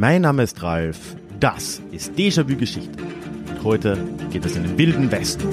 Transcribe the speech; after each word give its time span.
Mein 0.00 0.22
Name 0.22 0.44
ist 0.44 0.62
Ralf, 0.62 1.16
das 1.40 1.82
ist 1.90 2.12
Déjà-vu 2.12 2.56
Geschichte. 2.56 3.02
Und 3.50 3.64
heute 3.64 3.98
geht 4.30 4.44
es 4.44 4.54
in 4.54 4.62
den 4.62 4.78
wilden 4.78 5.10
Westen. 5.10 5.48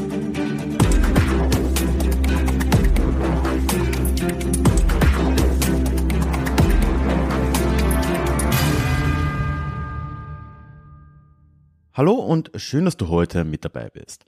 Hallo 11.93 12.13
und 12.13 12.51
schön, 12.55 12.85
dass 12.85 12.97
du 12.97 13.07
heute 13.07 13.45
mit 13.45 13.65
dabei 13.65 13.89
bist. 13.89 14.25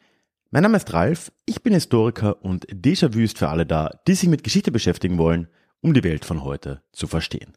Mein 0.49 0.63
Name 0.63 0.77
ist 0.77 0.91
Ralf, 0.93 1.31
ich 1.45 1.61
bin 1.61 1.75
Historiker 1.75 2.43
und 2.43 2.65
Déjà-vu 2.69 3.19
ist 3.19 3.37
für 3.37 3.49
alle 3.49 3.67
da, 3.67 3.91
die 4.07 4.15
sich 4.15 4.29
mit 4.29 4.43
Geschichte 4.43 4.71
beschäftigen 4.71 5.19
wollen, 5.19 5.47
um 5.81 5.93
die 5.93 6.03
Welt 6.03 6.25
von 6.25 6.43
heute 6.43 6.81
zu 6.91 7.05
verstehen. 7.05 7.53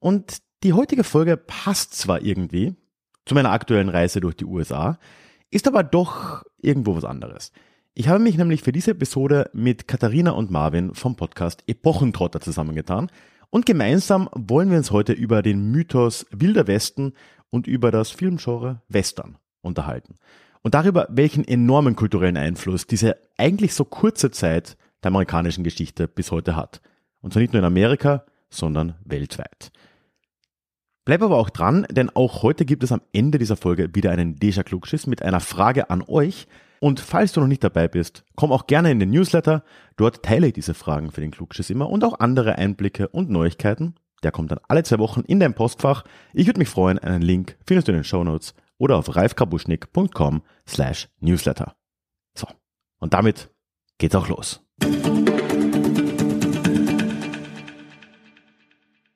Und 0.00 0.42
die 0.62 0.72
heutige 0.74 1.04
Folge 1.04 1.36
passt 1.36 1.94
zwar 1.94 2.22
irgendwie 2.22 2.74
zu 3.24 3.34
meiner 3.34 3.50
aktuellen 3.50 3.88
Reise 3.88 4.20
durch 4.20 4.36
die 4.36 4.44
USA, 4.44 4.98
ist 5.50 5.66
aber 5.66 5.82
doch 5.82 6.42
irgendwo 6.60 6.94
was 6.96 7.04
anderes. 7.04 7.52
Ich 7.94 8.08
habe 8.08 8.20
mich 8.20 8.36
nämlich 8.36 8.62
für 8.62 8.72
diese 8.72 8.92
Episode 8.92 9.50
mit 9.52 9.88
Katharina 9.88 10.32
und 10.32 10.50
Marvin 10.50 10.94
vom 10.94 11.16
Podcast 11.16 11.64
Epochentrotter 11.66 12.40
zusammengetan 12.40 13.10
und 13.50 13.66
gemeinsam 13.66 14.28
wollen 14.34 14.70
wir 14.70 14.78
uns 14.78 14.90
heute 14.90 15.12
über 15.12 15.42
den 15.42 15.70
Mythos 15.70 16.26
Wilder 16.30 16.66
Westen 16.66 17.14
und 17.50 17.66
über 17.66 17.90
das 17.90 18.10
Filmgenre 18.10 18.82
Western 18.88 19.38
unterhalten. 19.62 20.18
Und 20.62 20.74
darüber, 20.74 21.08
welchen 21.10 21.46
enormen 21.46 21.96
kulturellen 21.96 22.36
Einfluss 22.36 22.86
diese 22.86 23.16
eigentlich 23.38 23.74
so 23.74 23.84
kurze 23.84 24.30
Zeit 24.30 24.76
der 25.02 25.08
amerikanischen 25.08 25.64
Geschichte 25.64 26.06
bis 26.06 26.30
heute 26.30 26.54
hat. 26.54 26.82
Und 27.22 27.32
zwar 27.32 27.40
nicht 27.40 27.54
nur 27.54 27.60
in 27.60 27.66
Amerika, 27.66 28.24
sondern 28.50 28.94
weltweit. 29.04 29.72
Bleib 31.04 31.22
aber 31.22 31.38
auch 31.38 31.50
dran, 31.50 31.86
denn 31.90 32.10
auch 32.10 32.42
heute 32.42 32.64
gibt 32.64 32.84
es 32.84 32.92
am 32.92 33.00
Ende 33.12 33.38
dieser 33.38 33.56
Folge 33.56 33.94
wieder 33.94 34.10
einen 34.10 34.36
Deja 34.36 34.62
Klugschiss 34.62 35.06
mit 35.06 35.22
einer 35.22 35.40
Frage 35.40 35.90
an 35.90 36.02
euch. 36.06 36.46
Und 36.78 37.00
falls 37.00 37.32
du 37.32 37.40
noch 37.40 37.46
nicht 37.46 37.64
dabei 37.64 37.88
bist, 37.88 38.24
komm 38.36 38.52
auch 38.52 38.66
gerne 38.66 38.90
in 38.90 39.00
den 39.00 39.10
Newsletter. 39.10 39.64
Dort 39.96 40.22
teile 40.22 40.48
ich 40.48 40.52
diese 40.52 40.74
Fragen 40.74 41.10
für 41.10 41.20
den 41.20 41.30
Klugschiss 41.30 41.70
immer 41.70 41.88
und 41.88 42.04
auch 42.04 42.20
andere 42.20 42.56
Einblicke 42.56 43.08
und 43.08 43.30
Neuigkeiten. 43.30 43.94
Der 44.22 44.32
kommt 44.32 44.50
dann 44.50 44.60
alle 44.68 44.82
zwei 44.82 44.98
Wochen 44.98 45.20
in 45.20 45.40
dein 45.40 45.54
Postfach. 45.54 46.04
Ich 46.34 46.46
würde 46.46 46.58
mich 46.58 46.68
freuen, 46.68 46.98
einen 46.98 47.22
Link 47.22 47.56
findest 47.66 47.88
du 47.88 47.92
in 47.92 47.98
den 47.98 48.04
Show 48.04 48.22
Notes 48.22 48.54
oder 48.76 48.96
auf 48.96 49.14
ralfkabuschnick.com 49.14 50.42
slash 50.68 51.08
newsletter. 51.20 51.74
So, 52.34 52.46
und 52.98 53.14
damit 53.14 53.50
geht's 53.98 54.14
auch 54.14 54.28
los. 54.28 54.62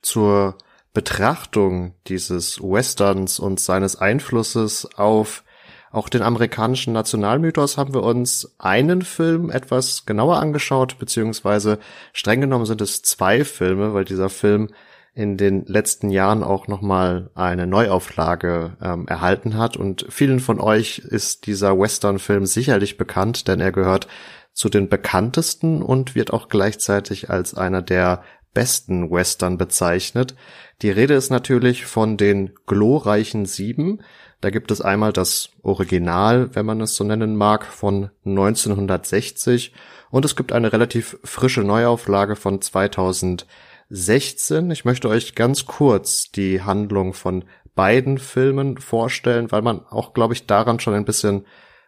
Zur 0.03 0.59
Betrachtung 0.95 1.95
dieses 2.07 2.63
Westerns 2.63 3.39
und 3.39 3.61
seines 3.61 3.97
Einflusses 3.97 4.89
auf 4.97 5.45
auch 5.91 6.09
den 6.09 6.23
amerikanischen 6.23 6.93
Nationalmythos 6.93 7.79
haben 7.79 7.95
wir 7.95 8.03
uns 8.03 8.57
einen 8.59 9.03
Film 9.03 9.49
etwas 9.51 10.07
genauer 10.07 10.41
angeschaut, 10.41 10.99
beziehungsweise 10.99 11.79
streng 12.13 12.41
genommen 12.41 12.67
sind 12.67 12.81
es 12.81 13.03
zwei 13.03 13.45
Filme, 13.45 13.95
weil 13.95 14.05
dieser 14.05 14.29
Film 14.29 14.71
in 15.15 15.37
den 15.37 15.65
letzten 15.67 16.11
Jahren 16.11 16.43
auch 16.43 16.67
nochmal 16.67 17.31
eine 17.37 17.69
Neuauflage 17.69 18.77
ähm, 18.83 19.07
erhalten 19.07 19.57
hat. 19.57 19.77
Und 19.77 20.05
vielen 20.09 20.41
von 20.41 20.59
euch 20.59 20.99
ist 20.99 21.47
dieser 21.47 21.79
Western-Film 21.79 22.47
sicherlich 22.47 22.97
bekannt, 22.97 23.47
denn 23.47 23.61
er 23.61 23.71
gehört 23.71 24.09
zu 24.53 24.69
den 24.69 24.89
bekanntesten 24.89 25.83
und 25.83 26.17
wird 26.17 26.33
auch 26.33 26.49
gleichzeitig 26.49 27.31
als 27.31 27.55
einer 27.55 27.83
der 27.83 28.23
besten 28.55 29.11
Western 29.11 29.59
bezeichnet. 29.59 30.35
Die 30.83 30.91
Rede 30.91 31.15
ist 31.15 31.31
natürlich 31.31 31.85
von 31.85 32.17
den 32.17 32.53
glorreichen 32.67 33.47
Sieben. 33.47 34.01
Da 34.41 34.51
gibt 34.51 34.71
es 34.71 34.81
einmal 34.81 35.13
das 35.13 35.51
Original, 35.63 36.51
wenn 36.55 36.67
man 36.67 36.81
es 36.81 36.97
so 36.97 37.05
nennen 37.05 37.37
mag, 37.37 37.67
von 37.67 38.11
1960 38.25 39.73
und 40.15 40.25
es 40.25 40.37
gibt 40.37 40.53
eine 40.53 40.73
relativ 40.73 41.19
frische 41.25 41.63
Neuauflage 41.63 42.37
von 42.37 42.61
2016. 42.61 44.71
Ich 44.71 44.85
möchte 44.85 45.09
euch 45.09 45.35
ganz 45.35 45.67
kurz 45.67 46.31
die 46.31 46.63
Handlung 46.63 47.15
von 47.15 47.45
beiden 47.75 48.19
Filmen 48.19 48.79
vorstellen, 48.79 49.51
weil 49.51 49.63
man 49.63 49.85
auch, 49.87 50.15
glaube 50.15 50.35
ich, 50.35 50.47
daran 50.47 50.79
schon 50.79 50.95
ein 50.95 51.05
bisschen 51.05 51.47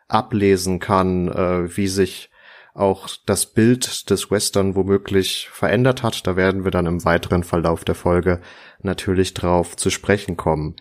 ablesen 0.08 0.80
kann, 0.80 1.28
äh, 1.28 1.76
wie 1.76 1.86
sich 1.86 2.28
auch 2.76 3.08
das 3.26 3.46
Bild 3.46 4.10
des 4.10 4.30
Western 4.30 4.74
womöglich 4.74 5.48
verändert 5.52 6.02
hat. 6.02 6.26
Da 6.26 6.36
werden 6.36 6.64
wir 6.64 6.70
dann 6.70 6.86
im 6.86 7.04
weiteren 7.04 7.42
Verlauf 7.42 7.84
der 7.84 7.94
Folge 7.94 8.40
natürlich 8.82 9.34
drauf 9.34 9.76
zu 9.76 9.90
sprechen 9.90 10.36
kommen. 10.36 10.76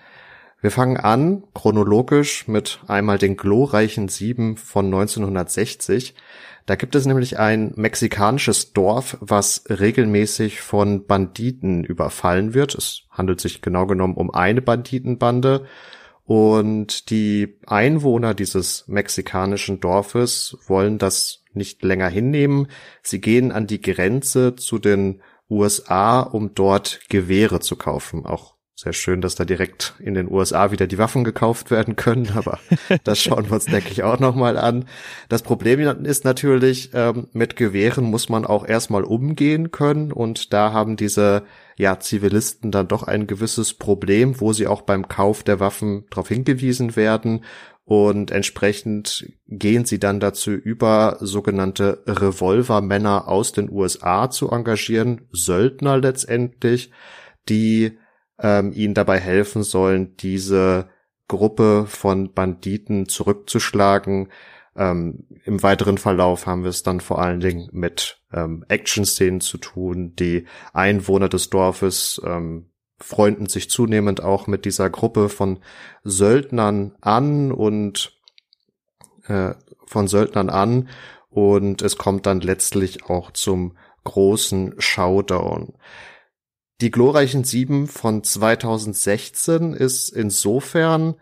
Wir 0.62 0.72
fangen 0.72 0.98
an 0.98 1.44
chronologisch 1.54 2.48
mit 2.48 2.80
einmal 2.88 3.18
den 3.18 3.38
glorreichen 3.38 4.08
Sieben 4.08 4.58
von 4.58 4.86
1960. 4.86 6.16
Da 6.66 6.76
gibt 6.76 6.96
es 6.96 7.06
nämlich 7.06 7.38
ein 7.38 7.74
mexikanisches 7.76 8.74
Dorf, 8.74 9.18
was 9.22 9.64
regelmäßig 9.70 10.62
von 10.62 11.06
Banditen 11.06 11.84
überfallen 11.84 12.56
wird. 12.56 12.74
Es 12.74 13.04
handelt 13.12 13.40
sich 13.40 13.62
genau 13.62 13.86
genommen 13.86 14.16
um 14.16 14.32
eine 14.34 14.62
Banditenbande 14.62 15.66
und 16.26 17.12
die 17.12 17.60
Einwohner 17.68 18.34
dieses 18.34 18.88
mexikanischen 18.88 19.80
Dorfes 19.80 20.58
wollen 20.66 20.98
das 20.98 21.45
nicht 21.56 21.84
länger 21.84 22.10
hinnehmen. 22.10 22.68
Sie 23.02 23.22
gehen 23.22 23.52
an 23.52 23.68
die 23.68 23.82
Grenze 23.82 24.56
zu 24.56 24.80
den 24.80 25.22
USA, 25.50 26.22
um 26.22 26.54
dort 26.56 27.02
Gewehre 27.10 27.60
zu 27.60 27.76
kaufen. 27.76 28.26
Auch 28.26 28.56
sehr 28.78 28.92
schön, 28.92 29.22
dass 29.22 29.36
da 29.36 29.46
direkt 29.46 29.94
in 30.00 30.16
den 30.16 30.30
USA 30.30 30.70
wieder 30.72 30.86
die 30.86 30.98
Waffen 30.98 31.24
gekauft 31.24 31.72
werden 31.72 31.96
können, 31.96 32.32
aber 32.36 32.60
das 33.06 33.22
schauen 33.22 33.46
wir 33.46 33.54
uns, 33.54 33.66
denke 33.66 33.90
ich, 33.90 34.04
auch 34.04 34.20
nochmal 34.20 34.58
an. 34.58 34.86
Das 35.30 35.44
Problem 35.44 35.80
ist 36.04 36.26
natürlich, 36.26 36.90
ähm, 36.94 37.28
mit 37.32 37.56
Gewehren 37.56 38.04
muss 38.04 38.28
man 38.28 38.46
auch 38.46 38.68
erstmal 38.68 39.06
umgehen 39.06 39.72
können 39.72 40.12
und 40.12 40.52
da 40.52 40.74
haben 40.74 40.98
diese 40.98 41.44
ja, 41.78 42.00
Zivilisten 42.00 42.72
dann 42.72 42.90
doch 42.90 43.04
ein 43.04 43.28
gewisses 43.28 43.74
Problem, 43.74 44.42
wo 44.42 44.52
sie 44.52 44.68
auch 44.68 44.82
beim 44.82 45.08
Kauf 45.08 45.44
der 45.44 45.62
Waffen 45.62 46.06
darauf 46.10 46.28
hingewiesen 46.28 46.98
werden 46.98 47.46
und 47.85 48.31
entsprechend 48.31 49.31
gehen 49.47 49.85
sie 49.85 50.00
dann 50.00 50.19
dazu 50.19 50.51
über, 50.51 51.18
sogenannte 51.22 52.03
Revolvermänner 52.07 53.28
aus 53.28 53.51
den 53.51 53.72
USA 53.72 54.29
zu 54.31 54.50
engagieren, 54.50 55.28
Söldner 55.31 55.97
letztendlich, 55.97 56.91
die 57.47 58.00
ähm, 58.40 58.73
ihnen 58.73 58.96
dabei 58.96 59.19
helfen 59.19 59.62
sollen, 59.62 60.18
diese 60.18 60.90
Gruppe 61.28 61.85
von 61.88 62.34
Banditen 62.34 63.07
zurückzuschlagen. 63.07 64.31
Ähm, 64.75 65.28
Im 65.44 65.62
weiteren 65.62 66.00
Verlauf 66.00 66.47
haben 66.47 66.63
wir 66.63 66.72
es 66.72 66.81
dann 66.81 67.02
vor 67.02 67.22
allen 67.22 67.40
Dingen 67.40 67.69
mit 67.72 68.19
ähm, 68.34 68.66
Action-Szenen 68.67 69.41
zu 69.41 69.59
tun. 69.59 70.16
Die 70.16 70.47
Einwohner 70.73 71.29
des 71.29 71.52
Dorfes 71.52 72.19
ähm, 72.25 72.72
freunden 73.00 73.48
sich 73.48 73.70
zunehmend 73.70 74.22
auch 74.22 74.48
mit 74.48 74.66
dieser 74.66 74.90
Gruppe 74.90 75.30
von 75.30 75.60
Söldnern 76.04 76.96
an 77.02 77.52
und 77.52 78.18
äh, 79.28 79.54
von 79.86 80.08
Söldnern 80.08 80.50
an 80.50 80.90
und 81.30 81.82
es 81.82 81.98
kommt 81.98 82.26
dann 82.26 82.42
letztlich 82.42 83.06
auch 83.10 83.32
zum 83.32 83.78
großen 84.04 84.76
Showdown. 84.78 85.74
Die 86.82 86.92
glorreichen 86.92 87.44
Sieben 87.44 87.88
von 87.88 88.24
2016 88.24 89.74
ist 89.74 90.10
insofern 90.10 91.16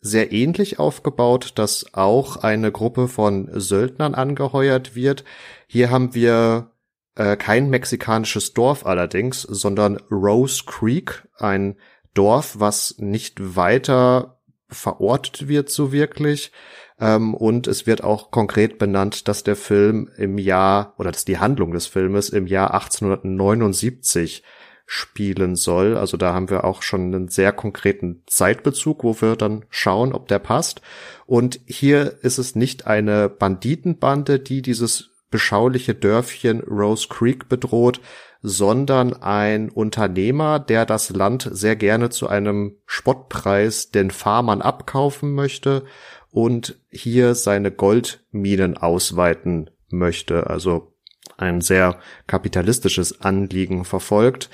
sehr 0.00 0.32
ähnlich 0.32 0.78
aufgebaut, 0.78 1.52
dass 1.56 1.94
auch 1.94 2.36
eine 2.38 2.72
Gruppe 2.72 3.08
von 3.08 3.50
Söldnern 3.52 4.14
angeheuert 4.14 4.94
wird. 4.94 5.24
Hier 5.66 5.90
haben 5.90 6.14
wir 6.14 6.70
äh, 7.20 7.36
kein 7.36 7.68
mexikanisches 7.68 8.54
Dorf 8.54 8.86
allerdings, 8.86 9.42
sondern 9.42 9.98
Rose 10.10 10.62
Creek, 10.64 11.28
ein 11.36 11.76
Dorf, 12.14 12.58
was 12.58 12.94
nicht 12.96 13.56
weiter 13.56 14.40
verortet 14.70 15.46
wird 15.46 15.68
so 15.68 15.92
wirklich. 15.92 16.50
Ähm, 16.98 17.34
und 17.34 17.66
es 17.66 17.86
wird 17.86 18.02
auch 18.02 18.30
konkret 18.30 18.78
benannt, 18.78 19.28
dass 19.28 19.42
der 19.44 19.56
Film 19.56 20.08
im 20.16 20.38
Jahr 20.38 20.94
oder 20.96 21.12
dass 21.12 21.26
die 21.26 21.38
Handlung 21.38 21.72
des 21.72 21.86
Filmes 21.86 22.30
im 22.30 22.46
Jahr 22.46 22.72
1879 22.72 24.42
spielen 24.86 25.56
soll. 25.56 25.98
Also 25.98 26.16
da 26.16 26.32
haben 26.32 26.48
wir 26.48 26.64
auch 26.64 26.80
schon 26.80 27.14
einen 27.14 27.28
sehr 27.28 27.52
konkreten 27.52 28.22
Zeitbezug, 28.28 29.04
wo 29.04 29.20
wir 29.20 29.36
dann 29.36 29.66
schauen, 29.68 30.14
ob 30.14 30.26
der 30.26 30.38
passt. 30.38 30.80
Und 31.26 31.60
hier 31.66 32.18
ist 32.22 32.38
es 32.38 32.56
nicht 32.56 32.86
eine 32.86 33.28
Banditenbande, 33.28 34.40
die 34.40 34.62
dieses 34.62 35.09
beschauliche 35.30 35.94
Dörfchen 35.94 36.60
Rose 36.60 37.08
Creek 37.08 37.48
bedroht, 37.48 38.00
sondern 38.42 39.12
ein 39.12 39.68
Unternehmer, 39.68 40.58
der 40.58 40.86
das 40.86 41.10
Land 41.10 41.48
sehr 41.52 41.76
gerne 41.76 42.10
zu 42.10 42.28
einem 42.28 42.76
Spottpreis 42.86 43.90
den 43.90 44.10
Farmern 44.10 44.62
abkaufen 44.62 45.34
möchte 45.34 45.84
und 46.30 46.78
hier 46.90 47.34
seine 47.34 47.70
Goldminen 47.70 48.76
ausweiten 48.76 49.70
möchte, 49.90 50.48
also 50.48 50.94
ein 51.36 51.60
sehr 51.60 51.98
kapitalistisches 52.26 53.20
Anliegen 53.20 53.84
verfolgt. 53.84 54.50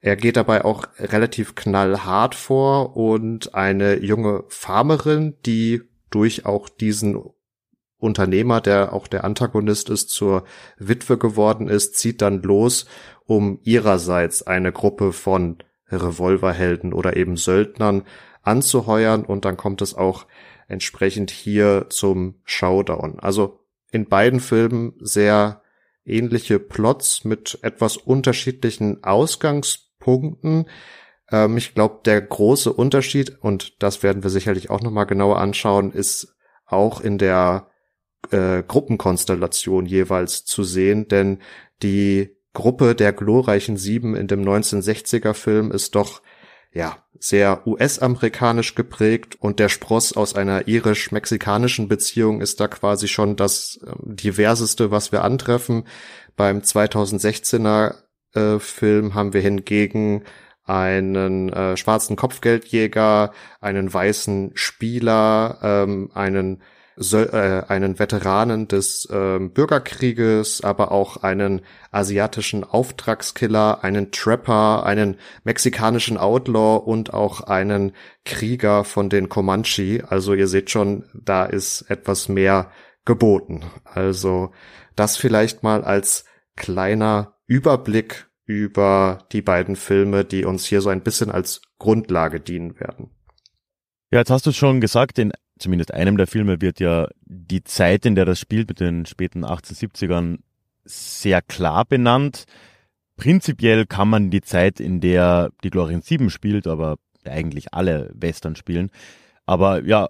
er 0.00 0.16
geht 0.16 0.36
dabei 0.36 0.64
auch 0.64 0.86
relativ 0.98 1.54
knallhart 1.54 2.34
vor 2.34 2.96
und 2.96 3.54
eine 3.54 3.98
junge 4.02 4.44
Farmerin, 4.48 5.34
die 5.44 5.82
durch 6.10 6.46
auch 6.46 6.68
diesen 6.68 7.16
Unternehmer, 8.06 8.60
der 8.60 8.92
auch 8.92 9.06
der 9.06 9.24
Antagonist 9.24 9.90
ist, 9.90 10.08
zur 10.10 10.44
Witwe 10.78 11.18
geworden 11.18 11.68
ist, 11.68 11.96
zieht 11.96 12.22
dann 12.22 12.42
los, 12.42 12.86
um 13.26 13.58
ihrerseits 13.64 14.42
eine 14.42 14.72
Gruppe 14.72 15.12
von 15.12 15.58
Revolverhelden 15.90 16.92
oder 16.92 17.16
eben 17.16 17.36
Söldnern 17.36 18.04
anzuheuern 18.42 19.24
und 19.24 19.44
dann 19.44 19.56
kommt 19.56 19.82
es 19.82 19.94
auch 19.94 20.26
entsprechend 20.68 21.30
hier 21.30 21.86
zum 21.90 22.36
Showdown. 22.44 23.18
Also 23.18 23.60
in 23.90 24.08
beiden 24.08 24.40
Filmen 24.40 24.94
sehr 25.00 25.62
ähnliche 26.04 26.58
Plots 26.58 27.24
mit 27.24 27.58
etwas 27.62 27.96
unterschiedlichen 27.96 29.02
Ausgangspunkten. 29.04 30.66
Ähm, 31.30 31.56
ich 31.56 31.74
glaube, 31.74 32.00
der 32.04 32.20
große 32.20 32.72
Unterschied, 32.72 33.38
und 33.40 33.82
das 33.82 34.02
werden 34.02 34.22
wir 34.22 34.30
sicherlich 34.30 34.70
auch 34.70 34.80
nochmal 34.80 35.06
genauer 35.06 35.38
anschauen, 35.38 35.92
ist 35.92 36.36
auch 36.66 37.00
in 37.00 37.18
der 37.18 37.68
äh, 38.30 38.62
Gruppenkonstellation 38.66 39.86
jeweils 39.86 40.44
zu 40.44 40.64
sehen, 40.64 41.08
denn 41.08 41.38
die 41.82 42.36
Gruppe 42.52 42.94
der 42.94 43.12
glorreichen 43.12 43.76
Sieben 43.76 44.14
in 44.14 44.28
dem 44.28 44.42
1960er 44.42 45.34
Film 45.34 45.70
ist 45.70 45.94
doch 45.94 46.22
ja, 46.72 46.98
sehr 47.18 47.66
US-amerikanisch 47.66 48.74
geprägt 48.74 49.36
und 49.40 49.58
der 49.58 49.70
Spross 49.70 50.14
aus 50.14 50.34
einer 50.34 50.68
irisch-mexikanischen 50.68 51.88
Beziehung 51.88 52.40
ist 52.42 52.60
da 52.60 52.68
quasi 52.68 53.08
schon 53.08 53.36
das 53.36 53.80
äh, 53.82 53.92
diverseste, 54.04 54.90
was 54.90 55.10
wir 55.12 55.24
antreffen. 55.24 55.84
Beim 56.36 56.58
2016er 56.58 57.94
äh, 58.34 58.58
Film 58.58 59.14
haben 59.14 59.32
wir 59.32 59.40
hingegen 59.40 60.24
einen 60.64 61.48
äh, 61.50 61.76
schwarzen 61.76 62.16
Kopfgeldjäger, 62.16 63.32
einen 63.60 63.92
weißen 63.92 64.50
Spieler, 64.54 65.58
ähm, 65.62 66.10
einen 66.12 66.62
so, 66.96 67.18
äh, 67.18 67.62
einen 67.68 67.98
Veteranen 67.98 68.68
des 68.68 69.04
äh, 69.10 69.38
Bürgerkrieges, 69.38 70.62
aber 70.62 70.92
auch 70.92 71.18
einen 71.18 71.60
asiatischen 71.90 72.64
Auftragskiller, 72.64 73.84
einen 73.84 74.10
Trapper, 74.12 74.84
einen 74.84 75.16
mexikanischen 75.44 76.16
Outlaw 76.16 76.78
und 76.78 77.12
auch 77.12 77.42
einen 77.42 77.92
Krieger 78.24 78.84
von 78.84 79.10
den 79.10 79.28
Comanche. 79.28 80.04
Also 80.08 80.32
ihr 80.32 80.48
seht 80.48 80.70
schon, 80.70 81.04
da 81.12 81.44
ist 81.44 81.82
etwas 81.82 82.28
mehr 82.28 82.70
geboten. 83.04 83.62
Also 83.84 84.52
das 84.96 85.16
vielleicht 85.16 85.62
mal 85.62 85.84
als 85.84 86.24
kleiner 86.56 87.34
Überblick 87.46 88.26
über 88.46 89.26
die 89.32 89.42
beiden 89.42 89.76
Filme, 89.76 90.24
die 90.24 90.44
uns 90.44 90.64
hier 90.64 90.80
so 90.80 90.88
ein 90.88 91.02
bisschen 91.02 91.30
als 91.30 91.60
Grundlage 91.78 92.40
dienen 92.40 92.80
werden. 92.80 93.10
Ja, 94.10 94.20
jetzt 94.20 94.30
hast 94.30 94.46
du 94.46 94.52
schon 94.52 94.80
gesagt, 94.80 95.18
in 95.18 95.32
zumindest 95.58 95.92
einem 95.94 96.16
der 96.16 96.26
Filme 96.26 96.60
wird 96.60 96.80
ja 96.80 97.08
die 97.24 97.64
Zeit, 97.64 98.06
in 98.06 98.14
der 98.14 98.24
das 98.24 98.38
spielt, 98.38 98.68
mit 98.68 98.80
den 98.80 99.06
späten 99.06 99.44
1870ern, 99.44 100.38
sehr 100.84 101.42
klar 101.42 101.84
benannt. 101.84 102.44
Prinzipiell 103.16 103.86
kann 103.86 104.08
man 104.08 104.30
die 104.30 104.42
Zeit, 104.42 104.78
in 104.78 105.00
der 105.00 105.50
die 105.64 105.70
Glorien 105.70 106.02
7 106.02 106.30
spielt, 106.30 106.66
aber 106.66 106.96
eigentlich 107.24 107.74
alle 107.74 108.12
Western 108.14 108.56
spielen, 108.56 108.90
aber 109.46 109.84
ja, 109.84 110.06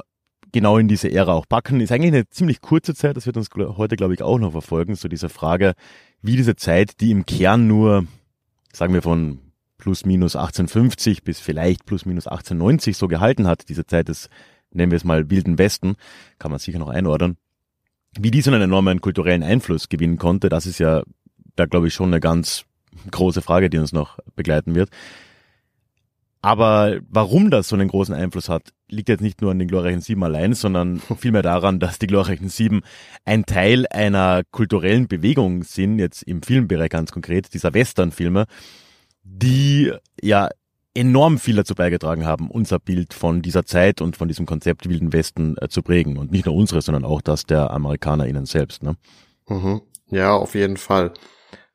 genau 0.52 0.78
in 0.78 0.88
diese 0.88 1.10
Ära 1.10 1.32
auch 1.32 1.48
packen, 1.48 1.80
ist 1.80 1.92
eigentlich 1.92 2.12
eine 2.12 2.28
ziemlich 2.28 2.60
kurze 2.60 2.94
Zeit, 2.94 3.16
das 3.16 3.26
wird 3.26 3.36
uns 3.36 3.48
heute, 3.54 3.96
glaube 3.96 4.14
ich, 4.14 4.22
auch 4.22 4.38
noch 4.38 4.52
verfolgen, 4.52 4.94
so 4.96 5.08
diese 5.08 5.28
Frage, 5.28 5.74
wie 6.22 6.36
diese 6.36 6.56
Zeit, 6.56 7.00
die 7.00 7.10
im 7.10 7.26
Kern 7.26 7.66
nur, 7.66 8.06
sagen 8.72 8.94
wir 8.94 9.02
von 9.02 9.40
plus 9.78 10.04
minus 10.04 10.34
1850 10.34 11.22
bis 11.22 11.40
vielleicht 11.40 11.84
plus 11.84 12.06
minus 12.06 12.26
1890 12.26 12.96
so 12.96 13.08
gehalten 13.08 13.46
hat, 13.46 13.68
diese 13.68 13.86
Zeit 13.86 14.08
des 14.08 14.28
nennen 14.76 14.92
wir 14.92 14.96
es 14.96 15.04
mal 15.04 15.30
Wilden 15.30 15.58
Westen, 15.58 15.96
kann 16.38 16.50
man 16.50 16.60
sicher 16.60 16.78
noch 16.78 16.88
einordnen, 16.88 17.36
wie 18.18 18.30
die 18.30 18.40
so 18.40 18.50
einen 18.50 18.62
enormen 18.62 19.00
kulturellen 19.00 19.42
Einfluss 19.42 19.88
gewinnen 19.88 20.18
konnte, 20.18 20.48
das 20.48 20.66
ist 20.66 20.78
ja 20.78 21.02
da 21.56 21.66
glaube 21.66 21.88
ich 21.88 21.94
schon 21.94 22.10
eine 22.10 22.20
ganz 22.20 22.64
große 23.10 23.42
Frage, 23.42 23.68
die 23.68 23.78
uns 23.78 23.92
noch 23.92 24.18
begleiten 24.36 24.74
wird. 24.74 24.90
Aber 26.42 27.00
warum 27.08 27.50
das 27.50 27.68
so 27.68 27.74
einen 27.74 27.88
großen 27.88 28.14
Einfluss 28.14 28.48
hat, 28.48 28.70
liegt 28.88 29.08
jetzt 29.08 29.20
nicht 29.20 29.42
nur 29.42 29.50
an 29.50 29.58
den 29.58 29.66
glorreichen 29.66 30.00
Sieben 30.00 30.22
allein, 30.22 30.54
sondern 30.54 31.00
vielmehr 31.18 31.42
daran, 31.42 31.80
dass 31.80 31.98
die 31.98 32.06
glorreichen 32.06 32.50
Sieben 32.50 32.82
ein 33.24 33.46
Teil 33.46 33.86
einer 33.90 34.42
kulturellen 34.52 35.08
Bewegung 35.08 35.64
sind, 35.64 35.98
jetzt 35.98 36.22
im 36.22 36.42
Filmbereich 36.42 36.90
ganz 36.90 37.10
konkret, 37.10 37.52
dieser 37.52 37.74
Western-Filme, 37.74 38.46
die 39.24 39.92
ja 40.22 40.50
enorm 40.96 41.38
viel 41.38 41.56
dazu 41.56 41.74
beigetragen 41.74 42.26
haben, 42.26 42.50
unser 42.50 42.78
Bild 42.78 43.14
von 43.14 43.42
dieser 43.42 43.64
Zeit 43.64 44.00
und 44.00 44.16
von 44.16 44.28
diesem 44.28 44.46
Konzept 44.46 44.88
Wilden 44.88 45.12
Westen 45.12 45.56
äh, 45.60 45.68
zu 45.68 45.82
prägen. 45.82 46.16
Und 46.16 46.32
nicht 46.32 46.46
nur 46.46 46.54
unsere, 46.54 46.82
sondern 46.82 47.04
auch 47.04 47.20
das 47.20 47.44
der 47.44 47.70
AmerikanerInnen 47.70 48.46
selbst. 48.46 48.82
Ne? 48.82 48.96
Mhm. 49.48 49.82
Ja, 50.08 50.34
auf 50.34 50.54
jeden 50.54 50.76
Fall. 50.76 51.12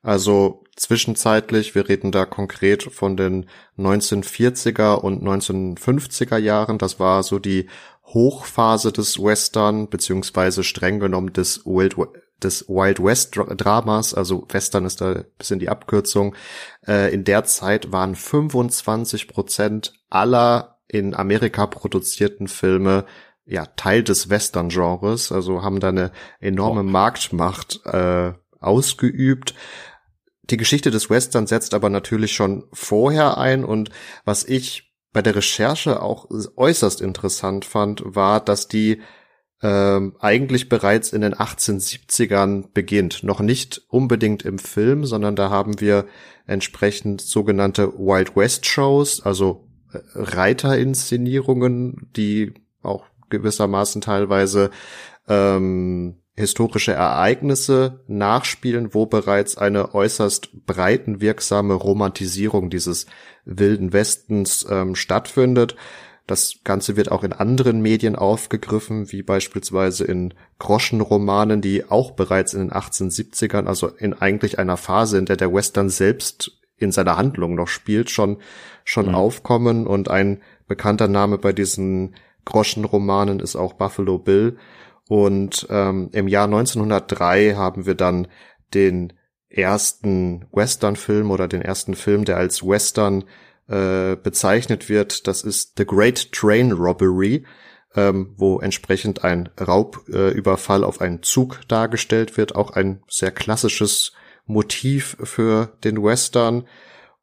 Also 0.02 0.64
zwischenzeitlich, 0.76 1.76
wir 1.76 1.88
reden 1.88 2.12
da 2.12 2.26
konkret 2.26 2.84
von 2.84 3.16
den 3.16 3.46
1940er 3.78 4.96
und 4.96 5.24
1950er 5.24 6.38
Jahren. 6.38 6.78
Das 6.78 7.00
war 7.00 7.24
so 7.24 7.38
die 7.38 7.68
Hochphase 8.06 8.92
des 8.92 9.20
Western, 9.20 9.90
beziehungsweise 9.90 10.64
streng 10.64 11.00
genommen 11.00 11.34
des 11.34 11.66
Wild, 11.66 11.96
des 12.44 12.68
Wild 12.68 13.04
West 13.04 13.36
Dramas, 13.36 14.14
also 14.14 14.46
Western 14.50 14.86
ist 14.86 15.02
da 15.02 15.24
bisschen 15.38 15.60
die 15.60 15.70
Abkürzung. 15.70 16.36
Äh, 16.88 17.14
in 17.14 17.24
der 17.24 17.44
Zeit 17.46 17.92
waren 17.92 18.16
25 18.16 19.28
Prozent 19.28 19.94
aller 20.10 20.80
in 20.88 21.14
Amerika 21.16 21.68
produzierten 21.68 22.48
Filme 22.48 23.06
ja 23.46 23.66
Teil 23.66 24.04
des 24.04 24.30
Western-Genres, 24.30 25.32
also 25.32 25.64
haben 25.64 25.80
da 25.80 25.90
eine 25.90 26.12
enorme 26.40 26.84
Boah. 26.84 26.92
Marktmacht 26.92 27.82
äh, 27.86 28.34
ausgeübt. 28.60 29.56
Die 30.44 30.58
Geschichte 30.58 30.92
des 30.92 31.10
Western 31.10 31.48
setzt 31.48 31.74
aber 31.74 31.90
natürlich 31.90 32.34
schon 32.34 32.66
vorher 32.74 33.38
ein 33.38 33.64
und 33.64 33.90
was 34.26 34.44
ich 34.44 34.92
bei 35.14 35.22
der 35.22 35.36
Recherche 35.36 36.02
auch 36.02 36.30
äußerst 36.56 37.02
interessant 37.02 37.66
fand, 37.66 38.02
war, 38.06 38.40
dass 38.40 38.68
die 38.68 39.02
ähm, 39.64 40.16
eigentlich 40.20 40.70
bereits 40.70 41.14
in 41.14 41.22
den 41.22 41.36
1870ern 41.36 42.70
beginnt. 42.74 43.24
Noch 43.24 43.42
nicht 43.42 43.82
unbedingt 43.90 44.44
im 44.44 44.58
Film, 44.58 45.06
sondern 45.06 45.36
da 45.36 45.50
haben 45.50 45.80
wir 45.80 46.06
entsprechend 46.48 47.22
sogenannte 47.22 47.94
Wild 47.98 48.36
West 48.36 48.66
Shows, 48.66 49.22
also 49.22 49.68
äh, 49.94 50.00
Reiterinszenierungen, 50.16 52.10
die 52.16 52.54
auch 52.82 53.06
gewissermaßen 53.30 54.02
teilweise 54.02 54.72
ähm, 55.28 56.18
historische 56.36 56.94
Ereignisse 56.94 58.04
nachspielen, 58.08 58.94
wo 58.94 59.06
bereits 59.06 59.58
eine 59.58 59.94
äußerst 59.94 60.66
breitenwirksame 60.66 61.74
Romantisierung 61.74 62.70
dieses 62.70 63.06
wilden 63.46 63.94
Westens 63.94 64.66
ähm, 64.70 64.96
stattfindet. 64.96 65.76
Das 66.28 66.60
Ganze 66.64 66.96
wird 66.96 67.12
auch 67.12 67.24
in 67.24 67.34
anderen 67.34 67.82
Medien 67.82 68.16
aufgegriffen, 68.16 69.12
wie 69.12 69.24
beispielsweise 69.24 70.06
in 70.06 70.34
Groschenromanen, 70.60 71.62
die 71.62 71.90
auch 71.90 72.12
bereits 72.12 72.54
in 72.54 72.62
den 72.62 72.72
1870ern, 72.72 73.66
also 73.66 73.88
in 73.88 74.14
eigentlich 74.14 74.60
einer 74.60 74.78
Phase, 74.78 75.18
in 75.18 75.26
der 75.26 75.38
der 75.38 75.54
Western 75.54 75.90
selbst 75.90 76.52
in 76.78 76.92
seiner 76.92 77.18
Handlung 77.18 77.56
noch 77.56 77.68
spielt, 77.68 78.10
schon, 78.10 78.38
schon 78.84 79.10
mhm. 79.10 79.16
aufkommen. 79.16 79.88
Und 79.88 80.10
ein 80.10 80.42
bekannter 80.68 81.08
Name 81.08 81.38
bei 81.38 81.54
diesen 81.54 82.16
Groschenromanen 82.46 83.40
ist 83.40 83.56
auch 83.56 83.74
Buffalo 83.74 84.18
Bill. 84.18 84.58
Und 85.08 85.68
ähm, 85.70 86.10
im 86.14 86.28
Jahr 86.28 86.46
1903 86.46 87.56
haben 87.56 87.86
wir 87.86 87.96
dann 87.96 88.28
den 88.74 89.14
ersten 89.50 90.46
Western-Film 90.52 91.30
oder 91.30 91.48
den 91.48 91.62
ersten 91.62 91.96
Film, 91.96 92.26
der 92.26 92.38
als 92.38 92.66
Western 92.66 93.26
äh, 93.72 94.18
bezeichnet 94.22 94.90
wird. 94.90 95.28
Das 95.28 95.44
ist 95.44 95.78
The 95.78 95.86
Great 95.86 96.34
Train 96.34 96.74
Robbery, 96.74 97.46
ähm, 97.96 98.34
wo 98.36 98.60
entsprechend 98.60 99.24
ein 99.24 99.50
Raubüberfall 99.60 100.82
äh, 100.82 100.86
auf 100.86 101.00
einen 101.00 101.24
Zug 101.24 101.62
dargestellt 101.70 102.36
wird. 102.36 102.54
Auch 102.56 102.72
ein 102.72 103.02
sehr 103.08 103.32
klassisches 103.32 104.12
Motiv 104.46 105.16
für 105.24 105.78
den 105.86 106.04
Western. 106.04 106.68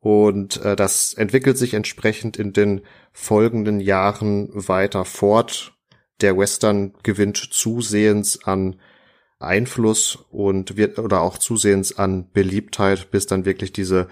Und 0.00 0.64
äh, 0.64 0.74
das 0.74 1.12
entwickelt 1.12 1.58
sich 1.58 1.74
entsprechend 1.74 2.38
in 2.38 2.54
den 2.54 2.80
folgenden 3.12 3.78
Jahren 3.78 4.48
weiter 4.54 5.04
fort. 5.04 5.74
Der 6.22 6.38
Western 6.38 6.94
gewinnt 7.02 7.36
zusehends 7.36 8.42
an 8.44 8.80
Einfluss 9.38 10.18
und 10.30 10.78
wird 10.78 10.98
oder 10.98 11.20
auch 11.20 11.36
zusehends 11.36 11.98
an 11.98 12.30
Beliebtheit, 12.32 13.10
bis 13.10 13.26
dann 13.26 13.44
wirklich 13.44 13.72
diese 13.72 14.08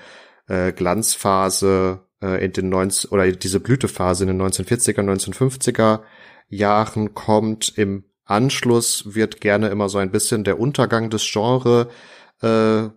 äh, 0.49 0.73
Glanzphase 0.73 2.06
äh, 2.23 2.45
in 2.45 2.53
den 2.53 2.69
90 2.69 3.13
oder 3.13 3.31
diese 3.31 3.61
Blütephase 3.61 4.25
in 4.25 4.29
den 4.29 4.43
1940er, 4.43 5.01
1950er 5.01 6.01
Jahren 6.49 7.15
kommt. 7.15 7.77
Im 7.77 8.05
Anschluss 8.25 9.15
wird 9.15 9.41
gerne 9.41 9.69
immer 9.69 9.89
so 9.89 9.99
ein 9.99 10.11
bisschen 10.11 10.45
der 10.45 10.59
Untergang 10.59 11.11
des 11.11 11.29
Genres 11.31 11.87
äh, 12.43 12.89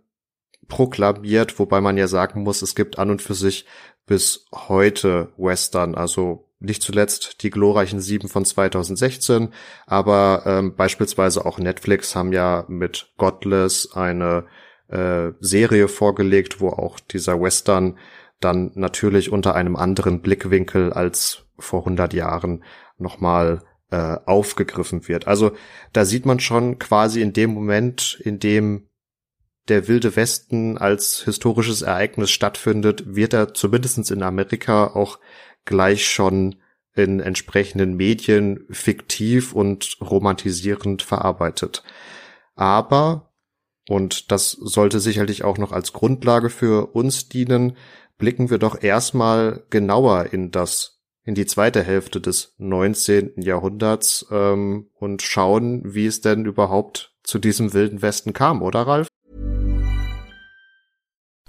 proklamiert, 0.68 1.60
wobei 1.60 1.82
man 1.82 1.98
ja 1.98 2.08
sagen 2.08 2.44
muss, 2.44 2.62
es 2.62 2.76
gibt 2.76 3.00
an 3.00 3.10
und 3.10 3.22
für 3.22 3.34
sich 3.34 3.66
bis 4.06 4.46
heute 4.54 5.34
Western, 5.38 5.96
also 5.96 6.50
nicht 6.60 6.82
zuletzt 6.82 7.42
die 7.44 7.50
glorreichen 7.50 8.02
Sieben 8.02 8.28
von 8.28 8.44
2016, 8.44 9.50
aber 9.86 10.44
ähm, 10.46 10.76
beispielsweise 10.76 11.46
auch 11.46 11.58
Netflix 11.58 12.16
haben 12.16 12.34
ja 12.34 12.66
mit 12.68 13.14
Godless 13.18 13.92
eine 13.94 14.46
äh, 14.90 15.32
Serie 15.40 15.88
vorgelegt, 15.88 16.60
wo 16.60 16.70
auch 16.70 17.00
dieser 17.00 17.40
Western 17.42 17.98
dann 18.40 18.72
natürlich 18.76 19.32
unter 19.32 19.56
einem 19.56 19.76
anderen 19.76 20.22
Blickwinkel 20.22 20.94
als 20.94 21.46
vor 21.58 21.82
100 21.82 22.14
Jahren 22.14 22.64
nochmal 22.98 23.62
äh, 23.92 24.18
aufgegriffen 24.26 25.08
wird. 25.08 25.28
Also 25.28 25.52
da 25.94 26.06
sieht 26.06 26.26
man 26.26 26.40
schon 26.40 26.80
quasi 26.80 27.22
in 27.22 27.34
dem 27.34 27.52
Moment, 27.52 28.20
in 28.24 28.40
dem 28.40 28.88
der 29.68 29.88
Wilde 29.88 30.16
Westen 30.16 30.78
als 30.78 31.22
historisches 31.24 31.82
Ereignis 31.82 32.32
stattfindet, 32.32 33.16
wird 33.16 33.34
er 33.34 33.54
zumindestens 33.54 34.12
in 34.12 34.24
Amerika 34.24 34.88
auch 34.88 35.20
gleich 35.66 36.08
schon 36.08 36.56
in 36.96 37.20
entsprechenden 37.20 37.96
Medien 37.96 38.66
fiktiv 38.70 39.54
und 39.54 39.98
romantisierend 40.02 41.02
verarbeitet. 41.02 41.84
Aber, 42.56 43.32
und 43.88 44.32
das 44.32 44.52
sollte 44.52 45.00
sicherlich 45.00 45.44
auch 45.44 45.58
noch 45.58 45.72
als 45.72 45.94
Grundlage 45.94 46.50
für 46.50 46.88
uns 46.96 47.30
dienen, 47.30 47.78
blicken 48.20 48.52
wir 48.52 48.60
doch 48.60 48.84
erstmal 48.84 49.64
genauer 49.72 50.32
in 50.32 50.52
das 50.52 51.00
in 51.26 51.36
die 51.36 51.46
zweite 51.46 51.84
Hälfte 51.84 52.22
des 52.22 52.54
19. 52.58 53.42
Jahrhunderts 53.42 54.26
ähm, 54.32 54.88
und 55.00 55.22
schauen, 55.22 55.82
wie 55.86 56.06
es 56.06 56.22
denn 56.22 56.46
überhaupt 56.46 57.14
zu 57.24 57.40
diesem 57.40 57.74
wilden 57.74 58.02
Westen 58.02 58.34
kam, 58.34 58.62
oder 58.62 58.82
Ralf? 58.82 59.08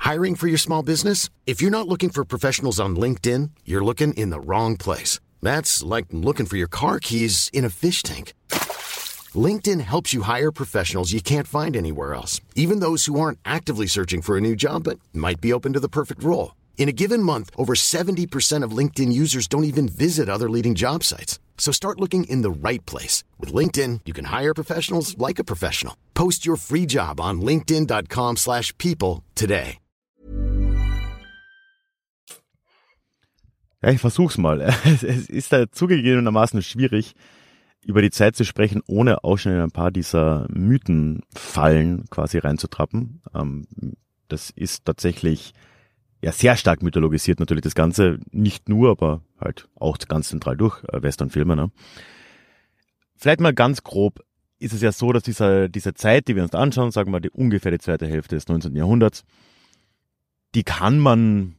Hiring 0.00 0.36
for 0.36 0.48
your 0.48 0.58
small 0.58 0.82
business? 0.82 1.30
If 1.46 1.60
you're 1.62 1.70
not 1.70 1.86
looking 1.86 2.10
for 2.10 2.24
professionals 2.24 2.78
on 2.78 2.96
LinkedIn, 2.96 3.50
you're 3.64 3.84
looking 3.84 4.12
in 4.14 4.30
the 4.30 4.40
wrong 4.40 4.76
place. 4.76 5.20
That's 5.42 5.82
like 5.82 6.06
looking 6.10 6.46
for 6.46 6.56
your 6.56 6.68
car 6.68 6.98
keys 7.00 7.48
in 7.52 7.64
a 7.64 7.70
fish 7.70 8.02
tank. 8.02 8.34
LinkedIn 9.34 9.80
helps 9.80 10.12
you 10.12 10.22
hire 10.22 10.50
professionals 10.50 11.12
you 11.12 11.22
can't 11.22 11.46
find 11.46 11.76
anywhere 11.76 12.14
else, 12.14 12.40
even 12.54 12.80
those 12.80 13.06
who 13.06 13.18
aren't 13.18 13.38
actively 13.44 13.86
searching 13.86 14.20
for 14.20 14.36
a 14.36 14.40
new 14.40 14.56
job 14.56 14.84
but 14.84 14.98
might 15.12 15.40
be 15.40 15.52
open 15.52 15.72
to 15.72 15.80
the 15.80 15.88
perfect 15.88 16.22
role. 16.22 16.52
In 16.80 16.88
a 16.88 16.92
given 16.92 17.22
month, 17.22 17.50
over 17.58 17.75
70% 17.75 18.64
of 18.64 18.78
LinkedIn 18.78 19.12
users 19.12 19.46
don't 19.46 19.64
even 19.64 19.87
visit 19.87 20.30
other 20.30 20.49
leading 20.49 20.75
job 20.75 21.04
sites. 21.04 21.38
So 21.58 21.72
start 21.72 22.00
looking 22.00 22.25
in 22.25 22.40
the 22.40 22.50
right 22.50 22.80
place. 22.87 23.22
With 23.38 23.52
LinkedIn, 23.52 24.00
you 24.06 24.14
can 24.14 24.25
hire 24.25 24.54
professionals 24.54 25.14
like 25.18 25.38
a 25.38 25.44
professional. 25.44 25.94
Post 26.14 26.46
your 26.46 26.56
free 26.56 26.87
job 26.87 27.20
on 27.20 27.42
linkedin.com 27.42 28.37
slash 28.38 28.72
people 28.78 29.22
today. 29.34 29.76
Ja, 33.82 33.90
ich 33.90 34.00
versuch's 34.00 34.38
mal. 34.38 34.60
Es 34.84 35.02
ist 35.02 35.52
da 35.52 35.70
zugegebenermaßen 35.70 36.62
schwierig, 36.62 37.14
über 37.84 38.00
die 38.00 38.10
Zeit 38.10 38.37
zu 38.37 38.44
sprechen, 38.44 38.80
ohne 38.87 39.22
auch 39.22 39.37
schon 39.37 39.52
in 39.52 39.60
ein 39.60 39.70
paar 39.70 39.90
dieser 39.90 40.46
Mythenfallen 40.49 42.06
quasi 42.08 42.38
reinzutrappen. 42.38 43.20
Ähm, 43.34 43.66
das 44.28 44.49
ist 44.49 44.87
tatsächlich 44.87 45.52
ja 46.22 46.32
sehr 46.32 46.56
stark 46.56 46.82
mythologisiert 46.82 47.40
natürlich 47.40 47.62
das 47.62 47.74
Ganze, 47.74 48.18
nicht 48.30 48.68
nur, 48.68 48.90
aber 48.90 49.22
halt 49.40 49.68
auch 49.74 49.98
ganz 49.98 50.28
zentral 50.28 50.56
durch 50.56 50.82
äh, 50.84 51.02
Westernfilme. 51.02 51.56
Ne? 51.56 51.70
Vielleicht 53.16 53.40
mal 53.40 53.54
ganz 53.54 53.82
grob 53.82 54.24
ist 54.58 54.74
es 54.74 54.82
ja 54.82 54.92
so, 54.92 55.12
dass 55.12 55.22
dieser, 55.22 55.68
diese 55.68 55.94
Zeit, 55.94 56.28
die 56.28 56.36
wir 56.36 56.42
uns 56.42 56.54
anschauen, 56.54 56.90
sagen 56.90 57.10
wir 57.12 57.20
die 57.20 57.30
ungefähr 57.30 57.72
die 57.72 57.78
zweite 57.78 58.06
Hälfte 58.06 58.34
des 58.34 58.46
19. 58.46 58.76
Jahrhunderts, 58.76 59.24
die 60.54 60.64
kann 60.64 60.98
man 60.98 61.56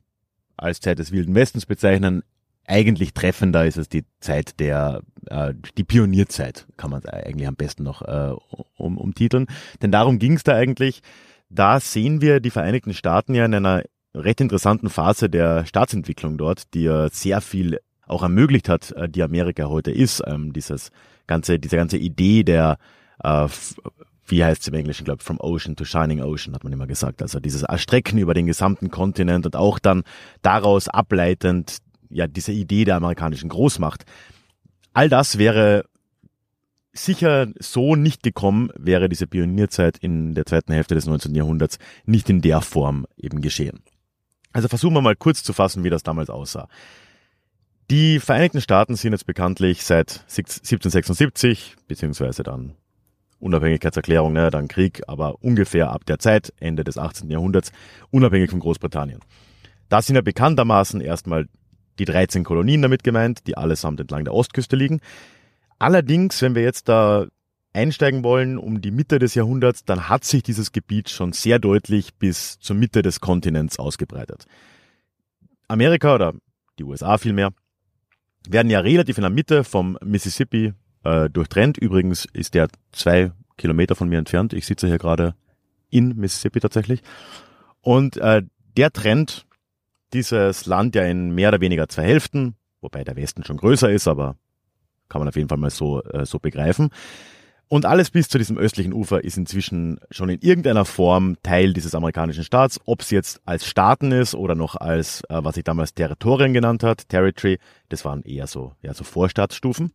als 0.55 0.79
Zeit 0.79 0.99
des 0.99 1.11
Wilden 1.11 1.33
Westens 1.33 1.65
bezeichnen. 1.65 2.23
Eigentlich 2.67 3.13
treffender 3.13 3.65
ist 3.65 3.77
es 3.77 3.89
die 3.89 4.05
Zeit 4.19 4.59
der, 4.59 5.01
äh, 5.25 5.55
die 5.77 5.83
Pionierzeit, 5.83 6.67
kann 6.77 6.91
man 6.91 7.03
eigentlich 7.05 7.47
am 7.47 7.55
besten 7.55 7.83
noch 7.83 8.03
äh, 8.03 8.33
um, 8.77 8.99
umtiteln. 8.99 9.47
Denn 9.81 9.91
darum 9.91 10.19
ging 10.19 10.33
es 10.33 10.43
da 10.43 10.55
eigentlich. 10.55 11.01
Da 11.49 11.79
sehen 11.79 12.21
wir 12.21 12.39
die 12.39 12.51
Vereinigten 12.51 12.93
Staaten 12.93 13.33
ja 13.33 13.45
in 13.45 13.55
einer 13.55 13.83
recht 14.13 14.41
interessanten 14.41 14.89
Phase 14.89 15.29
der 15.29 15.65
Staatsentwicklung 15.65 16.37
dort, 16.37 16.73
die 16.73 16.83
ja 16.83 17.09
sehr 17.09 17.41
viel 17.41 17.79
auch 18.07 18.23
ermöglicht 18.23 18.69
hat, 18.69 18.91
äh, 18.91 19.09
die 19.09 19.23
Amerika 19.23 19.65
heute 19.65 19.91
ist. 19.91 20.21
Ähm, 20.25 20.53
dieses 20.53 20.91
ganze, 21.27 21.59
diese 21.59 21.77
ganze 21.77 21.97
Idee 21.97 22.43
der, 22.43 22.77
äh, 23.23 23.47
wie 24.27 24.43
heißt 24.43 24.61
es 24.61 24.67
im 24.67 24.73
Englischen, 24.73 25.05
glaube 25.05 25.19
ich, 25.21 25.25
from 25.25 25.39
ocean 25.39 25.75
to 25.75 25.85
shining 25.85 26.21
ocean, 26.21 26.53
hat 26.53 26.63
man 26.63 26.73
immer 26.73 26.87
gesagt. 26.87 27.21
Also 27.21 27.39
dieses 27.39 27.63
Erstrecken 27.63 28.19
über 28.19 28.33
den 28.33 28.47
gesamten 28.47 28.91
Kontinent 28.91 29.45
und 29.45 29.55
auch 29.55 29.79
dann 29.79 30.03
daraus 30.41 30.87
ableitend, 30.87 31.77
ja, 32.09 32.27
diese 32.27 32.51
Idee 32.51 32.83
der 32.83 32.97
amerikanischen 32.97 33.49
Großmacht. 33.49 34.03
All 34.93 35.07
das 35.07 35.37
wäre 35.37 35.85
sicher 36.93 37.47
so 37.59 37.95
nicht 37.95 38.21
gekommen, 38.23 38.69
wäre 38.77 39.07
diese 39.07 39.27
Pionierzeit 39.27 39.97
in 39.97 40.33
der 40.33 40.45
zweiten 40.45 40.73
Hälfte 40.73 40.95
des 40.95 41.05
19. 41.05 41.33
Jahrhunderts 41.33 41.77
nicht 42.05 42.29
in 42.29 42.41
der 42.41 42.59
Form 42.59 43.05
eben 43.15 43.39
geschehen. 43.39 43.79
Also 44.53 44.67
versuchen 44.67 44.93
wir 44.93 45.01
mal 45.01 45.15
kurz 45.15 45.43
zu 45.43 45.53
fassen, 45.53 45.83
wie 45.83 45.89
das 45.89 46.03
damals 46.03 46.29
aussah. 46.29 46.67
Die 47.89 48.19
Vereinigten 48.19 48.61
Staaten 48.61 48.95
sind 48.95 49.11
jetzt 49.11 49.25
bekanntlich 49.25 49.83
seit 49.83 50.23
1776, 50.29 51.75
beziehungsweise 51.87 52.43
dann 52.43 52.75
Unabhängigkeitserklärung, 53.39 54.33
ne, 54.33 54.51
dann 54.51 54.67
Krieg, 54.67 55.01
aber 55.07 55.43
ungefähr 55.43 55.91
ab 55.91 56.05
der 56.05 56.19
Zeit, 56.19 56.53
Ende 56.59 56.83
des 56.83 56.97
18. 56.97 57.29
Jahrhunderts, 57.29 57.71
unabhängig 58.11 58.51
von 58.51 58.59
Großbritannien. 58.59 59.19
Da 59.89 60.01
sind 60.01 60.15
ja 60.15 60.21
bekanntermaßen 60.21 61.01
erstmal 61.01 61.47
die 61.99 62.05
13 62.05 62.43
Kolonien 62.43 62.81
damit 62.81 63.03
gemeint, 63.03 63.47
die 63.47 63.57
allesamt 63.57 63.99
entlang 63.99 64.23
der 64.23 64.33
Ostküste 64.33 64.75
liegen. 64.75 65.01
Allerdings, 65.79 66.41
wenn 66.41 66.55
wir 66.55 66.61
jetzt 66.61 66.87
da 66.87 67.25
einsteigen 67.73 68.23
wollen 68.23 68.57
um 68.57 68.81
die 68.81 68.91
Mitte 68.91 69.19
des 69.19 69.35
Jahrhunderts, 69.35 69.85
dann 69.85 70.09
hat 70.09 70.23
sich 70.25 70.43
dieses 70.43 70.71
Gebiet 70.71 71.09
schon 71.09 71.33
sehr 71.33 71.59
deutlich 71.59 72.13
bis 72.15 72.59
zur 72.59 72.75
Mitte 72.75 73.01
des 73.01 73.21
Kontinents 73.21 73.79
ausgebreitet. 73.79 74.45
Amerika 75.67 76.15
oder 76.15 76.33
die 76.79 76.83
USA 76.83 77.17
vielmehr 77.17 77.51
werden 78.47 78.69
ja 78.69 78.79
relativ 78.79 79.17
in 79.17 79.21
der 79.21 79.29
Mitte 79.29 79.63
vom 79.63 79.97
Mississippi 80.03 80.73
äh, 81.03 81.29
durchtrennt. 81.29 81.77
Übrigens 81.77 82.25
ist 82.33 82.53
der 82.53 82.67
zwei 82.91 83.31
Kilometer 83.57 83.95
von 83.95 84.09
mir 84.09 84.19
entfernt. 84.19 84.53
Ich 84.53 84.65
sitze 84.65 84.87
hier 84.87 84.97
gerade 84.97 85.35
in 85.89 86.15
Mississippi 86.15 86.59
tatsächlich. 86.59 87.01
Und 87.81 88.17
äh, 88.17 88.43
der 88.77 88.91
trennt 88.91 89.45
dieses 90.13 90.65
Land 90.65 90.95
ja 90.95 91.03
in 91.03 91.33
mehr 91.33 91.49
oder 91.49 91.61
weniger 91.61 91.87
zwei 91.87 92.03
Hälften, 92.03 92.55
wobei 92.81 93.03
der 93.03 93.15
Westen 93.15 93.43
schon 93.43 93.57
größer 93.57 93.89
ist, 93.89 94.07
aber 94.07 94.35
kann 95.09 95.21
man 95.21 95.27
auf 95.27 95.35
jeden 95.35 95.49
Fall 95.49 95.57
mal 95.57 95.69
so, 95.69 96.01
äh, 96.03 96.25
so 96.25 96.39
begreifen. 96.39 96.89
Und 97.71 97.85
alles 97.85 98.11
bis 98.11 98.27
zu 98.27 98.37
diesem 98.37 98.57
östlichen 98.57 98.91
Ufer 98.91 99.23
ist 99.23 99.37
inzwischen 99.37 100.01
schon 100.09 100.27
in 100.27 100.41
irgendeiner 100.41 100.83
Form 100.83 101.37
Teil 101.41 101.71
dieses 101.71 101.95
amerikanischen 101.95 102.43
Staats, 102.43 102.81
ob 102.83 102.99
es 102.99 103.11
jetzt 103.11 103.39
als 103.45 103.65
Staaten 103.65 104.11
ist 104.11 104.35
oder 104.35 104.55
noch 104.55 104.75
als, 104.75 105.21
äh, 105.29 105.41
was 105.41 105.55
ich 105.55 105.63
damals 105.63 105.93
Territorien 105.93 106.51
genannt 106.53 106.83
hat, 106.83 107.07
Territory, 107.07 107.59
das 107.87 108.03
waren 108.03 108.23
eher 108.23 108.47
so, 108.47 108.73
ja, 108.81 108.93
so 108.93 109.05
Vorstaatsstufen. 109.05 109.93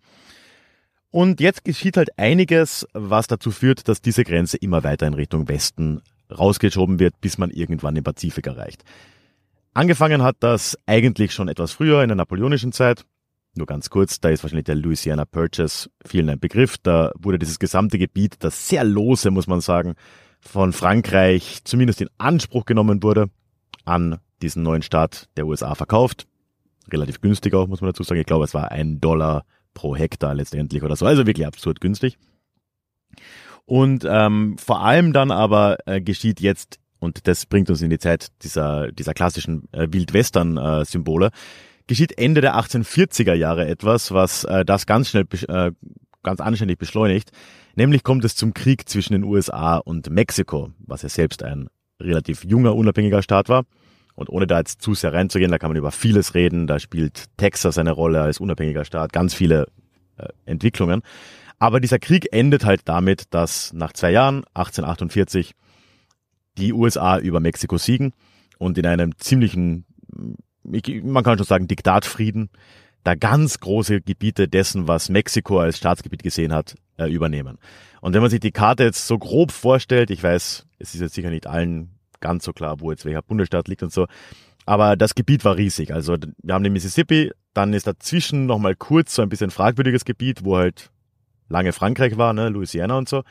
Und 1.10 1.38
jetzt 1.42 1.66
geschieht 1.66 1.98
halt 1.98 2.18
einiges, 2.18 2.86
was 2.94 3.26
dazu 3.26 3.50
führt, 3.50 3.88
dass 3.88 4.00
diese 4.00 4.24
Grenze 4.24 4.56
immer 4.56 4.82
weiter 4.82 5.06
in 5.06 5.12
Richtung 5.12 5.46
Westen 5.46 6.00
rausgeschoben 6.30 6.98
wird, 6.98 7.20
bis 7.20 7.36
man 7.36 7.50
irgendwann 7.50 7.94
den 7.94 8.04
Pazifik 8.04 8.46
erreicht. 8.46 8.84
Angefangen 9.74 10.22
hat 10.22 10.36
das 10.40 10.78
eigentlich 10.86 11.34
schon 11.34 11.48
etwas 11.48 11.72
früher 11.72 12.02
in 12.02 12.08
der 12.08 12.16
napoleonischen 12.16 12.72
Zeit. 12.72 13.04
Nur 13.56 13.66
ganz 13.66 13.88
kurz, 13.88 14.20
da 14.20 14.28
ist 14.28 14.42
wahrscheinlich 14.42 14.66
der 14.66 14.74
Louisiana 14.74 15.24
Purchase 15.24 15.88
vielen 16.04 16.28
ein 16.28 16.38
Begriff. 16.38 16.76
Da 16.78 17.10
wurde 17.18 17.38
dieses 17.38 17.58
gesamte 17.58 17.98
Gebiet, 17.98 18.36
das 18.40 18.68
sehr 18.68 18.84
lose, 18.84 19.30
muss 19.30 19.46
man 19.46 19.60
sagen, 19.60 19.94
von 20.40 20.72
Frankreich 20.72 21.60
zumindest 21.64 22.00
in 22.00 22.10
Anspruch 22.18 22.66
genommen 22.66 23.02
wurde, 23.02 23.30
an 23.84 24.18
diesen 24.42 24.62
neuen 24.62 24.82
Staat 24.82 25.28
der 25.36 25.46
USA 25.46 25.74
verkauft. 25.74 26.26
Relativ 26.92 27.20
günstig 27.20 27.54
auch, 27.54 27.66
muss 27.66 27.80
man 27.80 27.88
dazu 27.88 28.02
sagen. 28.02 28.20
Ich 28.20 28.26
glaube, 28.26 28.44
es 28.44 28.54
war 28.54 28.70
ein 28.70 29.00
Dollar 29.00 29.44
pro 29.74 29.96
Hektar 29.96 30.34
letztendlich 30.34 30.82
oder 30.82 30.94
so. 30.94 31.06
Also 31.06 31.26
wirklich 31.26 31.46
absurd 31.46 31.80
günstig. 31.80 32.18
Und 33.64 34.06
ähm, 34.08 34.56
vor 34.58 34.82
allem 34.82 35.12
dann 35.12 35.30
aber 35.30 35.78
äh, 35.86 36.00
geschieht 36.00 36.40
jetzt, 36.40 36.78
und 36.98 37.26
das 37.26 37.46
bringt 37.46 37.70
uns 37.70 37.82
in 37.82 37.90
die 37.90 37.98
Zeit 37.98 38.28
dieser, 38.42 38.92
dieser 38.92 39.14
klassischen 39.14 39.68
äh, 39.72 39.88
Wildwestern-Symbole, 39.90 41.26
äh, 41.26 41.30
geschieht 41.86 42.18
Ende 42.18 42.40
der 42.40 42.56
1840er 42.56 43.34
Jahre 43.34 43.66
etwas, 43.66 44.12
was 44.12 44.44
äh, 44.44 44.64
das 44.64 44.86
ganz 44.86 45.10
schnell, 45.10 45.26
äh, 45.48 45.72
ganz 46.22 46.40
anständig 46.40 46.78
beschleunigt. 46.78 47.30
Nämlich 47.74 48.02
kommt 48.02 48.24
es 48.24 48.34
zum 48.34 48.54
Krieg 48.54 48.88
zwischen 48.88 49.12
den 49.12 49.24
USA 49.24 49.76
und 49.76 50.10
Mexiko, 50.10 50.70
was 50.78 51.02
ja 51.02 51.08
selbst 51.08 51.42
ein 51.42 51.68
relativ 52.00 52.44
junger, 52.44 52.74
unabhängiger 52.74 53.22
Staat 53.22 53.48
war. 53.48 53.64
Und 54.14 54.30
ohne 54.30 54.46
da 54.46 54.58
jetzt 54.58 54.80
zu 54.80 54.94
sehr 54.94 55.12
reinzugehen, 55.12 55.50
da 55.50 55.58
kann 55.58 55.70
man 55.70 55.76
über 55.76 55.92
vieles 55.92 56.34
reden. 56.34 56.66
Da 56.66 56.78
spielt 56.78 57.24
Texas 57.36 57.76
eine 57.76 57.92
Rolle 57.92 58.22
als 58.22 58.40
unabhängiger 58.40 58.84
Staat, 58.84 59.12
ganz 59.12 59.34
viele 59.34 59.66
äh, 60.16 60.28
Entwicklungen. 60.46 61.02
Aber 61.58 61.80
dieser 61.80 61.98
Krieg 61.98 62.28
endet 62.32 62.64
halt 62.64 62.82
damit, 62.86 63.24
dass 63.30 63.72
nach 63.72 63.92
zwei 63.92 64.10
Jahren, 64.10 64.44
1848, 64.54 65.52
die 66.58 66.72
USA 66.72 67.18
über 67.18 67.40
Mexiko 67.40 67.76
siegen 67.76 68.12
und 68.58 68.78
in 68.78 68.86
einem 68.86 69.16
ziemlichen, 69.18 69.84
man 71.02 71.24
kann 71.24 71.38
schon 71.38 71.46
sagen, 71.46 71.68
Diktatfrieden 71.68 72.50
da 73.06 73.14
ganz 73.14 73.60
große 73.60 74.00
Gebiete 74.00 74.48
dessen, 74.48 74.88
was 74.88 75.08
Mexiko 75.08 75.60
als 75.60 75.78
Staatsgebiet 75.78 76.24
gesehen 76.24 76.52
hat, 76.52 76.74
äh, 76.98 77.08
übernehmen. 77.08 77.58
Und 78.00 78.14
wenn 78.14 78.20
man 78.20 78.30
sich 78.30 78.40
die 78.40 78.50
Karte 78.50 78.82
jetzt 78.82 79.06
so 79.06 79.16
grob 79.18 79.52
vorstellt, 79.52 80.10
ich 80.10 80.22
weiß, 80.22 80.66
es 80.80 80.94
ist 80.94 81.00
jetzt 81.00 81.14
sicher 81.14 81.30
nicht 81.30 81.46
allen 81.46 81.90
ganz 82.20 82.44
so 82.44 82.52
klar, 82.52 82.80
wo 82.80 82.90
jetzt 82.90 83.04
welcher 83.04 83.22
Bundesstaat 83.22 83.68
liegt 83.68 83.84
und 83.84 83.92
so, 83.92 84.06
aber 84.64 84.96
das 84.96 85.14
Gebiet 85.14 85.44
war 85.44 85.56
riesig. 85.56 85.94
Also 85.94 86.16
wir 86.42 86.54
haben 86.54 86.64
den 86.64 86.72
Mississippi, 86.72 87.30
dann 87.54 87.72
ist 87.72 87.86
dazwischen 87.86 88.46
nochmal 88.46 88.74
kurz 88.74 89.14
so 89.14 89.22
ein 89.22 89.28
bisschen 89.28 89.52
fragwürdiges 89.52 90.04
Gebiet, 90.04 90.44
wo 90.44 90.56
halt 90.56 90.90
lange 91.48 91.72
Frankreich 91.72 92.16
war, 92.16 92.32
ne, 92.32 92.48
Louisiana 92.48 92.98
und 92.98 93.08
so. 93.08 93.22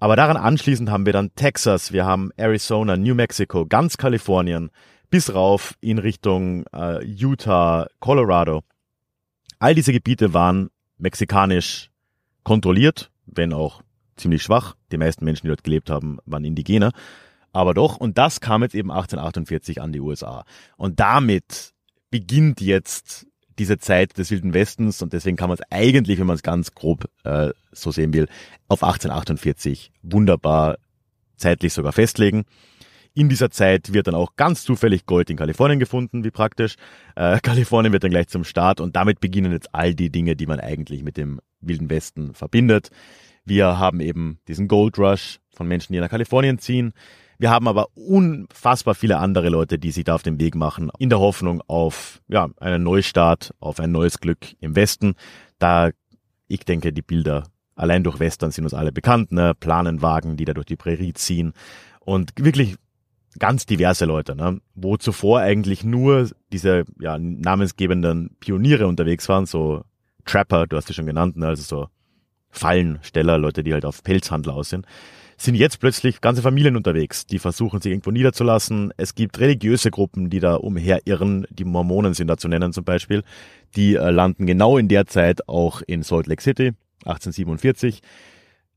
Aber 0.00 0.16
daran 0.16 0.38
anschließend 0.38 0.90
haben 0.90 1.04
wir 1.04 1.12
dann 1.12 1.34
Texas, 1.34 1.92
wir 1.92 2.06
haben 2.06 2.30
Arizona, 2.36 2.96
New 2.96 3.14
Mexico, 3.14 3.66
ganz 3.66 3.98
Kalifornien, 3.98 4.70
bis 5.12 5.34
rauf 5.34 5.74
in 5.82 5.98
Richtung 5.98 6.64
äh, 6.72 7.04
Utah, 7.04 7.86
Colorado. 8.00 8.62
All 9.58 9.74
diese 9.74 9.92
Gebiete 9.92 10.32
waren 10.32 10.70
mexikanisch 10.96 11.90
kontrolliert, 12.44 13.10
wenn 13.26 13.52
auch 13.52 13.82
ziemlich 14.16 14.42
schwach. 14.42 14.74
Die 14.90 14.96
meisten 14.96 15.26
Menschen, 15.26 15.42
die 15.42 15.48
dort 15.48 15.64
gelebt 15.64 15.90
haben, 15.90 16.18
waren 16.24 16.46
Indigene. 16.46 16.92
Aber 17.52 17.74
doch, 17.74 17.98
und 17.98 18.16
das 18.16 18.40
kam 18.40 18.62
jetzt 18.62 18.74
eben 18.74 18.90
1848 18.90 19.82
an 19.82 19.92
die 19.92 20.00
USA. 20.00 20.46
Und 20.78 20.98
damit 20.98 21.74
beginnt 22.10 22.62
jetzt 22.62 23.26
diese 23.58 23.76
Zeit 23.76 24.16
des 24.16 24.30
Wilden 24.30 24.54
Westens 24.54 25.02
und 25.02 25.12
deswegen 25.12 25.36
kann 25.36 25.50
man 25.50 25.58
es 25.58 25.66
eigentlich, 25.70 26.20
wenn 26.20 26.26
man 26.26 26.36
es 26.36 26.42
ganz 26.42 26.74
grob 26.74 27.10
äh, 27.24 27.50
so 27.70 27.90
sehen 27.90 28.14
will, 28.14 28.28
auf 28.66 28.82
1848 28.82 29.92
wunderbar 30.00 30.78
zeitlich 31.36 31.74
sogar 31.74 31.92
festlegen. 31.92 32.46
In 33.14 33.28
dieser 33.28 33.50
Zeit 33.50 33.92
wird 33.92 34.06
dann 34.06 34.14
auch 34.14 34.36
ganz 34.36 34.64
zufällig 34.64 35.04
Gold 35.04 35.28
in 35.28 35.36
Kalifornien 35.36 35.78
gefunden, 35.78 36.24
wie 36.24 36.30
praktisch. 36.30 36.76
Äh, 37.14 37.40
Kalifornien 37.40 37.92
wird 37.92 38.04
dann 38.04 38.10
gleich 38.10 38.28
zum 38.28 38.44
Staat 38.44 38.80
und 38.80 38.96
damit 38.96 39.20
beginnen 39.20 39.52
jetzt 39.52 39.74
all 39.74 39.94
die 39.94 40.10
Dinge, 40.10 40.34
die 40.34 40.46
man 40.46 40.60
eigentlich 40.60 41.02
mit 41.02 41.16
dem 41.16 41.40
Wilden 41.60 41.90
Westen 41.90 42.34
verbindet. 42.34 42.90
Wir 43.44 43.78
haben 43.78 44.00
eben 44.00 44.38
diesen 44.48 44.68
Gold 44.68 44.98
Rush 44.98 45.40
von 45.54 45.68
Menschen, 45.68 45.92
die 45.92 46.00
nach 46.00 46.08
Kalifornien 46.08 46.58
ziehen. 46.58 46.92
Wir 47.38 47.50
haben 47.50 47.66
aber 47.66 47.88
unfassbar 47.94 48.94
viele 48.94 49.18
andere 49.18 49.48
Leute, 49.48 49.78
die 49.78 49.90
sich 49.90 50.04
da 50.04 50.14
auf 50.14 50.22
den 50.22 50.38
Weg 50.38 50.54
machen, 50.54 50.90
in 50.98 51.10
der 51.10 51.18
Hoffnung 51.18 51.60
auf 51.66 52.22
ja, 52.28 52.48
einen 52.60 52.84
Neustart, 52.84 53.52
auf 53.58 53.80
ein 53.80 53.90
neues 53.90 54.20
Glück 54.20 54.38
im 54.60 54.76
Westen. 54.76 55.16
Da, 55.58 55.90
ich 56.46 56.60
denke, 56.60 56.92
die 56.92 57.02
Bilder 57.02 57.44
allein 57.74 58.04
durch 58.04 58.20
Western 58.20 58.52
sind 58.52 58.64
uns 58.64 58.74
alle 58.74 58.92
bekannt, 58.92 59.32
ne? 59.32 59.54
Planenwagen, 59.58 60.36
die 60.36 60.44
da 60.44 60.54
durch 60.54 60.66
die 60.66 60.76
Prärie 60.76 61.14
ziehen. 61.14 61.52
Und 62.00 62.32
wirklich 62.36 62.76
ganz 63.38 63.66
diverse 63.66 64.04
Leute, 64.04 64.34
ne? 64.36 64.60
wo 64.74 64.96
zuvor 64.96 65.40
eigentlich 65.40 65.84
nur 65.84 66.30
diese 66.52 66.84
ja, 67.00 67.18
namensgebenden 67.18 68.36
Pioniere 68.40 68.86
unterwegs 68.86 69.28
waren, 69.28 69.46
so 69.46 69.84
Trapper, 70.24 70.66
du 70.66 70.76
hast 70.76 70.88
sie 70.88 70.94
schon 70.94 71.06
genannt, 71.06 71.36
ne? 71.36 71.48
also 71.48 71.62
so 71.62 71.88
Fallensteller, 72.50 73.38
Leute, 73.38 73.64
die 73.64 73.72
halt 73.72 73.84
auf 73.84 74.02
Pelzhandel 74.02 74.52
aus 74.52 74.68
sind, 74.68 74.86
sind 75.38 75.54
jetzt 75.54 75.80
plötzlich 75.80 76.20
ganze 76.20 76.42
Familien 76.42 76.76
unterwegs, 76.76 77.26
die 77.26 77.38
versuchen, 77.38 77.80
sich 77.80 77.90
irgendwo 77.90 78.10
niederzulassen. 78.10 78.92
Es 78.96 79.14
gibt 79.14 79.40
religiöse 79.40 79.90
Gruppen, 79.90 80.30
die 80.30 80.38
da 80.38 80.54
umherirren, 80.54 81.46
die 81.50 81.64
Mormonen 81.64 82.14
sind 82.14 82.28
da 82.28 82.36
zu 82.36 82.48
nennen 82.48 82.72
zum 82.72 82.84
Beispiel, 82.84 83.24
die 83.74 83.96
äh, 83.96 84.10
landen 84.10 84.46
genau 84.46 84.78
in 84.78 84.88
der 84.88 85.06
Zeit 85.06 85.48
auch 85.48 85.82
in 85.86 86.02
Salt 86.02 86.26
Lake 86.26 86.42
City, 86.42 86.72
1847. 87.04 88.02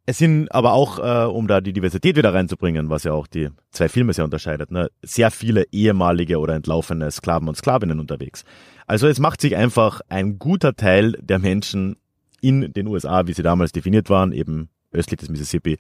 Es 0.08 0.20
sind 0.20 0.52
aber 0.54 0.74
auch, 0.74 1.00
äh, 1.00 1.28
um 1.28 1.48
da 1.48 1.62
die 1.62 1.74
Diversität 1.74 2.16
wieder 2.16 2.34
reinzubringen, 2.34 2.90
was 2.90 3.06
ja 3.06 3.14
auch 3.14 3.26
die 3.26 3.50
zwei 3.72 3.90
Filme 3.90 4.14
sehr 4.14 4.24
unterscheidet, 4.24 4.70
ne, 4.70 4.92
sehr 5.02 5.32
viele 5.32 5.66
ehemalige 5.72 6.40
oder 6.40 6.54
entlaufene 6.54 7.10
Sklaven 7.10 7.48
und 7.48 7.58
Sklavinnen 7.58 8.00
unterwegs. 8.00 8.46
Also 8.86 9.08
es 9.08 9.20
macht 9.20 9.42
sich 9.42 9.56
einfach 9.56 10.02
ein 10.08 10.38
guter 10.38 10.76
Teil 10.76 11.14
der 11.22 11.40
Menschen 11.40 11.98
in 12.40 12.72
den 12.74 12.86
USA, 12.88 13.26
wie 13.26 13.34
sie 13.34 13.42
damals 13.42 13.72
definiert 13.72 14.12
waren, 14.12 14.32
eben 14.32 14.70
östlich 14.92 15.20
des 15.20 15.30
Mississippi, 15.30 15.80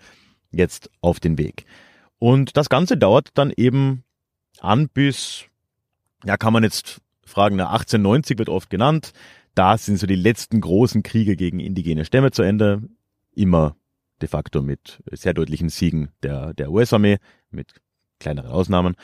jetzt 0.51 0.89
auf 1.01 1.19
den 1.19 1.37
Weg. 1.37 1.65
Und 2.17 2.57
das 2.57 2.69
Ganze 2.69 2.97
dauert 2.97 3.29
dann 3.35 3.53
eben 3.55 4.03
an 4.59 4.89
bis, 4.89 5.45
ja, 6.23 6.37
kann 6.37 6.53
man 6.53 6.63
jetzt 6.63 6.99
fragen, 7.23 7.59
1890 7.59 8.39
wird 8.39 8.49
oft 8.49 8.71
genannt. 8.71 9.13
Da 9.53 9.77
sind 9.77 9.97
so 9.97 10.07
die 10.07 10.15
letzten 10.15 10.61
großen 10.61 11.03
Kriege 11.03 11.35
gegen 11.35 11.59
indigene 11.59 12.05
Stämme 12.05 12.31
zu 12.31 12.41
Ende. 12.41 12.81
Immer 13.35 13.75
de 14.21 14.29
facto 14.29 14.61
mit 14.61 15.01
sehr 15.11 15.33
deutlichen 15.33 15.69
Siegen 15.69 16.09
der, 16.23 16.53
der 16.53 16.71
US-Armee, 16.71 17.17
mit 17.51 17.75
kleineren 18.19 18.51
Ausnahmen. 18.51 18.95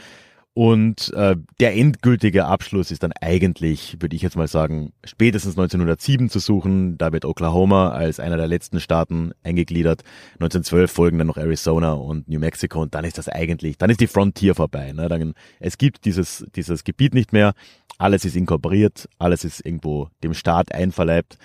Und 0.54 1.14
äh, 1.14 1.38
der 1.62 1.78
endgültige 1.78 2.46
Abschluss 2.46 2.92
ist 2.92 3.04
dann 3.04 3.14
eigentlich, 3.22 3.96
würde 4.02 4.18
ich 4.18 4.22
jetzt 4.22 4.36
mal 4.36 4.50
sagen, 4.50 4.92
spätestens 5.06 5.54
1907 5.54 6.30
zu 6.30 6.40
suchen. 6.40 6.98
Da 6.98 7.14
wird 7.14 7.24
Oklahoma 7.24 7.92
als 7.92 8.20
einer 8.20 8.36
der 8.36 8.48
letzten 8.48 8.82
Staaten 8.82 9.32
eingegliedert. 9.44 10.02
1912 10.34 10.92
folgen 10.92 11.18
dann 11.20 11.28
noch 11.28 11.38
Arizona 11.38 11.94
und 11.94 12.28
New 12.28 12.40
Mexico 12.40 12.82
und 12.82 12.94
dann 12.96 13.06
ist 13.06 13.18
das 13.18 13.30
eigentlich, 13.30 13.78
dann 13.78 13.90
ist 13.90 14.02
die 14.02 14.08
Frontier 14.08 14.54
vorbei. 14.54 14.92
Ne? 14.92 15.08
Dann, 15.08 15.36
es 15.62 15.78
gibt 15.78 16.04
dieses, 16.04 16.46
dieses 16.54 16.84
Gebiet 16.84 17.14
nicht 17.14 17.32
mehr. 17.32 17.54
Alles 17.98 18.26
ist 18.26 18.36
inkorporiert, 18.36 19.08
alles 19.20 19.46
ist 19.46 19.66
irgendwo 19.66 20.10
dem 20.22 20.34
Staat 20.34 20.74
einverleibt. 20.74 21.38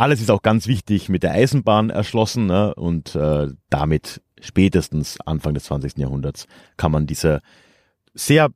Alles 0.00 0.22
ist 0.22 0.30
auch 0.30 0.40
ganz 0.40 0.66
wichtig 0.66 1.10
mit 1.10 1.22
der 1.22 1.32
Eisenbahn 1.32 1.90
erschlossen 1.90 2.46
ne? 2.46 2.74
und 2.74 3.14
äh, 3.14 3.48
damit 3.68 4.22
spätestens 4.40 5.20
Anfang 5.26 5.52
des 5.52 5.64
20. 5.64 5.98
Jahrhunderts 5.98 6.46
kann 6.78 6.90
man 6.90 7.06
diese 7.06 7.42
sehr 8.14 8.48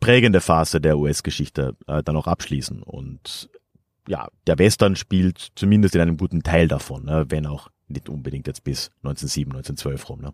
prägende 0.00 0.40
Phase 0.40 0.80
der 0.80 0.96
US-Geschichte 0.96 1.76
äh, 1.86 2.02
dann 2.02 2.16
auch 2.16 2.26
abschließen. 2.26 2.82
Und 2.82 3.50
ja, 4.08 4.28
der 4.46 4.58
Western 4.58 4.96
spielt 4.96 5.48
zumindest 5.54 5.94
in 5.94 6.00
einem 6.00 6.16
guten 6.16 6.42
Teil 6.42 6.66
davon, 6.66 7.04
ne? 7.04 7.26
wenn 7.28 7.44
auch 7.44 7.68
nicht 7.86 8.08
unbedingt 8.08 8.46
jetzt 8.46 8.64
bis 8.64 8.90
1907, 9.02 9.52
1912 9.52 10.08
rum. 10.08 10.22
Ne? 10.22 10.32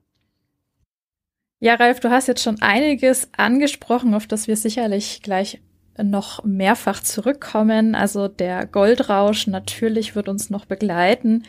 Ja, 1.58 1.74
Ralf, 1.74 1.98
du 1.98 2.10
hast 2.10 2.28
jetzt 2.28 2.44
schon 2.44 2.62
einiges 2.62 3.30
angesprochen, 3.36 4.14
auf 4.14 4.28
das 4.28 4.46
wir 4.46 4.56
sicherlich 4.56 5.22
gleich 5.24 5.60
noch 6.02 6.44
mehrfach 6.44 7.02
zurückkommen. 7.02 7.94
Also 7.94 8.28
der 8.28 8.66
Goldrausch 8.66 9.46
natürlich 9.46 10.16
wird 10.16 10.28
uns 10.28 10.50
noch 10.50 10.64
begleiten. 10.64 11.44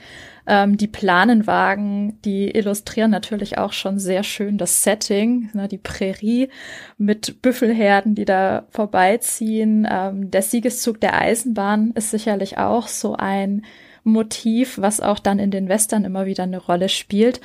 Ähm, 0.47 0.77
die 0.77 0.88
Planenwagen, 0.88 2.21
die 2.21 2.51
illustrieren 2.51 3.12
natürlich 3.12 3.58
auch 3.58 3.73
schon 3.73 3.97
sehr 3.97 4.23
schön 4.23 4.58
das 4.58 4.84
Setting, 4.84 5.49
ne, 5.53 5.67
die 5.67 5.79
Prärie 5.79 6.49
mit 6.97 7.41
Büffelherden, 7.41 8.13
die 8.13 8.25
da 8.25 8.67
vorbeiziehen. 8.69 9.88
Ähm, 9.89 10.29
der 10.29 10.43
Siegeszug 10.43 11.01
der 11.01 11.19
Eisenbahn 11.19 11.91
ist 11.95 12.12
sicherlich 12.12 12.58
auch 12.58 12.88
so 12.88 13.15
ein 13.15 13.63
Motiv, 14.03 14.77
was 14.79 15.01
auch 15.01 15.17
dann 15.17 15.39
in 15.39 15.49
den 15.49 15.67
Western 15.67 16.05
immer 16.05 16.27
wieder 16.27 16.43
eine 16.43 16.60
Rolle 16.60 16.89
spielt. 16.89 17.41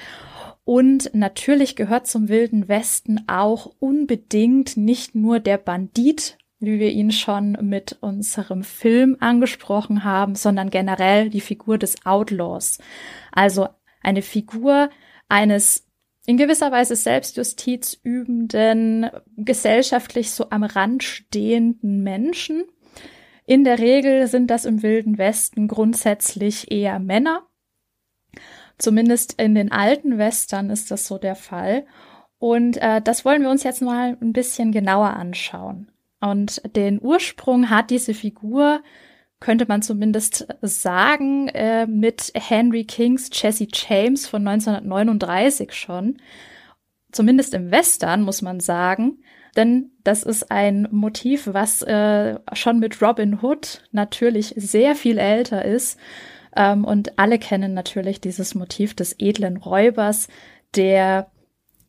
Und 0.64 1.10
natürlich 1.14 1.74
gehört 1.74 2.06
zum 2.06 2.28
Wilden 2.28 2.68
Westen 2.68 3.24
auch 3.26 3.72
unbedingt 3.78 4.76
nicht 4.76 5.14
nur 5.14 5.40
der 5.40 5.56
Bandit 5.56 6.36
wie 6.60 6.78
wir 6.78 6.90
ihn 6.90 7.10
schon 7.10 7.52
mit 7.62 7.96
unserem 8.00 8.62
Film 8.62 9.16
angesprochen 9.18 10.04
haben, 10.04 10.34
sondern 10.34 10.70
generell 10.70 11.30
die 11.30 11.40
Figur 11.40 11.78
des 11.78 12.06
Outlaws. 12.06 12.78
Also 13.32 13.68
eine 14.02 14.22
Figur 14.22 14.90
eines 15.28 15.86
in 16.26 16.36
gewisser 16.36 16.70
Weise 16.70 16.96
Selbstjustiz 16.96 17.98
übenden, 18.04 19.10
gesellschaftlich 19.36 20.30
so 20.30 20.50
am 20.50 20.62
Rand 20.62 21.02
stehenden 21.02 22.02
Menschen. 22.02 22.64
In 23.46 23.64
der 23.64 23.78
Regel 23.78 24.26
sind 24.26 24.48
das 24.48 24.64
im 24.64 24.82
Wilden 24.82 25.18
Westen 25.18 25.66
grundsätzlich 25.66 26.70
eher 26.70 26.98
Männer. 26.98 27.46
Zumindest 28.78 29.40
in 29.40 29.54
den 29.54 29.72
alten 29.72 30.18
Western 30.18 30.70
ist 30.70 30.90
das 30.90 31.06
so 31.06 31.18
der 31.18 31.34
Fall. 31.34 31.86
Und 32.38 32.76
äh, 32.76 33.02
das 33.02 33.24
wollen 33.24 33.42
wir 33.42 33.50
uns 33.50 33.62
jetzt 33.62 33.82
mal 33.82 34.16
ein 34.20 34.32
bisschen 34.32 34.72
genauer 34.72 35.10
anschauen. 35.10 35.90
Und 36.20 36.62
den 36.76 37.00
Ursprung 37.00 37.70
hat 37.70 37.90
diese 37.90 38.14
Figur, 38.14 38.82
könnte 39.40 39.64
man 39.66 39.82
zumindest 39.82 40.46
sagen, 40.60 41.48
äh, 41.48 41.86
mit 41.86 42.32
Henry 42.34 42.84
Kings 42.84 43.30
Jesse 43.32 43.68
James 43.72 44.26
von 44.26 44.46
1939 44.46 45.72
schon. 45.72 46.18
Zumindest 47.10 47.54
im 47.54 47.70
Western, 47.70 48.22
muss 48.22 48.42
man 48.42 48.60
sagen. 48.60 49.22
Denn 49.56 49.90
das 50.04 50.22
ist 50.22 50.50
ein 50.50 50.86
Motiv, 50.90 51.48
was 51.52 51.82
äh, 51.82 52.38
schon 52.52 52.78
mit 52.78 53.02
Robin 53.02 53.40
Hood 53.42 53.82
natürlich 53.90 54.54
sehr 54.56 54.94
viel 54.94 55.18
älter 55.18 55.64
ist. 55.64 55.98
Ähm, 56.54 56.84
und 56.84 57.18
alle 57.18 57.38
kennen 57.38 57.74
natürlich 57.74 58.20
dieses 58.20 58.54
Motiv 58.54 58.94
des 58.94 59.16
edlen 59.18 59.56
Räubers, 59.56 60.28
der 60.76 61.30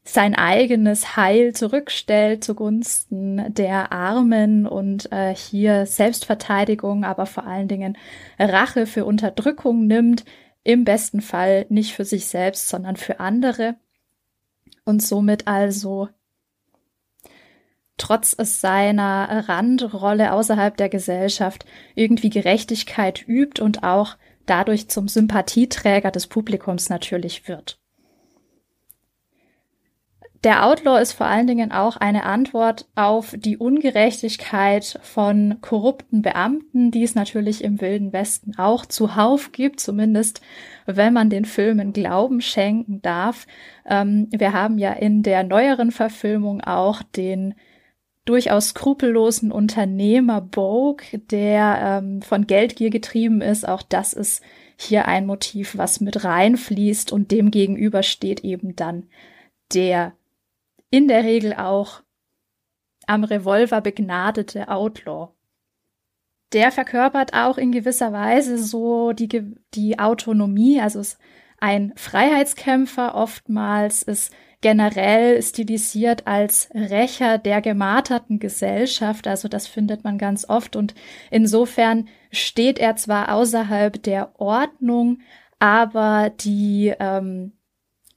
sein 0.03 0.33
eigenes 0.33 1.15
Heil 1.15 1.53
zurückstellt 1.53 2.43
zugunsten 2.43 3.53
der 3.53 3.91
Armen 3.91 4.65
und 4.65 5.11
äh, 5.11 5.35
hier 5.35 5.85
Selbstverteidigung, 5.85 7.03
aber 7.03 7.25
vor 7.25 7.45
allen 7.45 7.67
Dingen 7.67 7.97
Rache 8.39 8.87
für 8.87 9.05
Unterdrückung 9.05 9.85
nimmt, 9.85 10.25
im 10.63 10.85
besten 10.85 11.21
Fall 11.21 11.65
nicht 11.69 11.93
für 11.93 12.05
sich 12.05 12.25
selbst, 12.27 12.67
sondern 12.69 12.95
für 12.95 13.19
andere 13.19 13.75
und 14.85 15.01
somit 15.01 15.47
also 15.47 16.09
trotz 17.97 18.35
seiner 18.39 19.47
Randrolle 19.47 20.33
außerhalb 20.33 20.75
der 20.77 20.89
Gesellschaft 20.89 21.65
irgendwie 21.93 22.29
Gerechtigkeit 22.29 23.27
übt 23.27 23.61
und 23.61 23.83
auch 23.83 24.17
dadurch 24.47 24.87
zum 24.89 25.07
Sympathieträger 25.07 26.09
des 26.09 26.27
Publikums 26.27 26.89
natürlich 26.89 27.47
wird. 27.47 27.80
Der 30.43 30.65
Outlaw 30.65 30.99
ist 30.99 31.13
vor 31.13 31.27
allen 31.27 31.45
Dingen 31.45 31.71
auch 31.71 31.97
eine 31.97 32.23
Antwort 32.23 32.87
auf 32.95 33.35
die 33.37 33.57
Ungerechtigkeit 33.57 34.99
von 35.03 35.57
korrupten 35.61 36.23
Beamten, 36.23 36.89
die 36.89 37.03
es 37.03 37.13
natürlich 37.13 37.63
im 37.63 37.79
Wilden 37.79 38.11
Westen 38.11 38.57
auch 38.57 38.87
zuhauf 38.87 39.51
gibt, 39.51 39.79
zumindest 39.79 40.41
wenn 40.87 41.13
man 41.13 41.29
den 41.29 41.45
Filmen 41.45 41.93
Glauben 41.93 42.41
schenken 42.41 43.03
darf. 43.03 43.45
Ähm, 43.85 44.29
wir 44.31 44.51
haben 44.51 44.79
ja 44.79 44.93
in 44.93 45.21
der 45.21 45.43
neueren 45.43 45.91
Verfilmung 45.91 46.61
auch 46.61 47.03
den 47.03 47.53
durchaus 48.25 48.69
skrupellosen 48.69 49.51
Unternehmer 49.51 50.41
Bogue, 50.41 51.19
der 51.29 52.01
ähm, 52.01 52.23
von 52.23 52.47
Geldgier 52.47 52.89
getrieben 52.89 53.41
ist. 53.41 53.67
Auch 53.67 53.83
das 53.83 54.13
ist 54.13 54.41
hier 54.75 55.07
ein 55.07 55.27
Motiv, 55.27 55.77
was 55.77 56.01
mit 56.01 56.23
reinfließt 56.23 57.11
und 57.11 57.29
dem 57.29 57.51
gegenüber 57.51 58.01
steht 58.01 58.43
eben 58.43 58.75
dann 58.75 59.03
der 59.73 60.13
in 60.91 61.07
der 61.07 61.23
Regel 61.23 61.53
auch 61.55 62.03
am 63.07 63.23
Revolver 63.23 63.81
begnadete 63.81 64.67
Outlaw. 64.67 65.29
Der 66.53 66.71
verkörpert 66.71 67.33
auch 67.33 67.57
in 67.57 67.71
gewisser 67.71 68.13
Weise 68.13 68.57
so 68.57 69.13
die, 69.13 69.55
die 69.73 69.99
Autonomie, 69.99 70.81
also 70.81 70.99
ist 70.99 71.17
ein 71.59 71.93
Freiheitskämpfer 71.95 73.15
oftmals, 73.15 74.03
ist 74.03 74.33
generell 74.61 75.41
stilisiert 75.41 76.27
als 76.27 76.69
Rächer 76.73 77.37
der 77.37 77.61
gemarterten 77.61 78.39
Gesellschaft. 78.39 79.27
Also 79.27 79.47
das 79.47 79.67
findet 79.67 80.03
man 80.03 80.17
ganz 80.17 80.47
oft. 80.47 80.75
Und 80.75 80.93
insofern 81.31 82.07
steht 82.31 82.79
er 82.79 82.95
zwar 82.95 83.33
außerhalb 83.33 84.01
der 84.03 84.39
Ordnung, 84.39 85.19
aber 85.59 86.29
die 86.29 86.93
ähm, 86.99 87.53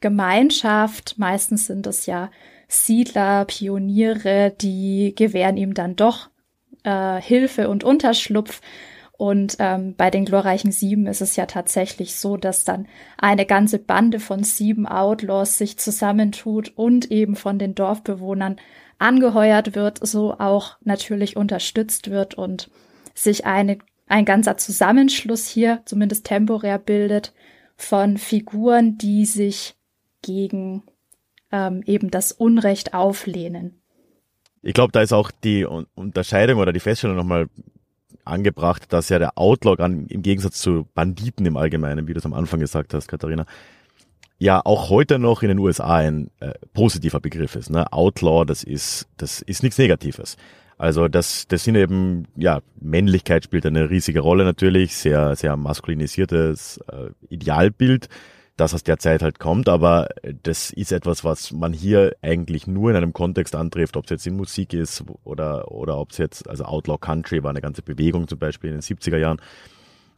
Gemeinschaft, 0.01 1.19
meistens 1.19 1.67
sind 1.67 1.87
es 1.87 2.07
ja 2.07 2.31
Siedler, 2.75 3.45
Pioniere, 3.45 4.55
die 4.61 5.15
gewähren 5.17 5.57
ihm 5.57 5.75
dann 5.75 5.97
doch 5.97 6.31
äh, 6.83 7.21
Hilfe 7.21 7.69
und 7.69 7.85
Unterschlupf. 7.85 8.61
Und 9.17 9.57
ähm, 9.61 9.95
bei 9.97 10.11
den 10.11 10.25
glorreichen 10.25 10.73
Sieben 10.73 11.07
ist 11.07 11.21
es 11.21 11.37
ja 11.37 11.47
tatsächlich 11.47 12.17
so, 12.17 12.37
dass 12.37 12.65
dann 12.65 12.89
eine 13.17 13.47
ganze 13.47 13.79
Bande 13.79 14.19
von 14.19 14.43
sieben 14.43 14.89
Outlaws 14.89 15.57
sich 15.57 15.79
zusammentut 15.79 16.73
und 16.75 17.11
eben 17.13 17.37
von 17.37 17.59
den 17.59 17.77
Dorfbewohnern 17.77 18.57
angeheuert 18.99 19.77
wird, 19.77 20.05
so 20.05 20.35
auch 20.35 20.77
natürlich 20.83 21.37
unterstützt 21.37 22.11
wird 22.11 22.35
und 22.35 22.71
sich 23.15 23.47
eine, 23.47 23.79
ein 24.09 24.25
ganzer 24.25 24.57
Zusammenschluss 24.57 25.47
hier 25.47 25.83
zumindest 25.85 26.27
temporär 26.27 26.79
bildet 26.79 27.33
von 27.77 28.19
Figuren, 28.19 28.99
die 28.99 29.27
sich 29.27 29.77
gegen 30.23 30.83
ähm, 31.55 31.83
eben 31.87 32.11
das 32.11 32.33
Unrecht 32.33 32.95
auflehnen. 32.95 33.81
Ich 34.61 34.75
glaube, 34.75 34.91
da 34.91 35.03
ist 35.03 35.13
auch 35.13 35.31
die 35.31 35.65
Unterscheidung 35.65 36.59
oder 36.59 36.73
die 36.73 36.81
Feststellung 36.81 37.17
nochmal 37.17 37.47
angebracht, 38.25 38.93
dass 38.93 39.09
ja 39.09 39.19
der 39.19 39.39
Outlaw 39.39 39.77
im 39.85 40.23
Gegensatz 40.23 40.61
zu 40.61 40.89
Banditen 40.95 41.47
im 41.47 41.57
Allgemeinen, 41.57 42.09
wie 42.09 42.15
du 42.15 42.19
es 42.19 42.27
am 42.27 42.33
Anfang 42.35 42.59
gesagt 42.59 42.93
hast, 42.93 43.07
Katharina, 43.07 43.47
ja 44.39 44.61
auch 44.65 44.91
heute 44.91 45.19
noch 45.19 45.43
in 45.43 45.49
den 45.49 45.59
USA 45.59 45.97
ein 45.97 46.31
äh, 46.41 46.55
positiver 46.73 47.21
Begriff 47.21 47.55
ist. 47.55 47.71
Ne? 47.71 47.93
Outlaw, 47.93 48.45
das 48.45 48.65
ist, 48.65 49.07
das 49.17 49.41
ist 49.43 49.63
nichts 49.63 49.79
Negatives. 49.79 50.37
Also 50.77 51.07
das, 51.07 51.47
das 51.47 51.63
sind 51.63 51.77
eben, 51.77 52.27
ja, 52.35 52.63
Männlichkeit 52.81 53.45
spielt 53.45 53.65
eine 53.65 53.91
riesige 53.91 54.21
Rolle 54.21 54.45
natürlich, 54.45 54.97
sehr, 54.97 55.37
sehr 55.37 55.57
maskulinisiertes 55.57 56.81
äh, 56.91 57.11
Idealbild 57.29 58.09
das 58.57 58.73
aus 58.73 58.85
der 58.85 58.99
Zeit 58.99 59.23
halt 59.23 59.39
kommt, 59.39 59.69
aber 59.69 60.09
das 60.43 60.71
ist 60.71 60.93
etwas, 60.93 61.25
was 61.25 61.51
man 61.51 61.73
hier 61.73 62.15
eigentlich 62.23 62.67
nur 62.67 62.91
in 62.91 62.97
einem 62.97 63.13
Kontext 63.13 63.55
antrifft, 63.55 63.97
ob 63.97 64.05
es 64.05 64.11
jetzt 64.11 64.27
in 64.27 64.37
Musik 64.37 64.73
ist 64.73 65.05
oder, 65.25 65.71
oder 65.73 65.99
ob 65.99 66.13
es 66.13 66.19
jetzt, 66.19 66.49
also 66.49 66.65
Outlaw 66.65 66.99
Country 66.99 67.43
war 67.43 67.51
eine 67.51 67.61
ganze 67.61 67.83
Bewegung 67.83 68.29
zum 68.29 68.39
Beispiel 68.39 68.71
in 68.71 68.77
den 68.77 68.83
70er 68.83 69.19
Jahren. 69.19 69.41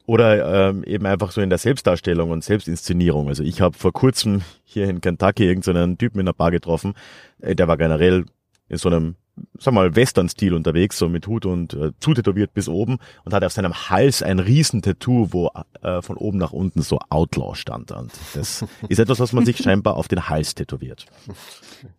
Oder 0.04 0.68
ähm, 0.68 0.84
eben 0.84 1.04
einfach 1.04 1.32
so 1.32 1.40
in 1.40 1.48
der 1.48 1.58
Selbstdarstellung 1.58 2.30
und 2.30 2.44
Selbstinszenierung. 2.44 3.26
Also 3.26 3.42
ich 3.42 3.60
habe 3.60 3.76
vor 3.76 3.92
kurzem 3.92 4.42
hier 4.62 4.88
in 4.88 5.00
Kentucky 5.00 5.44
irgendeinen 5.44 5.98
Typen 5.98 6.20
in 6.20 6.28
einer 6.28 6.34
Bar 6.34 6.52
getroffen, 6.52 6.94
äh, 7.40 7.56
der 7.56 7.66
war 7.66 7.76
generell 7.76 8.26
in 8.68 8.78
so 8.78 8.88
einem 8.88 9.16
sag 9.58 9.74
mal, 9.74 9.94
Western-Stil 9.94 10.54
unterwegs, 10.54 10.98
so 10.98 11.08
mit 11.08 11.26
Hut 11.26 11.46
und 11.46 11.74
äh, 11.74 11.92
zutätowiert 12.00 12.54
bis 12.54 12.68
oben 12.68 12.98
und 13.24 13.34
hatte 13.34 13.46
auf 13.46 13.52
seinem 13.52 13.74
Hals 13.90 14.22
ein 14.22 14.38
Riesentattoo, 14.38 15.28
wo 15.30 15.50
äh, 15.82 16.02
von 16.02 16.16
oben 16.16 16.38
nach 16.38 16.52
unten 16.52 16.82
so 16.82 16.98
Outlaw 17.08 17.54
stand. 17.54 17.92
Und 17.92 18.12
das 18.34 18.64
ist 18.88 18.98
etwas, 18.98 19.20
was 19.20 19.32
man 19.32 19.44
sich 19.44 19.58
scheinbar 19.58 19.96
auf 19.96 20.08
den 20.08 20.28
Hals 20.28 20.54
tätowiert. 20.54 21.06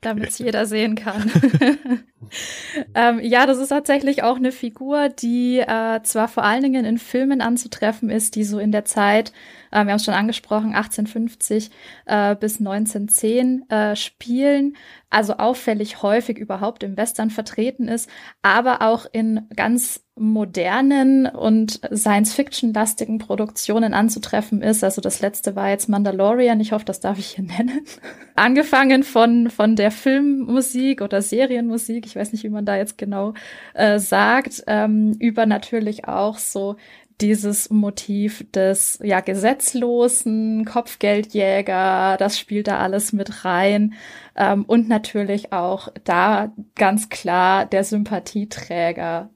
Damit 0.01 0.29
es 0.29 0.39
jeder 0.39 0.65
sehen 0.65 0.95
kann. 0.95 1.31
ähm, 2.95 3.19
ja, 3.21 3.45
das 3.45 3.57
ist 3.57 3.69
tatsächlich 3.69 4.23
auch 4.23 4.37
eine 4.37 4.51
Figur, 4.51 5.09
die 5.09 5.59
äh, 5.59 6.01
zwar 6.03 6.27
vor 6.27 6.43
allen 6.43 6.63
Dingen 6.63 6.85
in 6.85 6.97
Filmen 6.97 7.41
anzutreffen 7.41 8.09
ist, 8.09 8.35
die 8.35 8.43
so 8.43 8.59
in 8.59 8.71
der 8.71 8.85
Zeit 8.85 9.31
äh, 9.71 9.83
wir 9.85 9.91
haben 9.91 9.97
es 9.97 10.05
schon 10.05 10.13
angesprochen, 10.13 10.73
1850 10.73 11.71
äh, 12.05 12.35
bis 12.35 12.59
1910 12.59 13.69
äh, 13.69 13.95
spielen, 13.95 14.75
also 15.09 15.33
auffällig 15.37 16.01
häufig 16.01 16.37
überhaupt 16.37 16.83
im 16.83 16.97
Western 16.97 17.29
vertreten 17.29 17.87
ist, 17.87 18.09
aber 18.41 18.81
auch 18.81 19.05
in 19.11 19.47
ganz 19.55 20.03
modernen 20.15 21.27
und 21.27 21.79
Science-Fiction-lastigen 21.93 23.19
Produktionen 23.19 23.93
anzutreffen 23.93 24.61
ist. 24.61 24.83
Also 24.83 24.99
das 24.99 25.21
letzte 25.21 25.55
war 25.55 25.69
jetzt 25.69 25.87
Mandalorian, 25.87 26.59
ich 26.59 26.71
hoffe, 26.71 26.85
das 26.85 26.99
darf 26.99 27.19
ich 27.19 27.27
hier 27.27 27.45
nennen. 27.45 27.81
Angefangen 28.35 29.03
von, 29.03 29.49
von 29.49 29.75
der 29.75 29.91
Filmmusik 29.91 31.01
oder 31.01 31.21
Serienmusik, 31.21 32.05
ich 32.05 32.15
weiß 32.15 32.33
nicht, 32.33 32.43
wie 32.43 32.49
man 32.49 32.65
da 32.65 32.75
jetzt 32.75 32.97
genau 32.97 33.33
äh, 33.75 33.99
sagt, 33.99 34.63
ähm, 34.67 35.15
über 35.19 35.45
natürlich 35.45 36.07
auch 36.07 36.37
so 36.37 36.75
dieses 37.21 37.69
Motiv 37.69 38.45
des 38.51 38.99
ja 39.01 39.21
gesetzlosen 39.21 40.65
Kopfgeldjäger, 40.65 42.17
das 42.17 42.37
spielt 42.37 42.67
da 42.67 42.79
alles 42.79 43.13
mit 43.13 43.43
rein 43.45 43.93
ähm, 44.35 44.63
und 44.65 44.87
natürlich 44.87 45.53
auch 45.53 45.89
da 46.03 46.53
ganz 46.75 47.09
klar 47.09 47.65
der 47.65 47.83
Sympathieträger. 47.83 49.29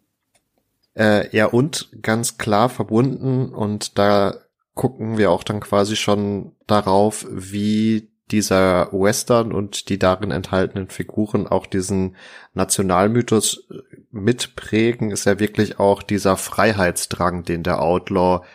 Äh, 0.96 1.36
ja 1.36 1.48
und 1.48 1.90
ganz 2.02 2.38
klar 2.38 2.70
verbunden 2.70 3.50
und 3.50 3.98
da 3.98 4.36
gucken 4.76 5.18
wir 5.18 5.32
auch 5.32 5.44
dann 5.44 5.60
quasi 5.60 5.96
schon 5.96 6.56
darauf, 6.68 7.26
wie 7.30 8.11
dieser 8.32 8.92
Western 8.92 9.52
und 9.52 9.90
die 9.90 10.00
darin 10.00 10.32
enthaltenen 10.32 10.90
Figuren 10.90 11.48
auch 11.48 11.66
diesen 11.66 12.16
Nationalmythos 12.54 13.68
äh, 13.70 13.76
mitprägen, 14.12 15.12
ist 15.12 15.26
ja 15.26 15.40
wirklich 15.40 15.80
auch 15.80 16.04
dieser 16.04 16.38
Freiheitsdrang, 16.38 17.44
den 17.44 17.64
der 17.64 17.82
Outlaw 17.82 18.46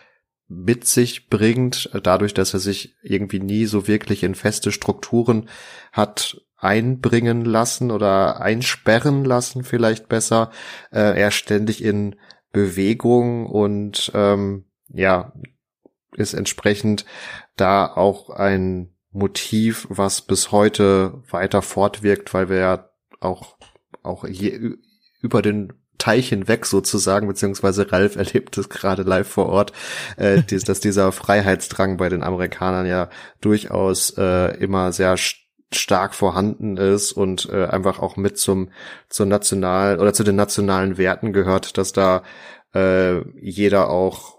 mit 0.49 0.87
sich 0.87 1.29
bringt, 1.29 1.91
dadurch, 2.05 2.33
dass 2.33 2.55
er 2.55 2.61
sich 2.61 2.95
irgendwie 3.03 3.41
nie 3.41 3.67
so 3.67 3.89
wirklich 3.89 4.23
in 4.23 4.37
feste 4.37 4.71
Strukturen 4.71 5.49
hat 5.91 6.41
einbringen 6.57 7.45
lassen 7.45 7.91
oder 7.91 8.41
einsperren 8.41 9.25
lassen, 9.25 9.65
vielleicht 9.65 10.09
besser. 10.09 10.51
Äh, 10.91 11.21
er 11.21 11.31
ständig 11.31 11.83
in 11.83 12.17
Bewegung 12.53 13.47
und 13.47 14.11
ähm, 14.15 14.65
ja, 14.89 15.33
ist 16.17 16.33
entsprechend 16.33 17.05
da 17.57 17.87
auch 17.87 18.31
ein 18.31 18.96
Motiv, 19.17 19.87
was 19.89 20.23
bis 20.23 20.53
heute 20.53 21.23
weiter 21.31 21.63
fortwirkt, 21.63 22.35
weil 22.35 22.49
wir 22.49 22.59
ja 22.59 22.91
auch, 23.21 23.57
auch 24.03 24.25
je, 24.27 24.77
über 25.23 25.43
den 25.43 25.73
Teich 25.99 26.29
hinweg 26.29 26.67
sozusagen, 26.67 27.27
beziehungsweise 27.27 27.91
Ralf 27.91 28.17
erlebt 28.17 28.59
es 28.59 28.69
gerade 28.69 29.03
live 29.03 29.29
vor 29.29 29.47
Ort, 29.47 29.73
äh, 30.17 30.43
dies, 30.51 30.65
dass 30.65 30.81
dieser 30.81 31.13
Freiheitsdrang 31.13 31.97
bei 31.97 32.09
den 32.09 32.23
Amerikanern 32.23 32.87
ja 32.87 33.09
durchaus 33.41 34.11
äh, 34.19 34.57
immer 34.59 34.93
sehr 34.93 35.17
stark 35.73 36.15
vorhanden 36.15 36.77
ist 36.77 37.13
und 37.13 37.49
äh, 37.51 37.67
einfach 37.67 37.99
auch 37.99 38.17
mit 38.17 38.39
zum 38.39 38.71
zur 39.09 39.27
national 39.27 39.99
oder 39.99 40.13
zu 40.13 40.23
den 40.23 40.37
nationalen 40.37 40.97
Werten 40.97 41.33
gehört, 41.33 41.77
dass 41.77 41.93
da 41.93 42.23
äh, 42.75 43.27
jeder 43.41 43.91
auch 43.91 44.37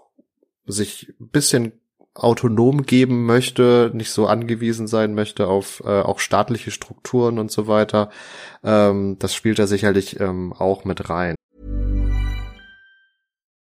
sich 0.66 1.12
bisschen 1.18 1.72
autonom 2.18 2.82
geben 2.82 3.26
möchte, 3.26 3.90
nicht 3.94 4.10
so 4.10 4.26
angewiesen 4.26 4.86
sein 4.86 5.14
möchte 5.14 5.46
auf 5.46 5.82
äh, 5.84 6.02
auch 6.02 6.18
staatliche 6.18 6.70
Strukturen 6.70 7.38
und 7.38 7.50
so 7.50 7.66
weiter. 7.66 8.10
Ähm, 8.64 9.16
das 9.18 9.34
spielt 9.34 9.58
da 9.58 9.66
sicherlich 9.66 10.18
ähm, 10.20 10.52
auch 10.52 10.84
mit 10.84 11.08
rein. 11.08 11.36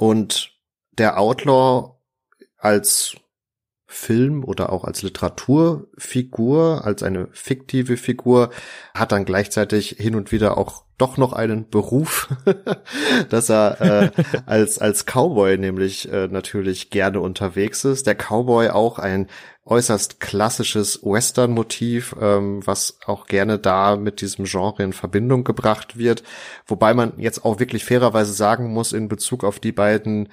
Und 0.00 0.58
der 0.92 1.20
Outlaw 1.20 1.98
als 2.56 3.16
Film 3.84 4.44
oder 4.44 4.72
auch 4.72 4.84
als 4.84 5.02
Literaturfigur, 5.02 6.86
als 6.86 7.02
eine 7.02 7.28
fiktive 7.32 7.98
Figur, 7.98 8.48
hat 8.94 9.12
dann 9.12 9.26
gleichzeitig 9.26 9.96
hin 9.98 10.14
und 10.14 10.32
wieder 10.32 10.56
auch 10.56 10.86
doch 10.96 11.18
noch 11.18 11.34
einen 11.34 11.68
Beruf, 11.68 12.34
dass 13.28 13.50
er 13.50 13.80
äh, 13.82 14.10
als 14.46 14.78
als 14.78 15.04
Cowboy 15.04 15.58
nämlich 15.58 16.10
äh, 16.10 16.28
natürlich 16.28 16.88
gerne 16.88 17.20
unterwegs 17.20 17.84
ist. 17.84 18.06
Der 18.06 18.14
Cowboy 18.14 18.70
auch 18.70 18.98
ein 18.98 19.26
äußerst 19.70 20.20
klassisches 20.20 21.00
Western-Motiv, 21.02 22.16
ähm, 22.20 22.60
was 22.66 22.98
auch 23.06 23.26
gerne 23.26 23.58
da 23.58 23.96
mit 23.96 24.20
diesem 24.20 24.44
Genre 24.44 24.82
in 24.82 24.92
Verbindung 24.92 25.44
gebracht 25.44 25.96
wird. 25.96 26.24
Wobei 26.66 26.92
man 26.92 27.12
jetzt 27.18 27.44
auch 27.44 27.60
wirklich 27.60 27.84
fairerweise 27.84 28.32
sagen 28.32 28.72
muss 28.72 28.92
in 28.92 29.08
Bezug 29.08 29.44
auf 29.44 29.60
die 29.60 29.72
beiden 29.72 30.28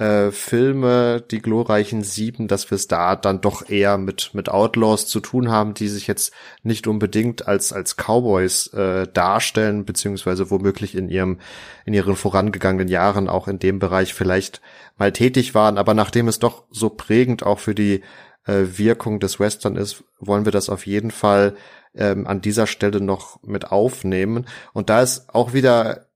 äh, 0.00 0.32
Filme, 0.32 1.22
die 1.30 1.42
glorreichen 1.42 2.02
Sieben, 2.02 2.48
dass 2.48 2.70
wir 2.70 2.76
es 2.76 2.88
da 2.88 3.16
dann 3.16 3.42
doch 3.42 3.68
eher 3.68 3.98
mit 3.98 4.30
mit 4.32 4.48
Outlaws 4.48 5.06
zu 5.06 5.20
tun 5.20 5.50
haben, 5.50 5.74
die 5.74 5.88
sich 5.88 6.06
jetzt 6.06 6.32
nicht 6.62 6.86
unbedingt 6.86 7.46
als 7.46 7.72
als 7.72 7.96
Cowboys 7.96 8.68
äh, 8.68 9.06
darstellen, 9.12 9.84
beziehungsweise 9.84 10.50
womöglich 10.50 10.94
in 10.94 11.10
ihrem 11.10 11.38
in 11.84 11.92
ihren 11.92 12.16
vorangegangenen 12.16 12.88
Jahren 12.88 13.28
auch 13.28 13.46
in 13.46 13.58
dem 13.58 13.78
Bereich 13.78 14.14
vielleicht 14.14 14.62
mal 14.96 15.12
tätig 15.12 15.54
waren, 15.54 15.76
aber 15.76 15.92
nachdem 15.94 16.28
es 16.28 16.38
doch 16.38 16.64
so 16.70 16.88
prägend 16.88 17.42
auch 17.42 17.58
für 17.58 17.74
die 17.74 18.02
äh, 18.46 18.64
Wirkung 18.76 19.20
des 19.20 19.40
Western 19.40 19.76
ist, 19.76 20.04
wollen 20.18 20.44
wir 20.44 20.52
das 20.52 20.68
auf 20.68 20.86
jeden 20.86 21.10
Fall 21.10 21.56
ähm, 21.94 22.26
an 22.26 22.40
dieser 22.40 22.66
Stelle 22.66 23.00
noch 23.00 23.42
mit 23.42 23.70
aufnehmen. 23.70 24.46
Und 24.72 24.90
da 24.90 25.02
ist 25.02 25.34
auch 25.34 25.52
wieder 25.52 26.06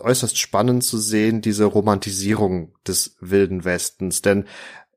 äußerst 0.00 0.38
spannend 0.38 0.84
zu 0.84 0.98
sehen, 0.98 1.42
diese 1.42 1.64
Romantisierung 1.64 2.74
des 2.86 3.16
wilden 3.20 3.64
Westens. 3.64 4.22
Denn 4.22 4.46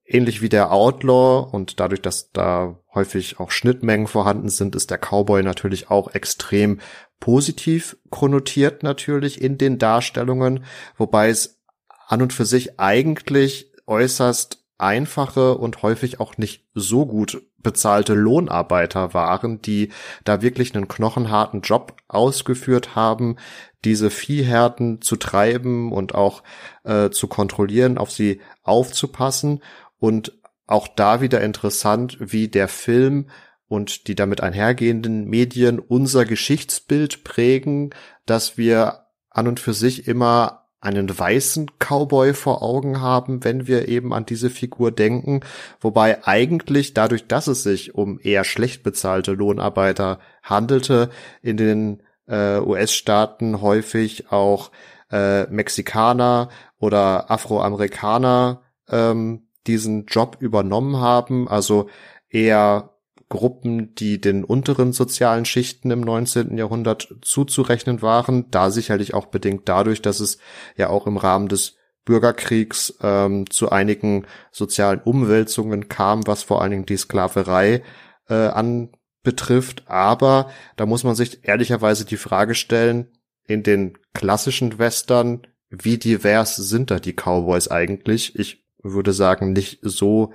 ähnlich 0.05 0.41
wie 0.41 0.49
der 0.49 0.71
Outlaw 0.71 1.49
und 1.51 1.79
dadurch, 1.79 2.01
dass 2.01 2.31
da 2.31 2.79
häufig 2.93 3.39
auch 3.39 3.51
Schnittmengen 3.51 4.07
vorhanden 4.07 4.49
sind, 4.49 4.75
ist 4.75 4.91
der 4.91 4.99
Cowboy 4.99 5.43
natürlich 5.43 5.89
auch 5.89 6.13
extrem 6.13 6.79
positiv 7.19 7.97
konnotiert 8.09 8.83
natürlich 8.83 9.41
in 9.41 9.57
den 9.57 9.79
Darstellungen, 9.79 10.65
wobei 10.97 11.29
es 11.29 11.59
an 12.07 12.21
und 12.21 12.33
für 12.33 12.45
sich 12.45 12.79
eigentlich 12.79 13.71
äußerst 13.87 14.64
einfache 14.77 15.57
und 15.57 15.81
häufig 15.81 16.19
auch 16.19 16.37
nicht 16.37 16.65
so 16.73 17.05
gut 17.05 17.41
bezahlte 17.57 18.13
Lohnarbeiter 18.13 19.13
waren, 19.13 19.61
die 19.61 19.89
da 20.23 20.41
wirklich 20.41 20.75
einen 20.75 20.87
knochenharten 20.87 21.61
Job 21.61 21.97
ausgeführt 22.07 22.95
haben, 22.95 23.37
diese 23.83 24.09
Viehherden 24.09 25.01
zu 25.01 25.15
treiben 25.15 25.91
und 25.91 26.13
auch 26.13 26.43
äh, 26.83 27.09
zu 27.09 27.27
kontrollieren, 27.27 27.97
auf 27.97 28.11
sie 28.11 28.41
aufzupassen. 28.63 29.63
Und 29.97 30.33
auch 30.67 30.87
da 30.87 31.21
wieder 31.21 31.41
interessant, 31.41 32.17
wie 32.19 32.47
der 32.47 32.67
Film 32.67 33.29
und 33.67 34.07
die 34.07 34.15
damit 34.15 34.41
einhergehenden 34.41 35.25
Medien 35.25 35.79
unser 35.79 36.25
Geschichtsbild 36.25 37.23
prägen, 37.23 37.91
dass 38.25 38.57
wir 38.57 39.05
an 39.29 39.47
und 39.47 39.59
für 39.59 39.73
sich 39.73 40.07
immer 40.07 40.64
einen 40.85 41.17
weißen 41.17 41.71
Cowboy 41.79 42.33
vor 42.33 42.61
Augen 42.61 43.01
haben, 43.01 43.43
wenn 43.43 43.67
wir 43.67 43.87
eben 43.87 44.13
an 44.13 44.25
diese 44.25 44.49
Figur 44.49 44.91
denken, 44.91 45.41
wobei 45.81 46.25
eigentlich 46.25 46.93
dadurch, 46.93 47.27
dass 47.27 47.47
es 47.47 47.63
sich 47.63 47.95
um 47.95 48.19
eher 48.21 48.43
schlecht 48.43 48.83
bezahlte 48.83 49.33
Lohnarbeiter 49.33 50.19
handelte, 50.43 51.09
in 51.41 51.57
den 51.57 52.03
äh, 52.27 52.59
US-Staaten 52.59 53.61
häufig 53.61 54.31
auch 54.31 54.71
äh, 55.11 55.45
Mexikaner 55.47 56.49
oder 56.79 57.31
Afroamerikaner 57.31 58.61
ähm, 58.89 59.47
diesen 59.67 60.05
Job 60.05 60.37
übernommen 60.39 60.97
haben, 60.97 61.47
also 61.47 61.89
eher 62.29 62.94
Gruppen, 63.29 63.95
die 63.95 64.21
den 64.21 64.43
unteren 64.43 64.93
sozialen 64.93 65.45
Schichten 65.45 65.89
im 65.91 66.01
19. 66.01 66.57
Jahrhundert 66.57 67.15
zuzurechnen 67.21 68.01
waren, 68.01 68.51
da 68.51 68.69
sicherlich 68.69 69.13
auch 69.13 69.27
bedingt 69.27 69.67
dadurch, 69.67 70.01
dass 70.01 70.19
es 70.19 70.37
ja 70.77 70.89
auch 70.89 71.07
im 71.07 71.17
Rahmen 71.17 71.47
des 71.47 71.75
Bürgerkriegs 72.05 72.97
ähm, 73.01 73.49
zu 73.49 73.71
einigen 73.71 74.27
sozialen 74.51 75.01
Umwälzungen 75.01 75.89
kam, 75.89 76.27
was 76.27 76.43
vor 76.43 76.61
allen 76.61 76.71
Dingen 76.71 76.85
die 76.85 76.97
Sklaverei 76.97 77.81
äh, 78.29 78.33
anbetrifft. 78.35 79.83
Aber 79.87 80.51
da 80.75 80.85
muss 80.85 81.03
man 81.03 81.15
sich 81.15 81.47
ehrlicherweise 81.47 82.05
die 82.05 82.17
Frage 82.17 82.53
stellen, 82.53 83.07
in 83.47 83.63
den 83.63 83.97
klassischen 84.13 84.79
Western, 84.79 85.41
wie 85.69 85.97
divers 85.97 86.55
sind 86.55 86.91
da 86.91 86.99
die 86.99 87.13
Cowboys 87.13 87.69
eigentlich? 87.69 88.37
Ich 88.37 88.65
würde 88.81 89.13
sagen, 89.13 89.51
nicht 89.53 89.79
so 89.81 90.33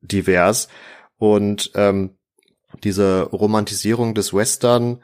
divers. 0.00 0.68
Und 1.18 1.70
ähm, 1.74 2.16
diese 2.84 3.22
Romantisierung 3.22 4.14
des 4.14 4.34
Western 4.34 5.02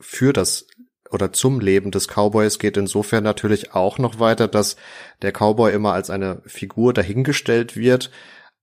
für 0.00 0.32
das 0.32 0.66
oder 1.10 1.32
zum 1.32 1.60
Leben 1.60 1.90
des 1.90 2.08
Cowboys 2.08 2.58
geht 2.58 2.76
insofern 2.76 3.22
natürlich 3.22 3.72
auch 3.72 3.98
noch 3.98 4.18
weiter, 4.18 4.48
dass 4.48 4.76
der 5.22 5.32
Cowboy 5.32 5.72
immer 5.72 5.92
als 5.92 6.10
eine 6.10 6.42
Figur 6.44 6.92
dahingestellt 6.92 7.76
wird, 7.76 8.10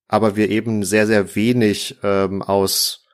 aber 0.07 0.35
wir 0.35 0.49
eben 0.49 0.83
sehr, 0.83 1.07
sehr 1.07 1.35
wenig 1.35 1.97
ähm, 2.03 2.41
aus 2.41 3.05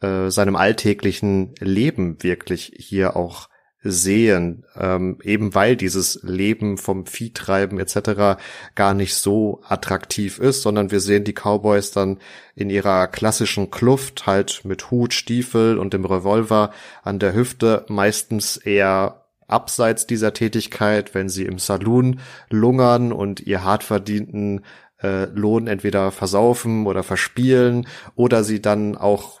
äh, 0.00 0.30
seinem 0.30 0.56
alltäglichen 0.56 1.54
Leben 1.60 2.22
wirklich 2.22 2.72
hier 2.76 3.16
auch 3.16 3.48
sehen, 3.82 4.66
ähm, 4.76 5.18
eben 5.22 5.54
weil 5.54 5.74
dieses 5.74 6.20
Leben 6.22 6.76
vom 6.76 7.06
Viehtreiben 7.06 7.78
etc. 7.78 8.38
gar 8.74 8.92
nicht 8.92 9.14
so 9.14 9.62
attraktiv 9.66 10.38
ist, 10.38 10.62
sondern 10.62 10.90
wir 10.90 11.00
sehen 11.00 11.24
die 11.24 11.32
Cowboys 11.32 11.90
dann 11.90 12.18
in 12.54 12.68
ihrer 12.68 13.06
klassischen 13.06 13.70
Kluft 13.70 14.26
halt 14.26 14.62
mit 14.64 14.90
Hut, 14.90 15.14
Stiefel 15.14 15.78
und 15.78 15.94
dem 15.94 16.04
Revolver 16.04 16.72
an 17.02 17.18
der 17.18 17.34
Hüfte 17.34 17.86
meistens 17.88 18.58
eher 18.58 19.24
abseits 19.48 20.06
dieser 20.06 20.34
Tätigkeit, 20.34 21.14
wenn 21.14 21.28
sie 21.28 21.46
im 21.46 21.58
Saloon 21.58 22.20
lungern 22.50 23.12
und 23.12 23.40
ihr 23.40 23.64
hart 23.64 23.82
verdienten 23.82 24.64
äh, 25.02 25.24
Lohn 25.24 25.66
entweder 25.66 26.10
versaufen 26.10 26.86
oder 26.86 27.02
verspielen 27.02 27.88
oder 28.14 28.44
sie 28.44 28.60
dann 28.60 28.96
auch 28.96 29.40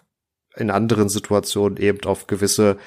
in 0.56 0.70
anderen 0.70 1.08
Situationen 1.08 1.76
eben 1.76 2.02
auf 2.06 2.26
gewisse 2.26 2.78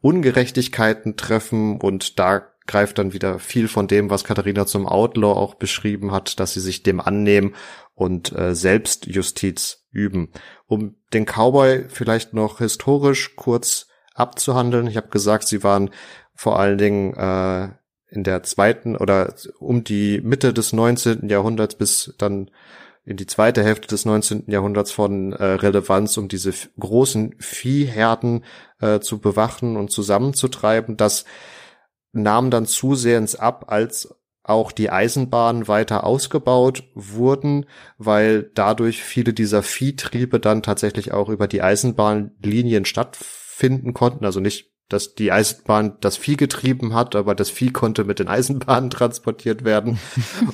Ungerechtigkeiten 0.00 1.16
treffen 1.16 1.80
und 1.80 2.18
da 2.18 2.46
greift 2.66 2.98
dann 2.98 3.12
wieder 3.12 3.38
viel 3.38 3.68
von 3.68 3.88
dem, 3.88 4.10
was 4.10 4.24
Katharina 4.24 4.64
zum 4.64 4.86
Outlaw 4.86 5.38
auch 5.38 5.54
beschrieben 5.54 6.12
hat, 6.12 6.38
dass 6.38 6.54
sie 6.54 6.60
sich 6.60 6.82
dem 6.82 7.00
annehmen 7.00 7.54
und 7.94 8.32
äh, 8.32 8.54
Selbstjustiz 8.54 9.86
üben. 9.90 10.30
Um 10.66 10.94
den 11.12 11.26
Cowboy 11.26 11.86
vielleicht 11.88 12.32
noch 12.32 12.58
historisch 12.58 13.34
kurz 13.34 13.88
abzuhandeln. 14.14 14.86
Ich 14.86 14.96
habe 14.96 15.08
gesagt, 15.08 15.48
sie 15.48 15.64
waren 15.64 15.90
vor 16.34 16.58
allen 16.58 16.78
Dingen 16.78 17.14
äh, 17.14 17.68
in 18.08 18.24
der 18.24 18.42
zweiten 18.42 18.96
oder 18.96 19.34
um 19.58 19.84
die 19.84 20.20
Mitte 20.20 20.52
des 20.52 20.72
19. 20.72 21.28
Jahrhunderts 21.28 21.74
bis 21.74 22.14
dann 22.18 22.50
in 23.04 23.16
die 23.16 23.26
zweite 23.26 23.62
Hälfte 23.64 23.88
des 23.88 24.04
19. 24.04 24.44
Jahrhunderts 24.48 24.92
von 24.92 25.32
äh, 25.32 25.44
Relevanz, 25.44 26.16
um 26.16 26.28
diese 26.28 26.52
großen 26.78 27.34
Viehherden 27.38 28.44
äh, 28.80 29.00
zu 29.00 29.18
bewachen 29.18 29.76
und 29.76 29.90
zusammenzutreiben. 29.90 30.96
Das 30.96 31.24
nahm 32.12 32.50
dann 32.50 32.66
zusehends 32.66 33.36
ab, 33.36 33.66
als 33.68 34.14
auch 34.42 34.72
die 34.72 34.90
Eisenbahnen 34.90 35.68
weiter 35.68 36.04
ausgebaut 36.04 36.84
wurden, 36.94 37.66
weil 37.98 38.50
dadurch 38.54 39.02
viele 39.02 39.32
dieser 39.32 39.62
Viehtriebe 39.62 40.40
dann 40.40 40.62
tatsächlich 40.62 41.12
auch 41.12 41.28
über 41.28 41.46
die 41.46 41.62
Eisenbahnlinien 41.62 42.84
stattfinden 42.84 43.94
konnten. 43.94 44.24
Also 44.24 44.40
nicht 44.40 44.69
dass 44.90 45.14
die 45.14 45.32
Eisenbahn 45.32 45.96
das 46.00 46.16
Vieh 46.16 46.36
getrieben 46.36 46.94
hat, 46.94 47.16
aber 47.16 47.34
das 47.34 47.48
Vieh 47.48 47.70
konnte 47.70 48.04
mit 48.04 48.18
den 48.18 48.28
Eisenbahnen 48.28 48.90
transportiert 48.90 49.64
werden. 49.64 49.98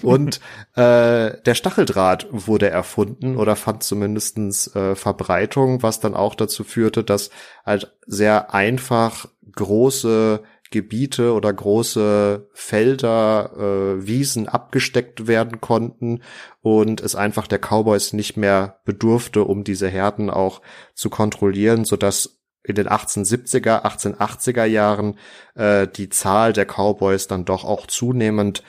Und 0.03 0.41
äh, 0.75 1.41
der 1.43 1.55
Stacheldraht 1.55 2.29
wurde 2.31 2.71
erfunden 2.71 3.37
oder 3.37 3.57
fand 3.57 3.83
zumindestens 3.83 4.75
äh, 4.77 4.95
Verbreitung, 4.95 5.83
was 5.83 5.99
dann 5.99 6.15
auch 6.15 6.35
dazu 6.35 6.63
führte, 6.63 7.03
dass 7.03 7.31
halt 7.65 7.93
sehr 8.07 8.55
einfach 8.55 9.27
große 9.55 10.43
Gebiete 10.71 11.33
oder 11.33 11.53
große 11.53 12.49
Felder, 12.53 13.51
äh, 13.57 14.07
Wiesen 14.07 14.49
abgesteckt 14.49 15.27
werden 15.27 15.61
konnten 15.61 16.23
und 16.61 17.01
es 17.01 17.15
einfach 17.15 17.47
der 17.47 17.61
Cowboys 17.61 18.13
nicht 18.13 18.37
mehr 18.37 18.81
bedurfte, 18.85 19.45
um 19.45 19.65
diese 19.65 19.89
Herden 19.89 20.29
auch 20.29 20.61
zu 20.95 21.09
kontrollieren, 21.09 21.85
so 21.85 21.97
dass 21.97 22.36
in 22.67 22.75
den 22.75 22.89
1870er, 22.89 23.85
1880er 23.85 24.65
Jahren 24.65 25.19
äh, 25.55 25.87
die 25.87 26.09
Zahl 26.09 26.53
der 26.53 26.67
Cowboys 26.67 27.29
dann 27.29 27.45
doch 27.45 27.65
auch 27.65 27.87
zunehmend 27.87 28.65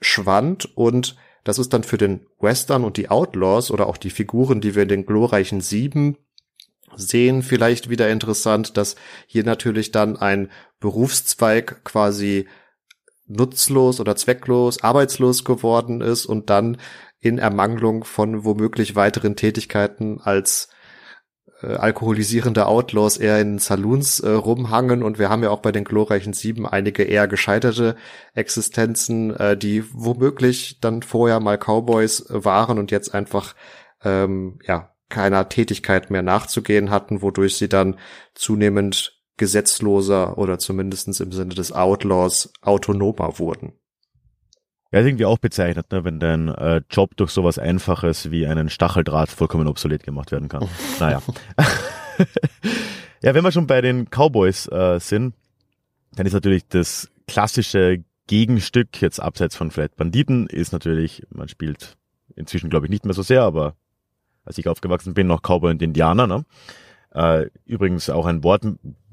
schwand. 0.00 0.76
Und 0.76 1.16
das 1.44 1.58
ist 1.58 1.72
dann 1.72 1.82
für 1.82 1.96
den 1.96 2.26
Western 2.38 2.84
und 2.84 2.98
die 2.98 3.08
Outlaws 3.08 3.70
oder 3.70 3.86
auch 3.86 3.96
die 3.96 4.10
Figuren, 4.10 4.60
die 4.60 4.74
wir 4.74 4.82
in 4.82 4.88
den 4.88 5.06
glorreichen 5.06 5.62
Sieben 5.62 6.18
sehen, 6.94 7.42
vielleicht 7.42 7.88
wieder 7.88 8.10
interessant, 8.10 8.76
dass 8.76 8.96
hier 9.26 9.44
natürlich 9.44 9.92
dann 9.92 10.16
ein 10.16 10.50
Berufszweig 10.80 11.84
quasi 11.84 12.48
nutzlos 13.26 14.00
oder 14.00 14.16
zwecklos, 14.16 14.82
arbeitslos 14.82 15.44
geworden 15.44 16.00
ist 16.00 16.26
und 16.26 16.50
dann 16.50 16.78
in 17.20 17.38
Ermangelung 17.38 18.04
von 18.04 18.44
womöglich 18.44 18.94
weiteren 18.94 19.36
Tätigkeiten 19.36 20.20
als 20.20 20.68
äh, 21.62 21.74
alkoholisierende 21.74 22.66
Outlaws 22.66 23.16
eher 23.16 23.40
in 23.40 23.58
Saloons 23.58 24.20
äh, 24.20 24.30
rumhangen 24.30 25.02
und 25.02 25.18
wir 25.18 25.28
haben 25.28 25.42
ja 25.42 25.50
auch 25.50 25.60
bei 25.60 25.72
den 25.72 25.84
glorreichen 25.84 26.32
Sieben 26.32 26.66
einige 26.66 27.02
eher 27.02 27.26
gescheiterte 27.26 27.96
Existenzen, 28.34 29.34
äh, 29.34 29.56
die 29.56 29.84
womöglich 29.92 30.78
dann 30.80 31.02
vorher 31.02 31.40
mal 31.40 31.58
Cowboys 31.58 32.26
waren 32.28 32.78
und 32.78 32.90
jetzt 32.90 33.14
einfach 33.14 33.54
ähm, 34.04 34.58
ja 34.66 34.94
keiner 35.08 35.48
Tätigkeit 35.48 36.10
mehr 36.10 36.22
nachzugehen 36.22 36.90
hatten, 36.90 37.22
wodurch 37.22 37.56
sie 37.56 37.68
dann 37.68 37.98
zunehmend 38.34 39.18
gesetzloser 39.36 40.36
oder 40.38 40.58
zumindestens 40.58 41.20
im 41.20 41.32
Sinne 41.32 41.54
des 41.54 41.72
Outlaws 41.72 42.52
autonomer 42.60 43.38
wurden. 43.38 43.72
Ja, 44.90 45.00
ist 45.00 45.06
irgendwie 45.06 45.26
auch 45.26 45.38
bezeichnet, 45.38 45.92
ne, 45.92 46.04
wenn 46.04 46.18
dein 46.18 46.48
äh, 46.48 46.80
Job 46.90 47.16
durch 47.16 47.30
sowas 47.30 47.58
Einfaches 47.58 48.30
wie 48.30 48.46
einen 48.46 48.70
Stacheldraht 48.70 49.28
vollkommen 49.28 49.68
obsolet 49.68 50.02
gemacht 50.02 50.32
werden 50.32 50.48
kann. 50.48 50.66
naja. 51.00 51.20
ja, 53.22 53.34
wenn 53.34 53.44
wir 53.44 53.52
schon 53.52 53.66
bei 53.66 53.82
den 53.82 54.06
Cowboys 54.06 54.66
äh, 54.68 54.98
sind, 54.98 55.34
dann 56.12 56.26
ist 56.26 56.32
natürlich 56.32 56.66
das 56.68 57.10
klassische 57.26 58.02
Gegenstück, 58.26 59.00
jetzt 59.02 59.20
abseits 59.20 59.56
von 59.56 59.70
vielleicht 59.70 59.96
Banditen, 59.96 60.46
ist 60.46 60.72
natürlich, 60.72 61.22
man 61.30 61.48
spielt 61.48 61.96
inzwischen 62.34 62.70
glaube 62.70 62.86
ich 62.86 62.90
nicht 62.90 63.04
mehr 63.04 63.14
so 63.14 63.22
sehr, 63.22 63.42
aber 63.42 63.74
als 64.44 64.56
ich 64.56 64.68
aufgewachsen 64.68 65.12
bin, 65.12 65.26
noch 65.26 65.42
Cowboy 65.42 65.70
und 65.70 65.82
Indianer. 65.82 66.26
Ne? 66.26 66.44
Äh, 67.12 67.50
übrigens 67.66 68.08
auch 68.08 68.24
ein 68.24 68.42
Wort, 68.42 68.64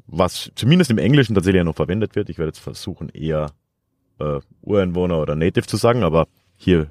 was 0.08 0.52
zumindest 0.56 0.92
im 0.92 0.98
Englischen 0.98 1.36
tatsächlich 1.36 1.64
noch 1.64 1.76
verwendet 1.76 2.16
wird. 2.16 2.30
Ich 2.30 2.38
werde 2.38 2.50
jetzt 2.50 2.60
versuchen, 2.60 3.10
eher 3.10 3.52
äh, 4.20 4.40
Ureinwohner 4.62 5.20
oder 5.20 5.36
Native 5.36 5.68
zu 5.68 5.78
sagen, 5.78 6.04
aber 6.04 6.28
hier 6.58 6.88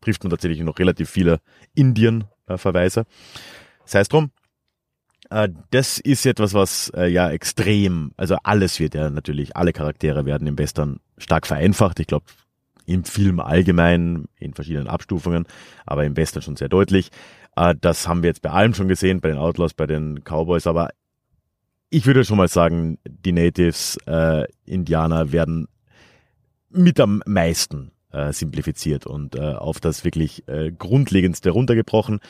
trifft 0.00 0.22
man 0.24 0.30
tatsächlich 0.30 0.60
noch 0.60 0.78
relativ 0.78 1.10
viele 1.10 1.40
Indien-Verweise. 1.74 3.04
Sei 3.84 4.00
es 4.00 4.08
drum. 4.08 4.30
Äh, 5.30 5.48
das 5.70 5.98
ist 5.98 6.26
etwas, 6.26 6.54
was 6.54 6.90
äh, 6.94 7.06
ja 7.06 7.30
extrem, 7.30 8.12
also 8.16 8.36
alles 8.42 8.80
wird 8.80 8.94
ja 8.94 9.10
natürlich, 9.10 9.56
alle 9.56 9.72
Charaktere 9.72 10.24
werden 10.24 10.46
im 10.46 10.58
Western 10.58 11.00
stark 11.18 11.46
vereinfacht. 11.46 12.00
Ich 12.00 12.06
glaube, 12.06 12.26
im 12.86 13.04
Film 13.04 13.38
allgemein, 13.38 14.26
in 14.38 14.54
verschiedenen 14.54 14.88
Abstufungen, 14.88 15.44
aber 15.84 16.04
im 16.04 16.16
Western 16.16 16.42
schon 16.42 16.56
sehr 16.56 16.70
deutlich. 16.70 17.10
Äh, 17.56 17.74
das 17.80 18.08
haben 18.08 18.22
wir 18.22 18.28
jetzt 18.28 18.42
bei 18.42 18.50
allem 18.50 18.74
schon 18.74 18.88
gesehen, 18.88 19.20
bei 19.20 19.28
den 19.28 19.38
Outlaws, 19.38 19.74
bei 19.74 19.86
den 19.86 20.22
Cowboys, 20.24 20.66
aber 20.66 20.90
ich 21.90 22.06
würde 22.06 22.24
schon 22.24 22.36
mal 22.36 22.48
sagen, 22.48 22.98
die 23.06 23.32
Natives, 23.32 23.98
äh, 24.06 24.44
Indianer 24.64 25.32
werden 25.32 25.68
mit 26.70 27.00
am 27.00 27.22
meisten 27.26 27.92
äh, 28.12 28.32
simplifiziert 28.32 29.06
und 29.06 29.34
äh, 29.34 29.40
auf 29.54 29.80
das 29.80 30.04
wirklich 30.04 30.46
äh, 30.48 30.72
Grundlegendste 30.72 31.50
runtergebrochen. 31.50 32.20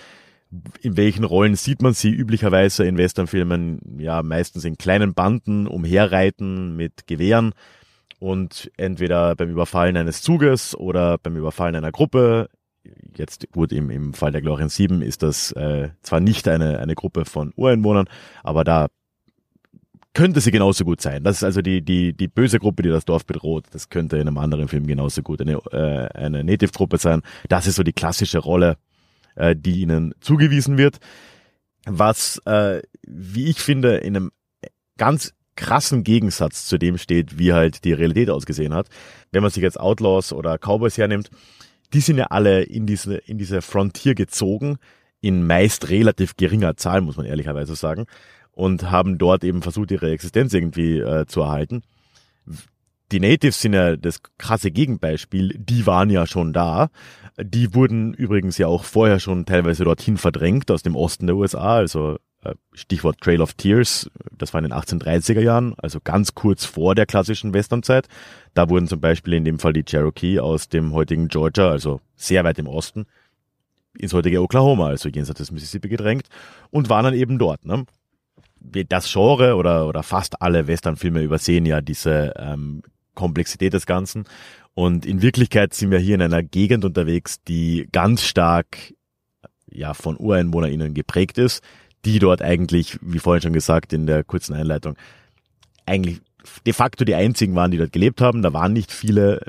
In 0.81 0.96
welchen 0.96 1.24
Rollen 1.24 1.57
sieht 1.57 1.83
man 1.83 1.92
sie 1.92 2.11
üblicherweise 2.11 2.85
in 2.87 2.96
Westernfilmen? 2.96 3.98
Ja, 3.98 4.22
meistens 4.22 4.64
in 4.64 4.79
kleinen 4.79 5.14
Banden 5.14 5.66
umherreiten 5.66 6.74
mit 6.74 7.07
Gewehren 7.07 7.53
und 8.18 8.70
entweder 8.77 9.37
beim 9.37 9.51
Überfallen 9.51 9.96
eines 9.96 10.22
Zuges 10.22 10.74
oder 10.74 11.18
beim 11.18 11.37
Überfallen 11.37 11.77
einer 11.77 11.92
Gruppe. 11.92 12.48
Jetzt 13.14 13.51
gut, 13.53 13.72
im, 13.72 13.90
im 13.90 14.14
Fall 14.14 14.33
der 14.33 14.40
Glorien 14.40 14.70
7 14.70 15.03
ist 15.03 15.22
das 15.22 15.53
äh, 15.53 15.90
zwar 16.03 16.20
nicht 16.20 16.48
eine, 16.48 16.79
eine 16.79 16.94
Gruppe 16.94 17.27
von 17.27 17.53
Ureinwohnern, 17.55 18.09
aber 18.42 18.64
da 18.64 18.88
könnte 20.14 20.40
sie 20.40 20.51
genauso 20.51 20.85
gut 20.85 21.01
sein. 21.01 21.23
Das 21.23 21.37
ist 21.37 21.44
also 21.44 21.62
die, 21.62 21.83
die, 21.83 22.12
die 22.12 22.29
böse 22.29 22.59
Gruppe, 22.59 22.83
die 22.83 22.88
das 22.88 23.05
Dorf 23.05 23.27
bedroht. 23.27 23.66
Das 23.71 23.88
könnte 23.88 24.16
in 24.16 24.27
einem 24.27 24.38
anderen 24.38 24.68
Film 24.68 24.87
genauso 24.87 25.23
gut 25.23 25.40
eine, 25.40 25.61
äh, 25.71 26.09
eine 26.18 26.44
Native-Gruppe 26.44 26.99
sein. 26.99 27.23
Das 27.49 27.66
ist 27.66 27.77
so 27.77 27.83
die 27.83 27.92
klassische 27.92 28.38
Rolle, 28.38 28.79
äh, 29.37 29.55
die 29.57 29.81
ihnen 29.81 30.14
zugewiesen 30.21 30.79
wird. 30.79 30.99
Was, 31.87 32.38
äh, 32.47 32.83
wie 33.07 33.49
ich 33.49 33.61
finde, 33.61 33.99
in 33.99 34.16
einem 34.16 34.33
ganz 34.97 35.35
krassen 35.57 36.05
Gegensatz 36.05 36.66
zu 36.66 36.79
dem 36.79 36.99
steht, 36.99 37.38
wie 37.38 37.53
halt 37.53 37.85
die 37.85 37.92
Realität 37.92 38.31
ausgesehen 38.31 38.75
hat. 38.75 38.88
Wenn 39.33 39.42
man 39.42 39.51
sich 39.51 39.62
jetzt 39.62 39.79
Outlaws 39.79 40.33
oder 40.33 40.57
Cowboys 40.59 40.99
hernimmt, 40.99 41.31
die 41.92 42.01
sind 42.01 42.18
ja 42.18 42.27
alle 42.27 42.62
in 42.62 42.87
diese, 42.87 43.16
in 43.16 43.38
diese 43.38 43.62
Frontier 43.62 44.14
gezogen, 44.14 44.79
in 45.21 45.47
meist 45.47 45.90
relativ 45.90 46.37
geringer 46.37 46.77
Zahl, 46.77 47.01
muss 47.01 47.16
man 47.16 47.27
ehrlicherweise 47.27 47.75
sagen 47.75 48.07
und 48.59 48.90
haben 48.90 49.18
dort 49.18 49.44
eben 49.44 49.62
versucht, 49.62 49.92
ihre 49.92 50.11
Existenz 50.11 50.53
irgendwie 50.53 50.99
äh, 50.99 51.27
zu 51.27 51.42
erhalten. 51.42 51.83
Die 53.12 53.21
Natives 53.21 53.61
sind 53.61 53.73
ja 53.73 53.97
das 53.97 54.21
krasse 54.37 54.73
Gegenbeispiel, 54.73 55.55
die 55.57 55.87
waren 55.87 56.11
ja 56.11 56.27
schon 56.27 56.53
da. 56.53 56.88
Die 57.40 57.73
wurden 57.73 58.14
übrigens 58.14 58.59
ja 58.59 58.66
auch 58.66 58.83
vorher 58.83 59.21
schon 59.21 59.47
teilweise 59.47 59.85
dorthin 59.85 60.16
verdrängt 60.16 60.73
aus 60.73 60.83
dem 60.83 60.97
Osten 60.97 61.29
der 61.29 61.37
USA, 61.37 61.77
also 61.77 62.16
äh, 62.42 62.55
Stichwort 62.73 63.21
Trail 63.21 63.42
of 63.42 63.55
Tears, 63.55 64.11
das 64.37 64.53
war 64.53 64.59
in 64.59 64.68
den 64.68 64.77
1830er 64.77 65.40
Jahren, 65.40 65.75
also 65.77 66.01
ganz 66.03 66.35
kurz 66.35 66.64
vor 66.64 66.97
der 66.97 67.07
klassischen 67.07 67.55
Westernzeit. 67.55 68.09
Da 68.55 68.68
wurden 68.68 68.88
zum 68.88 69.01
Beispiel 69.01 69.35
in 69.35 69.44
dem 69.44 69.61
Fall 69.61 69.73
die 69.73 69.85
Cherokee 69.85 70.40
aus 70.40 70.68
dem 70.68 70.92
heutigen 70.94 71.29
Georgia, 71.29 71.71
also 71.71 72.01
sehr 72.16 72.42
weit 72.42 72.59
im 72.59 72.66
Osten, 72.66 73.07
ins 73.97 74.12
heutige 74.12 74.42
Oklahoma, 74.42 74.88
also 74.88 75.09
jenseits 75.09 75.38
des 75.38 75.53
Mississippi 75.53 75.88
gedrängt 75.88 76.27
und 76.71 76.88
waren 76.88 77.05
dann 77.05 77.14
eben 77.14 77.38
dort. 77.38 77.64
Ne? 77.64 77.87
Das 78.61 79.11
Genre 79.12 79.57
oder, 79.57 79.88
oder 79.88 80.03
fast 80.03 80.42
alle 80.42 80.66
Westernfilme 80.66 81.23
übersehen 81.23 81.66
ja 81.66 81.81
diese 81.81 82.35
ähm, 82.37 82.83
Komplexität 83.14 83.73
des 83.73 83.87
Ganzen. 83.87 84.25
Und 84.75 85.05
in 85.07 85.23
Wirklichkeit 85.23 85.75
sind 85.75 85.90
wir 85.90 85.99
hier 85.99 86.14
in 86.14 86.23
einer 86.23 86.42
Gegend 86.42 86.85
unterwegs, 86.85 87.42
die 87.42 87.88
ganz 87.90 88.23
stark 88.23 88.94
ja 89.71 89.94
von 89.94 90.16
UreinwohnerInnen 90.16 90.94
geprägt 90.94 91.38
ist, 91.38 91.62
die 92.05 92.18
dort 92.18 92.42
eigentlich, 92.42 92.99
wie 93.01 93.18
vorhin 93.18 93.42
schon 93.42 93.53
gesagt 93.53 93.92
in 93.92 94.07
der 94.07 94.23
kurzen 94.25 94.55
Einleitung, 94.55 94.97
eigentlich 95.85 96.21
de 96.64 96.73
facto 96.73 97.05
die 97.05 97.14
einzigen 97.14 97.55
waren, 97.55 97.71
die 97.71 97.79
dort 97.79 97.92
gelebt 97.92 98.21
haben. 98.21 98.42
Da 98.42 98.53
waren 98.53 98.73
nicht 98.73 98.92
viele 98.92 99.40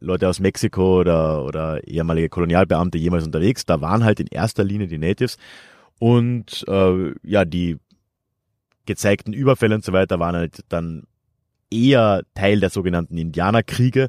Leute 0.00 0.28
aus 0.28 0.38
Mexiko 0.38 1.00
oder, 1.00 1.44
oder 1.44 1.86
ehemalige 1.86 2.28
Kolonialbeamte 2.28 2.98
jemals 2.98 3.24
unterwegs. 3.26 3.66
Da 3.66 3.80
waren 3.80 4.04
halt 4.04 4.20
in 4.20 4.28
erster 4.28 4.64
Linie 4.64 4.86
die 4.86 4.98
Natives. 4.98 5.38
Und 5.98 6.64
äh, 6.68 7.12
ja, 7.24 7.44
die 7.44 7.78
gezeigten 8.88 9.32
Überfälle 9.32 9.76
und 9.76 9.84
so 9.84 9.92
weiter 9.92 10.18
waren 10.18 10.34
halt 10.34 10.64
dann 10.68 11.04
eher 11.70 12.22
Teil 12.34 12.58
der 12.58 12.70
sogenannten 12.70 13.16
Indianerkriege. 13.16 14.08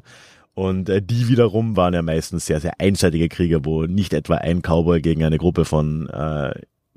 Und 0.54 0.88
äh, 0.88 1.00
die 1.00 1.28
wiederum 1.28 1.76
waren 1.76 1.94
ja 1.94 2.02
meistens 2.02 2.46
sehr, 2.46 2.60
sehr 2.60 2.80
einseitige 2.80 3.28
Kriege, 3.28 3.64
wo 3.64 3.84
nicht 3.84 4.12
etwa 4.12 4.36
ein 4.36 4.62
Cowboy 4.62 5.00
gegen 5.00 5.22
eine 5.22 5.38
Gruppe 5.38 5.64
von 5.64 6.08
äh, 6.08 6.52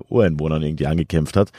Ureinwohnern 0.08 0.62
irgendwie 0.62 0.86
angekämpft 0.86 1.36
hat, 1.36 1.50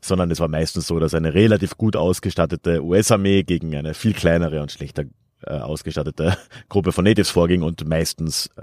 sondern 0.00 0.30
es 0.30 0.38
war 0.38 0.48
meistens 0.48 0.86
so, 0.86 0.98
dass 1.00 1.14
eine 1.14 1.34
relativ 1.34 1.76
gut 1.76 1.96
ausgestattete 1.96 2.84
US-Armee 2.84 3.42
gegen 3.42 3.74
eine 3.74 3.94
viel 3.94 4.14
kleinere 4.14 4.62
und 4.62 4.70
schlechter 4.70 5.04
äh, 5.46 5.54
ausgestattete 5.54 6.36
Gruppe 6.68 6.92
von 6.92 7.04
Natives 7.04 7.30
vorging 7.30 7.62
und 7.62 7.86
meistens 7.86 8.48
äh, 8.56 8.62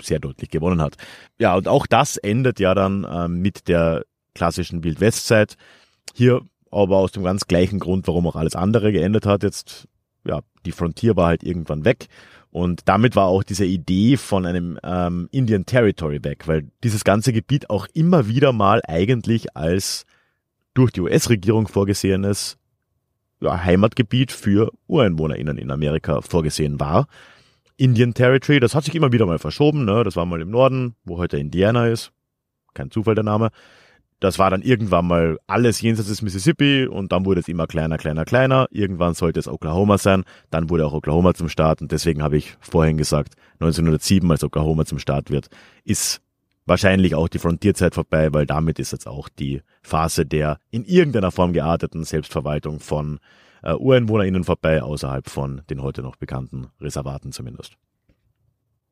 sehr 0.00 0.18
deutlich 0.18 0.50
gewonnen 0.50 0.80
hat. 0.80 0.96
Ja, 1.38 1.54
und 1.54 1.68
auch 1.68 1.86
das 1.86 2.16
endet 2.16 2.60
ja 2.60 2.74
dann 2.74 3.04
äh, 3.04 3.28
mit 3.28 3.68
der 3.68 4.04
klassischen 4.34 4.82
Wild-West-Zeit. 4.82 5.56
Hier 6.14 6.42
aber 6.72 6.96
aus 6.96 7.12
dem 7.12 7.22
ganz 7.22 7.46
gleichen 7.46 7.78
Grund, 7.78 8.08
warum 8.08 8.26
auch 8.26 8.36
alles 8.36 8.56
andere 8.56 8.92
geendet 8.92 9.26
hat. 9.26 9.42
Jetzt, 9.42 9.86
ja, 10.26 10.40
die 10.64 10.72
Frontier 10.72 11.16
war 11.16 11.28
halt 11.28 11.42
irgendwann 11.42 11.84
weg. 11.84 12.08
Und 12.50 12.82
damit 12.86 13.16
war 13.16 13.26
auch 13.26 13.42
diese 13.42 13.64
Idee 13.64 14.16
von 14.16 14.44
einem 14.44 14.78
ähm, 14.82 15.28
Indian 15.32 15.64
Territory 15.64 16.22
weg, 16.22 16.46
weil 16.46 16.68
dieses 16.84 17.04
ganze 17.04 17.32
Gebiet 17.32 17.70
auch 17.70 17.86
immer 17.94 18.28
wieder 18.28 18.52
mal 18.52 18.82
eigentlich 18.86 19.56
als 19.56 20.04
durch 20.74 20.90
die 20.92 21.00
US-Regierung 21.00 21.68
vorgesehenes 21.68 22.58
ja, 23.40 23.64
Heimatgebiet 23.64 24.32
für 24.32 24.70
UreinwohnerInnen 24.86 25.58
in 25.58 25.70
Amerika 25.70 26.20
vorgesehen 26.20 26.78
war. 26.78 27.06
Indian 27.76 28.14
Territory, 28.14 28.60
das 28.60 28.74
hat 28.74 28.84
sich 28.84 28.94
immer 28.94 29.12
wieder 29.12 29.26
mal 29.26 29.38
verschoben, 29.38 29.84
ne? 29.84 30.04
Das 30.04 30.16
war 30.16 30.26
mal 30.26 30.40
im 30.40 30.50
Norden, 30.50 30.94
wo 31.04 31.18
heute 31.18 31.38
Indiana 31.38 31.88
ist. 31.88 32.12
Kein 32.74 32.90
Zufall 32.90 33.14
der 33.14 33.24
Name 33.24 33.50
das 34.22 34.38
war 34.38 34.50
dann 34.50 34.62
irgendwann 34.62 35.08
mal 35.08 35.38
alles 35.48 35.80
jenseits 35.80 36.08
des 36.08 36.22
Mississippi 36.22 36.86
und 36.86 37.10
dann 37.10 37.24
wurde 37.24 37.40
es 37.40 37.48
immer 37.48 37.66
kleiner, 37.66 37.98
kleiner, 37.98 38.24
kleiner. 38.24 38.68
Irgendwann 38.70 39.14
sollte 39.14 39.40
es 39.40 39.48
Oklahoma 39.48 39.98
sein, 39.98 40.22
dann 40.50 40.70
wurde 40.70 40.86
auch 40.86 40.92
Oklahoma 40.92 41.34
zum 41.34 41.48
Staat 41.48 41.82
und 41.82 41.90
deswegen 41.90 42.22
habe 42.22 42.36
ich 42.36 42.56
vorhin 42.60 42.96
gesagt, 42.96 43.34
1907, 43.54 44.30
als 44.30 44.44
Oklahoma 44.44 44.84
zum 44.84 45.00
Staat 45.00 45.30
wird, 45.30 45.48
ist 45.82 46.22
wahrscheinlich 46.66 47.16
auch 47.16 47.26
die 47.26 47.40
Frontierzeit 47.40 47.96
vorbei, 47.96 48.32
weil 48.32 48.46
damit 48.46 48.78
ist 48.78 48.92
jetzt 48.92 49.08
auch 49.08 49.28
die 49.28 49.60
Phase 49.82 50.24
der 50.24 50.58
in 50.70 50.84
irgendeiner 50.84 51.32
Form 51.32 51.52
gearteten 51.52 52.04
Selbstverwaltung 52.04 52.78
von 52.78 53.18
äh, 53.64 53.72
UreinwohnerInnen 53.72 54.44
vorbei, 54.44 54.84
außerhalb 54.84 55.28
von 55.28 55.62
den 55.68 55.82
heute 55.82 56.02
noch 56.02 56.14
bekannten 56.14 56.68
Reservaten 56.80 57.32
zumindest. 57.32 57.76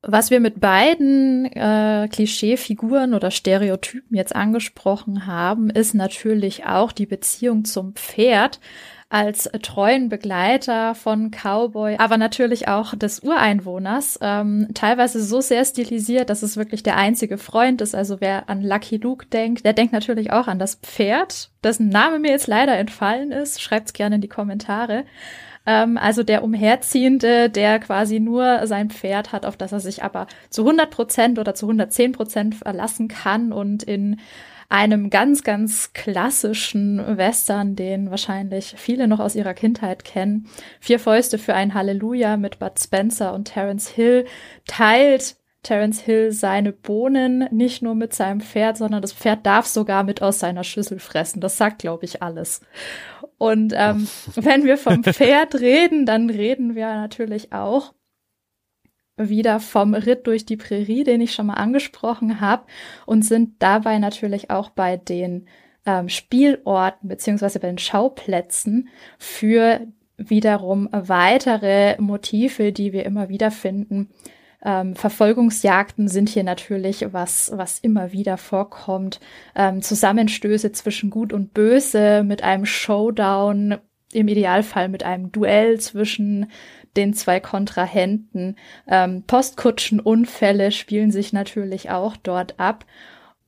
Was 0.02 0.30
wir 0.30 0.40
mit 0.40 0.60
beiden 0.60 1.44
äh, 1.44 2.08
Klischeefiguren 2.10 3.12
oder 3.12 3.30
Stereotypen 3.30 4.16
jetzt 4.16 4.34
angesprochen 4.34 5.26
haben, 5.26 5.68
ist 5.68 5.94
natürlich 5.94 6.64
auch 6.64 6.92
die 6.92 7.04
Beziehung 7.04 7.66
zum 7.66 7.94
Pferd 7.94 8.60
als 9.10 9.50
treuen 9.60 10.08
Begleiter 10.08 10.94
von 10.94 11.32
Cowboy, 11.32 11.96
aber 11.98 12.16
natürlich 12.16 12.68
auch 12.68 12.94
des 12.94 13.20
Ureinwohners, 13.20 14.20
ähm, 14.22 14.68
teilweise 14.72 15.20
so 15.22 15.40
sehr 15.40 15.64
stilisiert, 15.64 16.30
dass 16.30 16.44
es 16.44 16.56
wirklich 16.56 16.84
der 16.84 16.96
einzige 16.96 17.36
Freund 17.36 17.82
ist. 17.82 17.94
Also 17.94 18.20
wer 18.20 18.48
an 18.48 18.62
Lucky 18.62 18.98
Luke 18.98 19.26
denkt, 19.26 19.66
der 19.66 19.72
denkt 19.72 19.92
natürlich 19.92 20.30
auch 20.32 20.46
an 20.46 20.60
das 20.60 20.76
Pferd, 20.76 21.50
dessen 21.64 21.88
Name 21.88 22.20
mir 22.20 22.30
jetzt 22.30 22.46
leider 22.46 22.78
entfallen 22.78 23.32
ist. 23.32 23.60
Schreibt's 23.60 23.92
gerne 23.92 24.14
in 24.14 24.20
die 24.20 24.28
Kommentare. 24.28 25.04
Ähm, 25.66 25.98
also 25.98 26.22
der 26.22 26.42
Umherziehende, 26.42 27.50
der 27.50 27.78
quasi 27.78 28.20
nur 28.20 28.66
sein 28.66 28.90
Pferd 28.90 29.32
hat, 29.32 29.46
auf 29.46 29.56
das 29.56 29.72
er 29.72 29.80
sich 29.80 30.02
aber 30.02 30.26
zu 30.48 30.62
100 30.62 30.90
Prozent 30.90 31.38
oder 31.38 31.54
zu 31.54 31.66
110 31.66 32.12
Prozent 32.12 32.54
verlassen 32.54 33.08
kann 33.08 33.52
und 33.52 33.82
in 33.82 34.20
einem 34.70 35.10
ganz, 35.10 35.42
ganz 35.42 35.92
klassischen 35.92 37.18
Western, 37.18 37.74
den 37.74 38.10
wahrscheinlich 38.10 38.74
viele 38.76 39.08
noch 39.08 39.18
aus 39.18 39.34
ihrer 39.34 39.52
Kindheit 39.52 40.04
kennen. 40.04 40.46
Vier 40.78 41.00
Fäuste 41.00 41.38
für 41.38 41.54
ein 41.54 41.74
Halleluja 41.74 42.36
mit 42.36 42.60
Bud 42.60 42.78
Spencer 42.78 43.34
und 43.34 43.46
Terence 43.46 43.88
Hill 43.88 44.26
teilt 44.66 45.39
Terence 45.62 46.00
Hill 46.00 46.32
seine 46.32 46.72
Bohnen 46.72 47.46
nicht 47.50 47.82
nur 47.82 47.94
mit 47.94 48.14
seinem 48.14 48.40
Pferd, 48.40 48.76
sondern 48.76 49.02
das 49.02 49.12
Pferd 49.12 49.44
darf 49.44 49.66
sogar 49.66 50.04
mit 50.04 50.22
aus 50.22 50.38
seiner 50.38 50.64
Schüssel 50.64 50.98
fressen. 50.98 51.40
Das 51.40 51.58
sagt, 51.58 51.80
glaube 51.80 52.04
ich, 52.04 52.22
alles. 52.22 52.62
Und 53.36 53.72
ähm, 53.76 54.08
wenn 54.34 54.64
wir 54.64 54.78
vom 54.78 55.04
Pferd 55.04 55.54
reden, 55.56 56.06
dann 56.06 56.30
reden 56.30 56.74
wir 56.74 56.86
natürlich 56.86 57.52
auch 57.52 57.92
wieder 59.16 59.60
vom 59.60 59.94
Ritt 59.94 60.26
durch 60.26 60.46
die 60.46 60.56
Prärie, 60.56 61.04
den 61.04 61.20
ich 61.20 61.32
schon 61.32 61.46
mal 61.46 61.54
angesprochen 61.54 62.40
habe, 62.40 62.64
und 63.04 63.22
sind 63.22 63.56
dabei 63.58 63.98
natürlich 63.98 64.50
auch 64.50 64.70
bei 64.70 64.96
den 64.96 65.46
ähm, 65.86 66.08
Spielorten 66.08 67.08
beziehungsweise 67.08 67.60
bei 67.60 67.68
den 67.68 67.78
Schauplätzen 67.78 68.88
für 69.18 69.86
wiederum 70.16 70.88
weitere 70.92 72.00
Motive, 72.00 72.72
die 72.72 72.92
wir 72.92 73.04
immer 73.04 73.28
wieder 73.28 73.50
finden. 73.50 74.10
Ähm, 74.64 74.94
Verfolgungsjagden 74.94 76.08
sind 76.08 76.28
hier 76.28 76.44
natürlich 76.44 77.06
was, 77.12 77.50
was 77.54 77.78
immer 77.78 78.12
wieder 78.12 78.36
vorkommt. 78.36 79.20
Ähm, 79.54 79.82
Zusammenstöße 79.82 80.72
zwischen 80.72 81.10
Gut 81.10 81.32
und 81.32 81.54
Böse 81.54 82.22
mit 82.24 82.42
einem 82.42 82.66
Showdown, 82.66 83.78
im 84.12 84.28
Idealfall 84.28 84.88
mit 84.88 85.02
einem 85.02 85.32
Duell 85.32 85.78
zwischen 85.80 86.50
den 86.96 87.14
zwei 87.14 87.40
Kontrahenten. 87.40 88.56
Ähm, 88.86 89.22
Postkutschenunfälle 89.26 90.72
spielen 90.72 91.10
sich 91.10 91.32
natürlich 91.32 91.90
auch 91.90 92.16
dort 92.16 92.58
ab. 92.58 92.84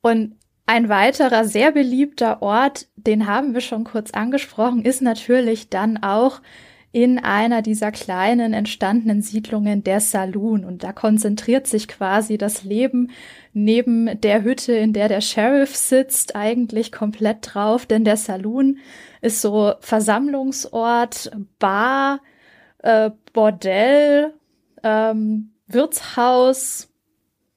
Und 0.00 0.36
ein 0.66 0.88
weiterer 0.88 1.44
sehr 1.44 1.72
beliebter 1.72 2.40
Ort, 2.40 2.86
den 2.96 3.26
haben 3.26 3.54
wir 3.54 3.60
schon 3.60 3.84
kurz 3.84 4.12
angesprochen, 4.12 4.84
ist 4.84 5.02
natürlich 5.02 5.68
dann 5.68 6.02
auch 6.02 6.40
in 6.92 7.18
einer 7.18 7.62
dieser 7.62 7.90
kleinen 7.90 8.52
entstandenen 8.52 9.22
Siedlungen 9.22 9.82
der 9.82 10.00
Saloon. 10.00 10.64
Und 10.64 10.84
da 10.84 10.92
konzentriert 10.92 11.66
sich 11.66 11.88
quasi 11.88 12.36
das 12.36 12.64
Leben 12.64 13.10
neben 13.54 14.20
der 14.20 14.42
Hütte, 14.42 14.74
in 14.74 14.92
der 14.92 15.08
der 15.08 15.22
Sheriff 15.22 15.74
sitzt, 15.74 16.36
eigentlich 16.36 16.92
komplett 16.92 17.38
drauf. 17.54 17.86
Denn 17.86 18.04
der 18.04 18.18
Saloon 18.18 18.78
ist 19.22 19.40
so 19.40 19.72
Versammlungsort, 19.80 21.30
Bar, 21.58 22.20
äh, 22.78 23.10
Bordell, 23.32 24.34
ähm, 24.82 25.52
Wirtshaus, 25.66 26.91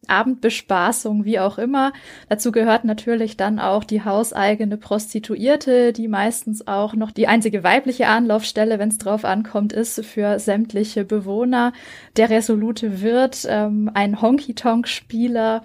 Abendbespaßung, 0.10 1.26
wie 1.26 1.40
auch 1.40 1.58
immer. 1.58 1.94
Dazu 2.30 2.52
gehört 2.52 2.86
natürlich 2.86 3.38
dann 3.38 3.60
auch 3.60 3.84
die 3.84 4.04
hauseigene 4.04 4.78
Prostituierte, 4.78 5.94
die 5.94 6.08
meistens 6.08 6.68
auch 6.68 6.94
noch 6.94 7.12
die 7.12 7.28
einzige 7.28 7.64
weibliche 7.64 8.08
Anlaufstelle, 8.08 8.80
wenn 8.80 8.90
es 8.90 8.98
drauf 8.98 9.26
ankommt, 9.26 9.74
ist 9.74 10.04
für 10.06 10.40
sämtliche 10.40 11.06
Bewohner. 11.06 11.74
Der 12.18 12.30
resolute 12.30 13.02
Wirt, 13.02 13.46
ähm, 13.50 13.90
ein 13.94 14.22
Honky-Tonk-Spieler, 14.22 15.64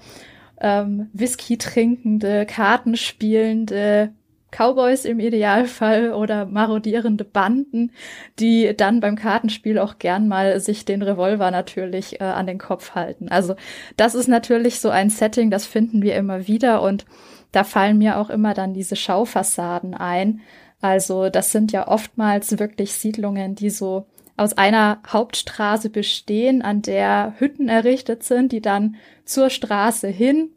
ähm, 0.61 1.09
Whisky 1.13 1.59
trinkende, 1.59 2.47
Kartenspielende, 2.47 4.13
Cowboys 4.51 5.05
im 5.05 5.21
Idealfall 5.21 6.13
oder 6.13 6.47
marodierende 6.47 7.25
Banden, 7.25 7.93
die 8.39 8.75
dann 8.77 9.01
beim 9.01 9.17
Kartenspiel 9.17 9.79
auch 9.79 9.99
gern 9.99 10.29
mal 10.29 10.61
sich 10.61 10.85
den 10.85 11.03
Revolver 11.03 11.51
natürlich 11.51 12.21
äh, 12.21 12.25
an 12.25 12.47
den 12.47 12.59
Kopf 12.59 12.95
halten. 12.95 13.29
Also 13.29 13.55
das 13.97 14.15
ist 14.15 14.29
natürlich 14.29 14.81
so 14.81 14.91
ein 14.91 15.11
Setting, 15.11 15.51
das 15.51 15.67
finden 15.67 16.03
wir 16.03 16.17
immer 16.17 16.47
wieder 16.47 16.83
und 16.83 17.05
da 17.53 17.65
fallen 17.65 17.99
mir 17.99 18.19
auch 18.19 18.31
immer 18.31 18.55
dann 18.55 18.75
diese 18.75 18.97
Schaufassaden 18.97 19.95
ein. 19.95 20.41
Also 20.81 21.29
das 21.29 21.53
sind 21.53 21.73
ja 21.73 21.89
oftmals 21.89 22.59
wirklich 22.59 22.93
Siedlungen, 22.93 23.55
die 23.55 23.71
so 23.71 24.07
aus 24.37 24.57
einer 24.57 25.03
Hauptstraße 25.07 25.91
bestehen, 25.91 26.63
an 26.63 26.81
der 26.81 27.35
Hütten 27.39 27.69
errichtet 27.69 28.23
sind, 28.23 28.53
die 28.53 28.63
dann 28.63 28.97
zur 29.25 29.51
Straße 29.51 30.09
hin 30.09 30.51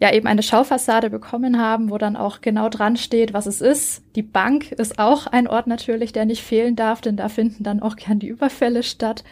ja 0.00 0.12
eben 0.12 0.26
eine 0.26 0.42
Schaufassade 0.42 1.10
bekommen 1.10 1.60
haben, 1.60 1.90
wo 1.90 1.98
dann 1.98 2.16
auch 2.16 2.40
genau 2.40 2.68
dran 2.68 2.96
steht, 2.96 3.32
was 3.32 3.46
es 3.46 3.60
ist. 3.60 4.02
Die 4.14 4.22
Bank 4.22 4.72
ist 4.72 4.98
auch 4.98 5.26
ein 5.26 5.48
Ort 5.48 5.66
natürlich, 5.66 6.12
der 6.12 6.24
nicht 6.24 6.42
fehlen 6.42 6.76
darf, 6.76 7.00
denn 7.00 7.16
da 7.16 7.28
finden 7.28 7.64
dann 7.64 7.80
auch 7.80 7.96
gern 7.96 8.18
die 8.18 8.28
Überfälle 8.28 8.82
statt. 8.82 9.24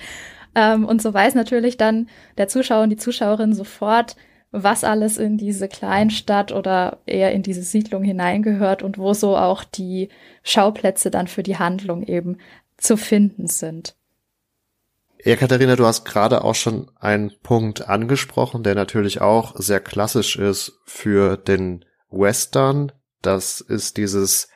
Ähm, 0.55 0.85
und 0.85 1.03
so 1.03 1.13
weiß 1.13 1.35
natürlich 1.35 1.77
dann 1.77 2.09
der 2.39 2.49
Zuschauer 2.49 2.83
und 2.85 2.91
die 2.91 2.97
Zuschauerin 2.97 3.53
sofort, 3.53 4.17
was 4.53 4.85
alles 4.85 5.19
in 5.19 5.39
diese 5.39 5.69
Kleinstadt 5.69 6.53
oder 6.53 6.99
eher 7.07 7.33
in 7.33 7.43
diese 7.43 7.63
Siedlung 7.63 8.03
hineingehört 8.03 8.83
und 8.83 8.99
wo 8.99 9.13
so 9.13 9.37
auch 9.37 9.65
die 9.65 10.09
Schauplätze 10.43 11.11
dann 11.11 11.27
für 11.27 11.43
die 11.43 11.59
Handlung 11.59 12.03
eben 12.03 12.39
zu 12.77 12.97
finden 12.97 13.49
sind. 13.49 13.96
Ja, 15.27 15.35
Katharina, 15.35 15.75
du 15.75 15.85
hast 15.85 16.05
gerade 16.05 16.45
auch 16.45 16.55
schon 16.55 16.89
einen 17.01 17.33
Punkt 17.43 17.89
angesprochen, 17.89 18.63
der 18.63 18.77
natürlich 18.77 19.21
auch 19.21 19.57
sehr 19.57 19.81
klassisch 19.81 20.37
ist 20.37 20.79
für 20.85 21.37
den 21.37 21.85
Western. 22.11 22.93
Das 23.23 23.61
ist 23.61 23.97
dieses 23.97 24.47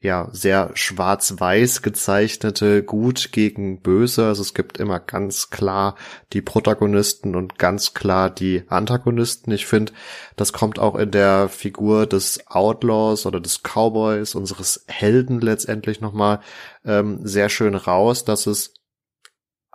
ja 0.00 0.30
sehr 0.32 0.72
schwarz-weiß 0.74 1.82
gezeichnete 1.82 2.82
Gut 2.82 3.30
gegen 3.30 3.80
Böse. 3.80 4.26
Also 4.26 4.42
es 4.42 4.52
gibt 4.52 4.78
immer 4.78 4.98
ganz 4.98 5.50
klar 5.50 5.94
die 6.32 6.42
Protagonisten 6.42 7.36
und 7.36 7.56
ganz 7.56 7.94
klar 7.94 8.30
die 8.30 8.64
Antagonisten. 8.66 9.52
Ich 9.52 9.66
finde, 9.66 9.92
das 10.34 10.52
kommt 10.52 10.80
auch 10.80 10.96
in 10.96 11.12
der 11.12 11.48
Figur 11.48 12.06
des 12.06 12.48
Outlaws 12.48 13.26
oder 13.26 13.38
des 13.38 13.62
Cowboys, 13.62 14.34
unseres 14.34 14.84
Helden 14.88 15.40
letztendlich 15.40 16.00
nochmal 16.00 16.40
ähm, 16.84 17.20
sehr 17.22 17.48
schön 17.48 17.76
raus, 17.76 18.24
dass 18.24 18.48
es 18.48 18.74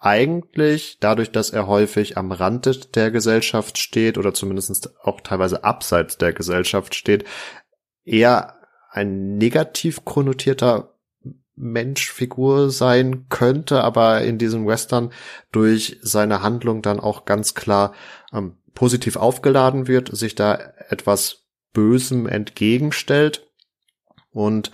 eigentlich 0.04 0.98
dadurch, 1.00 1.32
dass 1.32 1.50
er 1.50 1.66
häufig 1.66 2.18
am 2.18 2.34
Rand 2.34 2.96
der 2.96 3.10
Gesellschaft 3.10 3.78
steht 3.78 4.18
oder 4.18 4.34
zumindest 4.34 4.94
auch 5.02 5.22
teilweise 5.22 5.64
abseits 5.64 6.18
der 6.18 6.34
Gesellschaft 6.34 6.94
steht, 6.94 7.24
eher 8.04 8.56
ein 8.92 9.38
negativ 9.38 10.04
konnotierter 10.04 10.94
Menschfigur 11.56 12.70
sein 12.70 13.28
könnte, 13.30 13.82
aber 13.84 14.24
in 14.24 14.38
diesem 14.38 14.68
Western 14.68 15.12
durch 15.54 15.98
seine 16.02 16.42
Handlung 16.42 16.82
dann 16.82 17.00
auch 17.00 17.24
ganz 17.24 17.54
klar 17.54 17.94
ähm, 18.34 18.58
positiv 18.74 19.16
aufgeladen 19.16 19.88
wird, 19.88 20.16
sich 20.16 20.36
da 20.36 20.56
etwas 20.90 21.46
Bösem 21.72 22.28
entgegenstellt. 22.28 23.48
Und 24.32 24.72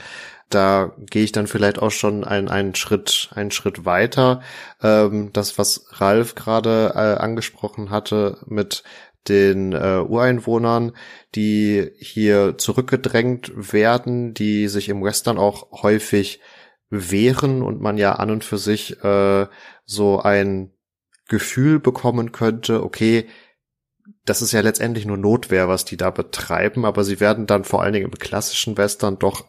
da 0.50 0.96
gehe 0.98 1.24
ich 1.24 1.32
dann 1.32 1.48
vielleicht 1.48 1.80
auch 1.80 1.92
schon 1.92 2.24
einen, 2.24 2.50
einen 2.50 2.76
Schritt, 2.76 3.30
einen 3.34 3.52
Schritt 3.52 3.86
weiter. 3.86 4.42
Ähm, 4.82 5.32
das, 5.32 5.58
was 5.58 5.86
Ralf 6.02 6.36
gerade 6.36 6.94
äh, 6.96 7.22
angesprochen 7.22 7.90
hatte 7.92 8.40
mit 8.48 8.84
den 9.28 9.74
äh, 9.74 10.00
Ureinwohnern, 10.00 10.94
die 11.36 11.92
hier 12.00 12.58
zurückgedrängt 12.58 13.52
werden, 13.74 14.34
die 14.34 14.68
sich 14.68 14.90
im 14.90 15.04
Western 15.04 15.38
auch 15.38 15.84
häufig 15.84 16.40
wehren 16.90 17.62
und 17.62 17.80
man 17.80 17.98
ja 17.98 18.14
an 18.14 18.32
und 18.32 18.44
für 18.44 18.58
sich 18.58 19.04
äh, 19.04 19.48
so 19.86 20.20
ein 20.20 20.74
Gefühl 21.28 21.80
bekommen 21.80 22.32
könnte, 22.32 22.84
okay, 22.84 23.28
das 24.26 24.42
ist 24.42 24.52
ja 24.52 24.62
letztendlich 24.62 25.06
nur 25.06 25.18
Notwehr, 25.18 25.68
was 25.68 25.86
die 25.86 25.98
da 25.98 26.10
betreiben, 26.10 26.86
aber 26.86 27.04
sie 27.04 27.20
werden 27.20 27.46
dann 27.46 27.64
vor 27.64 27.84
allen 27.84 27.94
Dingen 27.94 28.06
im 28.06 28.18
klassischen 28.18 28.78
Western 28.78 29.20
doch 29.20 29.46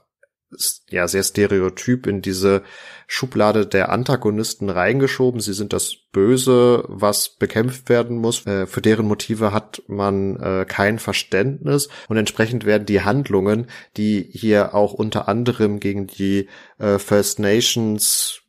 ja 0.89 1.07
sehr 1.07 1.23
stereotyp 1.23 2.07
in 2.07 2.23
diese 2.23 2.63
Schublade 3.07 3.67
der 3.67 3.91
Antagonisten 3.91 4.69
reingeschoben. 4.69 5.41
Sie 5.41 5.53
sind 5.53 5.73
das 5.73 5.97
Böse, 6.13 6.85
was 6.89 7.37
bekämpft 7.37 7.89
werden 7.89 8.19
muss. 8.19 8.47
Äh, 8.47 8.67
für 8.67 8.81
deren 8.81 9.07
Motive 9.07 9.53
hat 9.53 9.83
man 9.87 10.37
äh, 10.37 10.65
kein 10.67 10.99
Verständnis 10.99 11.89
und 12.09 12.17
entsprechend 12.17 12.65
werden 12.65 12.87
die 12.87 13.03
Handlungen, 13.03 13.67
die 13.97 14.29
hier 14.31 14.75
auch 14.75 14.93
unter 14.93 15.29
anderem 15.29 15.81
gegen 15.81 16.07
die 16.07 16.49
äh, 16.79 16.99
First 16.99 17.39
Nations 17.39 18.43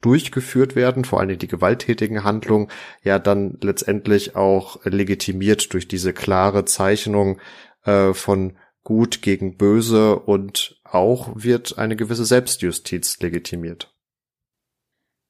durchgeführt 0.00 0.76
werden, 0.76 1.04
vor 1.04 1.20
allem 1.20 1.38
die 1.38 1.48
gewalttätigen 1.48 2.24
Handlungen, 2.24 2.68
ja 3.02 3.18
dann 3.18 3.56
letztendlich 3.62 4.36
auch 4.36 4.84
legitimiert 4.84 5.72
durch 5.72 5.88
diese 5.88 6.12
klare 6.12 6.66
Zeichnung 6.66 7.40
von 8.12 8.54
Gut 8.84 9.22
gegen 9.22 9.56
Böse 9.56 10.18
und 10.18 10.78
auch 10.94 11.30
wird 11.34 11.78
eine 11.78 11.96
gewisse 11.96 12.24
Selbstjustiz 12.24 13.20
legitimiert. 13.20 13.94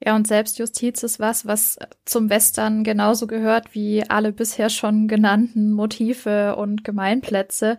Ja, 0.05 0.15
und 0.17 0.27
Selbstjustiz 0.27 1.03
ist 1.03 1.19
was, 1.19 1.47
was 1.47 1.79
zum 2.05 2.29
Western 2.29 2.85
genauso 2.85 3.27
gehört 3.27 3.75
wie 3.75 4.05
alle 4.09 4.33
bisher 4.33 4.69
schon 4.69 5.09
genannten 5.09 5.73
Motive 5.73 6.57
und 6.57 6.85
Gemeinplätze. 6.85 7.79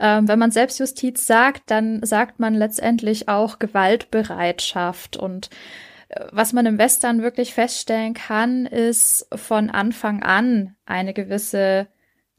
Ähm, 0.00 0.26
wenn 0.26 0.38
man 0.38 0.50
Selbstjustiz 0.52 1.26
sagt, 1.26 1.70
dann 1.70 2.02
sagt 2.02 2.40
man 2.40 2.54
letztendlich 2.54 3.28
auch 3.28 3.58
Gewaltbereitschaft. 3.58 5.18
Und 5.18 5.50
äh, 6.08 6.24
was 6.30 6.54
man 6.54 6.64
im 6.64 6.78
Western 6.78 7.22
wirklich 7.22 7.52
feststellen 7.52 8.14
kann, 8.14 8.64
ist 8.64 9.28
von 9.34 9.68
Anfang 9.68 10.22
an 10.22 10.76
eine 10.86 11.12
gewisse 11.12 11.88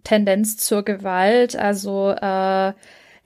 Tendenz 0.04 0.58
zur 0.58 0.84
Gewalt. 0.84 1.56
Also 1.56 2.10
äh, 2.10 2.74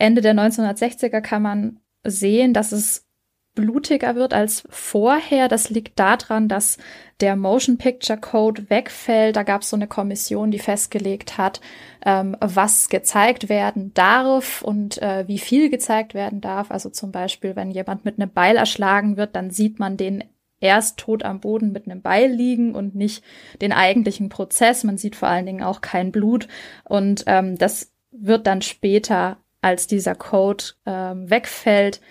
Ende 0.01 0.21
der 0.21 0.33
1960er 0.33 1.21
kann 1.21 1.41
man 1.41 1.79
sehen, 2.03 2.53
dass 2.53 2.71
es 2.71 3.05
blutiger 3.53 4.15
wird 4.15 4.33
als 4.33 4.63
vorher. 4.69 5.47
Das 5.47 5.69
liegt 5.69 5.99
daran, 5.99 6.47
dass 6.47 6.77
der 7.19 7.35
Motion 7.35 7.77
Picture 7.77 8.19
Code 8.19 8.69
wegfällt. 8.69 9.35
Da 9.35 9.43
gab 9.43 9.61
es 9.61 9.69
so 9.69 9.75
eine 9.75 9.87
Kommission, 9.87 10.51
die 10.51 10.59
festgelegt 10.59 11.37
hat, 11.37 11.61
ähm, 12.05 12.35
was 12.39 12.89
gezeigt 12.89 13.49
werden 13.49 13.93
darf 13.93 14.61
und 14.61 15.01
äh, 15.01 15.27
wie 15.27 15.39
viel 15.39 15.69
gezeigt 15.69 16.13
werden 16.13 16.41
darf. 16.41 16.71
Also 16.71 16.89
zum 16.89 17.11
Beispiel, 17.11 17.55
wenn 17.55 17.71
jemand 17.71 18.05
mit 18.05 18.19
einem 18.19 18.31
Beil 18.31 18.55
erschlagen 18.55 19.17
wird, 19.17 19.35
dann 19.35 19.51
sieht 19.51 19.79
man 19.79 19.97
den 19.97 20.23
erst 20.61 20.99
tot 20.99 21.23
am 21.23 21.39
Boden 21.39 21.71
mit 21.71 21.85
einem 21.85 22.01
Beil 22.01 22.31
liegen 22.31 22.75
und 22.75 22.95
nicht 22.95 23.23
den 23.61 23.73
eigentlichen 23.73 24.29
Prozess. 24.29 24.83
Man 24.83 24.97
sieht 24.97 25.15
vor 25.15 25.27
allen 25.27 25.45
Dingen 25.45 25.63
auch 25.63 25.81
kein 25.81 26.11
Blut 26.11 26.47
und 26.85 27.23
ähm, 27.27 27.57
das 27.57 27.91
wird 28.11 28.47
dann 28.47 28.61
später, 28.61 29.37
als 29.61 29.87
dieser 29.87 30.15
Code 30.15 30.63
ähm, 30.85 31.29
wegfällt, 31.29 32.01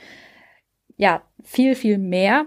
ja, 0.96 1.22
viel, 1.42 1.74
viel 1.74 1.98
mehr. 1.98 2.46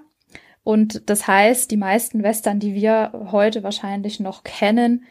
Und 0.63 1.09
das 1.09 1.27
heißt, 1.27 1.69
die 1.71 1.77
meisten 1.77 2.23
Western, 2.23 2.59
die 2.59 2.73
wir 2.73 3.11
heute 3.31 3.63
wahrscheinlich 3.63 4.19
noch 4.19 4.43
kennen, 4.43 5.03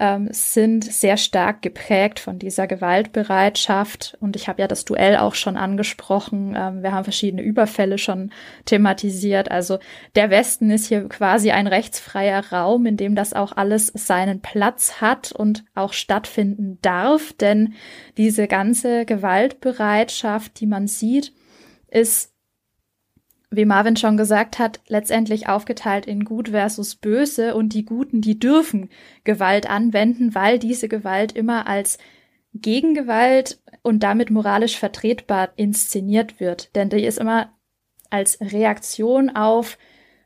ähm, 0.00 0.28
sind 0.32 0.82
sehr 0.82 1.18
stark 1.18 1.60
geprägt 1.60 2.20
von 2.20 2.38
dieser 2.38 2.66
Gewaltbereitschaft. 2.66 4.16
Und 4.18 4.34
ich 4.34 4.48
habe 4.48 4.62
ja 4.62 4.66
das 4.66 4.86
Duell 4.86 5.18
auch 5.18 5.34
schon 5.34 5.58
angesprochen. 5.58 6.56
Ähm, 6.56 6.82
wir 6.82 6.92
haben 6.92 7.04
verschiedene 7.04 7.42
Überfälle 7.42 7.98
schon 7.98 8.32
thematisiert. 8.64 9.50
Also 9.50 9.78
der 10.14 10.30
Westen 10.30 10.70
ist 10.70 10.86
hier 10.86 11.06
quasi 11.06 11.50
ein 11.50 11.66
rechtsfreier 11.66 12.50
Raum, 12.50 12.86
in 12.86 12.96
dem 12.96 13.14
das 13.14 13.34
auch 13.34 13.52
alles 13.56 13.88
seinen 13.88 14.40
Platz 14.40 15.02
hat 15.02 15.32
und 15.32 15.64
auch 15.74 15.92
stattfinden 15.92 16.78
darf. 16.80 17.34
Denn 17.34 17.74
diese 18.16 18.48
ganze 18.48 19.04
Gewaltbereitschaft, 19.04 20.58
die 20.60 20.66
man 20.66 20.86
sieht, 20.86 21.34
ist 21.88 22.29
wie 23.50 23.64
Marvin 23.64 23.96
schon 23.96 24.16
gesagt 24.16 24.58
hat, 24.58 24.80
letztendlich 24.86 25.48
aufgeteilt 25.48 26.06
in 26.06 26.24
Gut 26.24 26.50
versus 26.50 26.94
Böse 26.94 27.54
und 27.54 27.74
die 27.74 27.84
Guten, 27.84 28.20
die 28.20 28.38
dürfen 28.38 28.90
Gewalt 29.24 29.68
anwenden, 29.68 30.34
weil 30.34 30.58
diese 30.58 30.88
Gewalt 30.88 31.32
immer 31.32 31.66
als 31.66 31.98
Gegengewalt 32.54 33.60
und 33.82 34.02
damit 34.02 34.30
moralisch 34.30 34.78
vertretbar 34.78 35.50
inszeniert 35.56 36.38
wird. 36.38 36.74
Denn 36.76 36.90
die 36.90 37.04
ist 37.04 37.18
immer 37.18 37.52
als 38.08 38.40
Reaktion 38.40 39.30
auf 39.30 39.78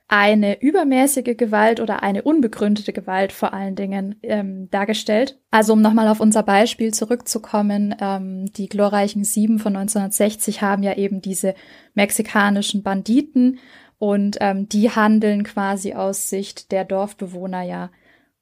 eine 0.09 0.61
übermäßige 0.61 1.37
Gewalt 1.37 1.81
oder 1.81 2.03
eine 2.03 2.23
unbegründete 2.23 2.93
Gewalt 2.93 3.33
vor 3.33 3.55
allen 3.55 3.75
Dingen 3.75 4.17
ähm, 4.23 4.71
dargestellt. 4.71 5.39
Also 5.51 5.73
um 5.73 5.81
nochmal 5.81 6.09
auf 6.09 6.21
unser 6.21 6.43
Beispiel 6.43 6.93
zurückzukommen, 6.93 7.95
ähm, 8.01 8.53
die 8.53 8.69
glorreichen 8.69 9.25
Sieben 9.25 9.59
von 9.59 9.77
1960 9.77 10.61
haben 10.61 10.83
ja 10.83 10.95
eben 10.95 11.23
diese 11.23 11.55
mexikanischen 11.95 12.83
Banditen 12.83 13.59
und 13.99 14.37
ähm, 14.41 14.69
die 14.69 14.91
handeln 14.91 15.43
quasi 15.43 15.95
aus 15.95 16.29
Sicht 16.29 16.71
der 16.71 16.85
Dorfbewohner 16.85 17.63
ja 17.63 17.91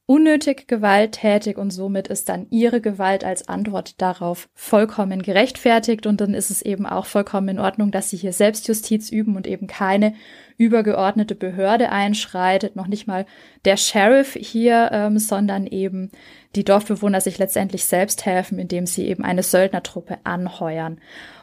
unnötig 0.07 0.66
gewalttätig 0.66 1.57
und 1.57 1.70
somit 1.70 2.09
ist 2.09 2.28
dann 2.28 2.46
ihre 2.50 2.80
Gewalt 2.80 3.24
als 3.24 3.48
Antwort 3.48 4.00
darauf 4.03 4.48
vollkommen 4.55 5.22
gerechtfertigt 5.22 6.07
und 6.07 6.20
dann 6.20 6.34
ist 6.34 6.50
es 6.50 6.61
eben 6.61 6.86
auch 6.86 7.07
vollkommen 7.07 7.48
in 7.48 7.59
Ordnung, 7.59 7.92
dass 7.92 8.11
sie 8.11 8.16
hier 8.16 8.32
Selbstjustiz 8.32 9.11
üben 9.11 9.36
und 9.36 9.46
eben 9.46 9.68
keine 9.68 10.14
übergeordnete 10.59 11.34
Behörde 11.34 11.90
einschreitet, 11.90 12.76
noch 12.76 12.88
nicht 12.88 13.07
mal 13.07 13.26
der 13.64 13.76
Sheriff 13.76 14.34
hier, 14.34 14.90
ähm, 14.92 15.18
sondern 15.18 15.66
eben 15.66 16.11
die 16.57 16.64
Dorfbewohner 16.64 17.20
sich 17.20 17.38
letztendlich 17.38 17.84
selbst 17.84 18.26
helfen, 18.26 18.59
indem 18.59 18.86
sie 18.86 19.07
eben 19.07 19.24
eine 19.24 19.42
Söldnertruppe 19.42 20.18
anheuern. 20.24 21.00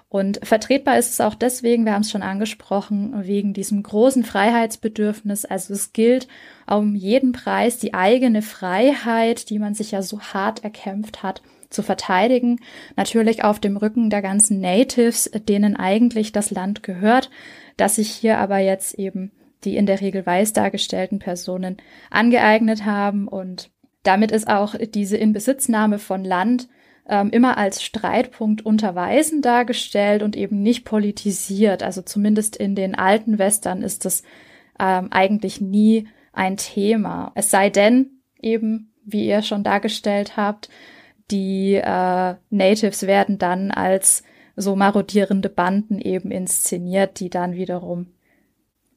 Und 0.09 0.39
vertretbar 0.41 0.97
ist 0.97 1.11
es 1.11 1.21
auch 1.21 1.35
deswegen, 1.35 1.85
wir 1.85 1.93
haben 1.93 2.01
es 2.01 2.09
schon 2.09 2.23
angesprochen, 2.23 3.13
wegen 3.27 3.53
diesem 3.53 3.83
großen 3.83 4.23
Freiheitsbedürfnis. 4.23 5.45
Also 5.45 5.75
es 5.75 5.93
gilt 5.93 6.27
um 6.67 6.95
jeden 6.95 7.31
Preis 7.31 7.77
die 7.77 7.93
eigene 7.93 8.41
Freiheit, 8.41 9.51
die 9.51 9.59
man 9.59 9.75
sich 9.75 9.91
ja 9.91 10.01
so 10.01 10.19
hart 10.19 10.63
erkämpft 10.63 11.21
hat, 11.21 11.43
zu 11.69 11.83
verteidigen. 11.83 12.59
Natürlich 12.95 13.43
auf 13.43 13.59
dem 13.59 13.77
Rücken 13.77 14.09
der 14.09 14.23
ganzen 14.23 14.59
Natives, 14.59 15.29
denen 15.47 15.75
eigentlich 15.75 16.31
das 16.31 16.49
Land 16.49 16.81
gehört, 16.81 17.29
dass 17.77 17.97
sich 17.97 18.09
hier 18.09 18.39
aber 18.39 18.57
jetzt 18.57 18.95
eben 18.95 19.31
die 19.63 19.77
in 19.77 19.85
der 19.85 20.01
Regel 20.01 20.25
weiß 20.25 20.53
dargestellten 20.53 21.19
Personen 21.19 21.77
angeeignet 22.09 22.85
haben 22.85 23.27
und 23.27 23.69
damit 24.03 24.31
ist 24.31 24.47
auch 24.47 24.75
diese 24.75 25.17
Inbesitznahme 25.17 25.99
von 25.99 26.23
Land 26.23 26.69
ähm, 27.09 27.31
immer 27.31 27.57
als 27.57 27.83
Streitpunkt 27.83 28.65
unter 28.65 28.95
Weisen 28.95 29.41
dargestellt 29.41 30.21
und 30.23 30.37
eben 30.37 30.61
nicht 30.61 30.85
politisiert. 30.85 31.83
Also 31.83 32.01
zumindest 32.03 32.55
in 32.55 32.75
den 32.75 32.95
alten 32.95 33.39
Western 33.39 33.81
ist 33.81 34.05
das 34.05 34.23
ähm, 34.79 35.07
eigentlich 35.11 35.59
nie 35.59 36.07
ein 36.31 36.55
Thema. 36.55 37.31
Es 37.35 37.49
sei 37.49 37.69
denn 37.69 38.21
eben, 38.39 38.93
wie 39.03 39.27
ihr 39.27 39.41
schon 39.41 39.63
dargestellt 39.63 40.37
habt, 40.37 40.69
die 41.31 41.73
äh, 41.75 42.35
Natives 42.49 43.07
werden 43.07 43.39
dann 43.39 43.71
als 43.71 44.23
so 44.55 44.75
marodierende 44.75 45.49
Banden 45.49 45.99
eben 45.99 46.31
inszeniert, 46.31 47.19
die 47.19 47.29
dann 47.29 47.53
wiederum 47.53 48.07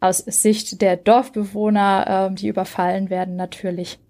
aus 0.00 0.18
Sicht 0.18 0.82
der 0.82 0.96
Dorfbewohner, 0.96 2.30
äh, 2.30 2.34
die 2.34 2.48
überfallen 2.48 3.08
werden, 3.08 3.36
natürlich 3.36 4.00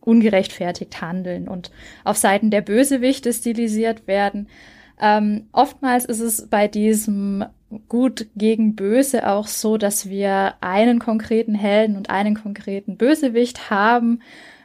ungerechtfertigt 0.00 1.00
handeln 1.00 1.48
und 1.48 1.70
auf 2.04 2.16
Seiten 2.16 2.50
der 2.50 2.62
Bösewichte 2.62 3.32
stilisiert 3.32 4.06
werden. 4.06 4.48
Ähm, 5.00 5.46
oftmals 5.52 6.04
ist 6.04 6.20
es 6.20 6.48
bei 6.48 6.68
diesem 6.68 7.44
Gut 7.88 8.26
gegen 8.34 8.74
Böse 8.74 9.28
auch 9.28 9.46
so, 9.46 9.76
dass 9.76 10.08
wir 10.08 10.54
einen 10.60 10.98
konkreten 10.98 11.54
Helden 11.54 11.96
und 11.96 12.10
einen 12.10 12.34
konkreten 12.34 12.96
Bösewicht 12.96 13.70
haben. 13.70 14.20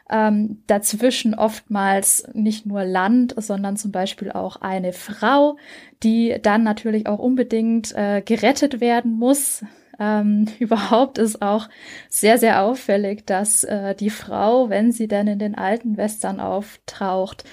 Ähm, 0.09 0.61
dazwischen 0.67 1.33
oftmals 1.33 2.27
nicht 2.33 2.65
nur 2.65 2.83
Land, 2.83 3.33
sondern 3.37 3.77
zum 3.77 3.91
Beispiel 3.91 4.31
auch 4.31 4.57
eine 4.61 4.93
Frau, 4.93 5.57
die 6.03 6.35
dann 6.41 6.63
natürlich 6.63 7.07
auch 7.07 7.19
unbedingt 7.19 7.91
äh, 7.95 8.21
gerettet 8.23 8.81
werden 8.81 9.13
muss. 9.13 9.63
Ähm, 9.99 10.47
überhaupt 10.59 11.17
ist 11.17 11.41
auch 11.41 11.69
sehr, 12.09 12.37
sehr 12.37 12.61
auffällig, 12.61 13.25
dass 13.25 13.63
äh, 13.63 13.95
die 13.95 14.09
Frau, 14.09 14.69
wenn 14.69 14.91
sie 14.91 15.07
dann 15.07 15.27
in 15.27 15.39
den 15.39 15.55
alten 15.55 15.97
Western 15.97 16.39
auftaucht, 16.39 17.43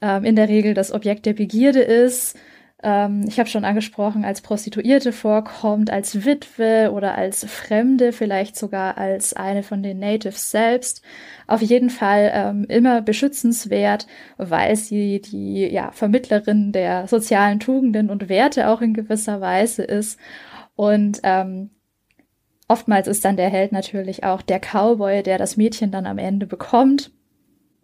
ähm, 0.00 0.24
in 0.24 0.36
der 0.36 0.48
Regel 0.48 0.74
das 0.74 0.92
Objekt 0.92 1.26
der 1.26 1.34
Begierde 1.34 1.80
ist. 1.80 2.36
Ähm, 2.82 3.24
ich 3.26 3.38
habe 3.38 3.48
schon 3.48 3.64
angesprochen, 3.64 4.26
als 4.26 4.42
Prostituierte 4.42 5.12
vorkommt, 5.12 5.90
als 5.90 6.26
Witwe 6.26 6.92
oder 6.92 7.16
als 7.16 7.46
Fremde, 7.46 8.12
vielleicht 8.12 8.56
sogar 8.56 8.98
als 8.98 9.32
eine 9.32 9.62
von 9.62 9.82
den 9.82 9.98
Natives 9.98 10.50
selbst. 10.50 11.02
Auf 11.46 11.62
jeden 11.62 11.88
Fall 11.88 12.30
ähm, 12.34 12.66
immer 12.68 13.00
beschützenswert, 13.00 14.06
weil 14.36 14.76
sie 14.76 15.22
die 15.22 15.66
ja, 15.72 15.92
Vermittlerin 15.92 16.72
der 16.72 17.06
sozialen 17.06 17.58
Tugenden 17.58 18.10
und 18.10 18.28
Werte 18.28 18.68
auch 18.68 18.82
in 18.82 18.92
gewisser 18.92 19.40
Weise 19.40 19.82
ist. 19.82 20.18
Und 20.76 21.20
ähm, 21.22 21.70
Oftmals 22.66 23.08
ist 23.08 23.24
dann 23.24 23.36
der 23.36 23.50
Held 23.50 23.72
natürlich 23.72 24.24
auch 24.24 24.40
der 24.40 24.58
Cowboy, 24.58 25.22
der 25.22 25.38
das 25.38 25.56
Mädchen 25.56 25.90
dann 25.90 26.06
am 26.06 26.18
Ende 26.18 26.46
bekommt. 26.46 27.10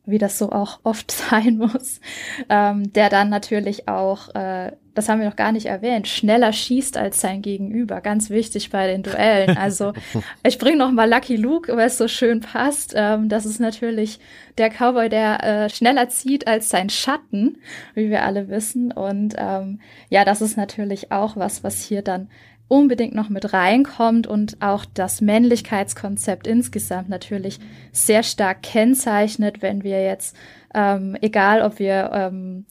wie 0.06 0.18
das 0.18 0.38
so 0.38 0.50
auch 0.50 0.80
oft 0.82 1.10
sein 1.30 1.58
muss, 1.58 2.00
ähm, 2.48 2.92
der 2.94 3.10
dann 3.10 3.28
natürlich 3.28 3.86
auch, 3.86 4.34
äh, 4.34 4.72
das 4.94 5.08
haben 5.08 5.20
wir 5.20 5.28
noch 5.28 5.36
gar 5.36 5.52
nicht 5.52 5.66
erwähnt, 5.66 6.08
schneller 6.08 6.52
schießt 6.52 6.96
als 6.96 7.20
sein 7.20 7.42
Gegenüber. 7.42 8.00
Ganz 8.00 8.28
wichtig 8.30 8.70
bei 8.70 8.88
den 8.88 9.02
Duellen. 9.04 9.56
Also 9.56 9.92
ich 10.42 10.58
bringe 10.58 10.78
noch 10.78 10.90
mal 10.90 11.08
Lucky 11.08 11.36
Luke, 11.36 11.76
weil 11.76 11.86
es 11.86 11.98
so 11.98 12.08
schön 12.08 12.40
passt. 12.40 12.94
Ähm, 12.96 13.28
das 13.28 13.46
ist 13.46 13.60
natürlich 13.60 14.18
der 14.58 14.70
Cowboy, 14.70 15.10
der 15.10 15.44
äh, 15.44 15.70
schneller 15.70 16.08
zieht 16.08 16.48
als 16.48 16.70
sein 16.70 16.88
Schatten, 16.88 17.58
wie 17.94 18.10
wir 18.10 18.24
alle 18.24 18.48
wissen. 18.48 18.90
Und 18.90 19.36
ähm, 19.38 19.80
ja, 20.08 20.24
das 20.24 20.40
ist 20.40 20.56
natürlich 20.56 21.12
auch 21.12 21.36
was, 21.36 21.62
was 21.62 21.82
hier 21.82 22.02
dann 22.02 22.28
unbedingt 22.70 23.16
noch 23.16 23.28
mit 23.28 23.52
reinkommt 23.52 24.28
und 24.28 24.62
auch 24.62 24.84
das 24.84 25.20
Männlichkeitskonzept 25.20 26.46
insgesamt 26.46 27.08
natürlich 27.08 27.58
sehr 27.90 28.22
stark 28.22 28.62
kennzeichnet, 28.62 29.60
wenn 29.60 29.82
wir 29.82 30.04
jetzt, 30.04 30.36
ähm, 30.72 31.16
egal 31.20 31.62
ob 31.62 31.80
wir 31.80 32.10
ähm, 32.14 32.66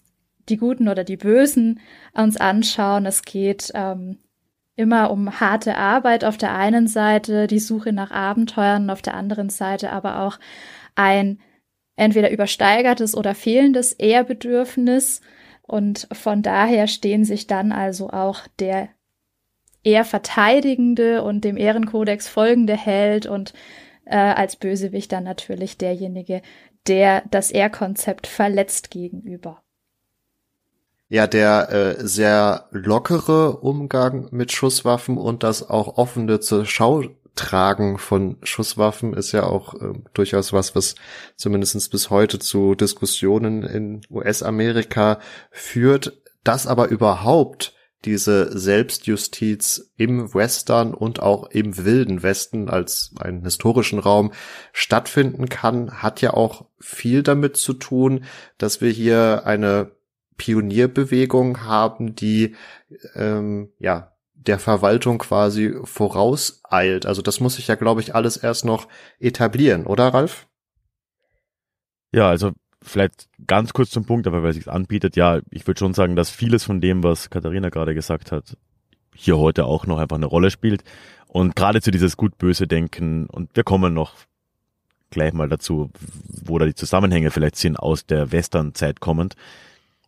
die 0.47 0.56
Guten 0.56 0.88
oder 0.88 1.04
die 1.04 1.18
Bösen 1.18 1.82
uns 2.14 2.38
anschauen, 2.38 3.06
es 3.06 3.24
geht 3.24 3.72
ähm, 3.76 4.20
immer 4.78 5.12
um 5.12 5.41
harte 5.41 5.76
Arbeit 5.76 6.24
auf 6.24 6.38
der 6.38 6.56
einen 6.56 6.88
Seite, 6.88 7.47
die 7.47 7.60
Suche 7.60 7.91
nach 7.91 8.12
Abenteuern 8.12 8.89
auf 8.89 9.02
der 9.02 9.16
anderen 9.16 9.50
Seite, 9.50 9.91
aber 9.91 10.22
auch 10.22 10.39
ein 10.95 11.39
entweder 11.97 12.32
übersteigertes 12.32 13.18
oder 13.18 13.36
fehlendes 13.36 13.91
Ehrbedürfnis. 13.91 15.20
Und 15.64 16.08
von 16.14 16.41
daher 16.41 16.88
stehen 16.88 17.26
sich 17.26 17.47
dann 17.47 17.74
also 17.74 18.10
auch 18.10 18.47
der 18.60 18.88
eher 19.84 20.05
verteidigende 20.05 21.23
und 21.23 21.43
dem 21.43 21.57
Ehrenkodex 21.57 22.27
folgende 22.27 22.75
Held 22.75 23.25
und 23.25 23.53
äh, 24.05 24.17
als 24.17 24.55
Bösewicht 24.55 25.11
dann 25.11 25.23
natürlich 25.23 25.77
derjenige, 25.77 26.41
der 26.88 27.23
das 27.30 27.51
Ehrkonzept 27.51 28.27
verletzt 28.27 28.91
gegenüber. 28.91 29.61
Ja, 31.07 31.25
der 31.25 31.71
äh, 31.71 32.05
sehr 32.05 32.67
lockere 32.71 33.57
Umgang 33.57 34.27
mit 34.32 34.51
Schusswaffen 34.51 35.17
und 35.17 35.43
das 35.43 35.67
auch 35.67 35.97
offene 35.97 36.39
zur 36.39 36.65
Schau 36.65 37.03
tragen 37.36 37.97
von 37.97 38.38
Schusswaffen 38.43 39.13
ist 39.13 39.32
ja 39.32 39.43
auch 39.43 39.73
äh, 39.75 39.93
durchaus 40.13 40.51
was, 40.53 40.75
was 40.75 40.95
zumindest 41.36 41.89
bis 41.89 42.09
heute 42.09 42.38
zu 42.38 42.75
Diskussionen 42.75 43.63
in 43.63 44.01
US-Amerika 44.11 45.19
führt. 45.51 46.21
Das 46.43 46.67
aber 46.67 46.89
überhaupt 46.89 47.73
diese 48.06 48.58
Selbstjustiz 48.58 49.91
im 49.97 50.34
Western 50.34 50.93
und 50.93 51.22
auch 51.22 51.50
im 51.50 51.78
wilden 51.78 52.24
Westen 52.24 52.70
als 52.70 53.14
einen 53.20 53.43
historischen 53.43 54.00
Raum 54.00 54.32
stattfinden 54.72 55.50
kann, 55.50 56.02
hat 56.02 56.22
ja 56.22 56.34
auch 56.34 56.66
viel 56.80 57.24
damit 57.24 57.58
zu 57.58 57.74
tun, 57.74 58.24
dass 58.58 58.80
wir 58.80 58.91
hier 58.91 59.43
eine 59.45 59.91
Pionierbewegung 60.38 61.66
haben, 61.66 62.16
die 62.16 62.56
ähm, 63.16 63.74
ja 63.80 64.14
der 64.34 64.60
Verwaltung 64.60 65.18
quasi 65.18 65.76
vorauseilt. 65.84 67.06
Also 67.06 67.22
das 67.22 67.41
muss 67.41 67.56
sich 67.56 67.68
ja, 67.68 67.76
glaube 67.76 68.02
ich, 68.02 68.16
alles 68.16 68.38
erst 68.38 68.64
noch 68.64 68.88
etablieren, 69.20 69.86
oder 69.86 70.08
Ralf? 70.08 70.47
Ja, 72.12 72.30
also 72.30 72.54
vielleicht 72.82 73.27
ganz 73.45 73.73
kurz 73.73 73.89
zum 73.89 74.05
Punkt, 74.05 74.27
aber 74.27 74.43
weil 74.43 74.51
es 74.51 74.55
sich 74.55 74.69
anbietet, 74.69 75.15
ja, 75.15 75.39
ich 75.51 75.67
würde 75.67 75.80
schon 75.80 75.93
sagen, 75.93 76.15
dass 76.15 76.30
vieles 76.30 76.63
von 76.63 76.82
dem, 76.82 77.03
was 77.03 77.30
Katharina 77.30 77.69
gerade 77.69 77.93
gesagt 77.93 78.32
hat, 78.32 78.57
hier 79.13 79.38
heute 79.38 79.65
auch 79.65 79.86
noch 79.86 79.97
einfach 79.97 80.15
eine 80.15 80.25
Rolle 80.25 80.51
spielt. 80.51 80.84
Und 81.27 81.55
gerade 81.55 81.82
zu 81.82 81.91
dieses 81.91 82.17
gut-böse 82.17 82.67
Denken, 82.67 83.27
und 83.27 83.55
wir 83.55 83.63
kommen 83.63 83.93
noch 83.93 84.13
gleich 85.09 85.34
mal 85.34 85.49
dazu, 85.49 85.91
wo 86.27 86.57
da 86.57 86.65
die 86.65 86.75
Zusammenhänge 86.75 87.32
vielleicht 87.32 87.55
sind 87.55 87.77
aus 87.77 88.05
der 88.05 88.32
Western-Zeit 88.32 88.99
kommend. 88.99 89.36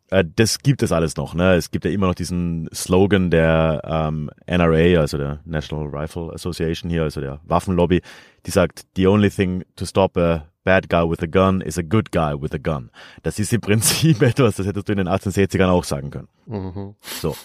Äh, 0.09 0.23
das 0.35 0.59
gibt 0.59 0.83
es 0.83 0.91
alles 0.91 1.15
noch. 1.15 1.33
Ne? 1.33 1.55
Es 1.55 1.71
gibt 1.71 1.85
ja 1.85 1.91
immer 1.91 2.07
noch 2.07 2.15
diesen 2.15 2.69
Slogan 2.73 3.31
der 3.31 3.81
ähm, 3.83 4.29
NRA, 4.45 4.99
also 4.99 5.17
der 5.17 5.39
National 5.45 5.87
Rifle 5.87 6.31
Association 6.33 6.89
hier, 6.89 7.03
also 7.03 7.21
der 7.21 7.39
Waffenlobby, 7.45 8.01
die 8.45 8.51
sagt, 8.51 8.85
the 8.95 9.07
only 9.07 9.29
thing 9.29 9.63
to 9.75 9.85
stop 9.85 10.17
a 10.17 10.50
bad 10.63 10.89
guy 10.89 11.03
with 11.03 11.21
a 11.21 11.27
gun 11.27 11.61
is 11.61 11.77
a 11.77 11.83
good 11.83 12.11
guy 12.11 12.33
with 12.33 12.53
a 12.53 12.57
gun. 12.57 12.91
Das 13.23 13.39
ist 13.39 13.53
im 13.53 13.61
Prinzip 13.61 14.21
etwas, 14.21 14.55
das 14.55 14.65
hättest 14.65 14.87
du 14.87 14.93
in 14.93 14.99
den 14.99 15.07
1860ern 15.07 15.69
auch 15.69 15.83
sagen 15.83 16.11
können. 16.11 16.27
Mhm. 16.45 16.95
So. 17.01 17.35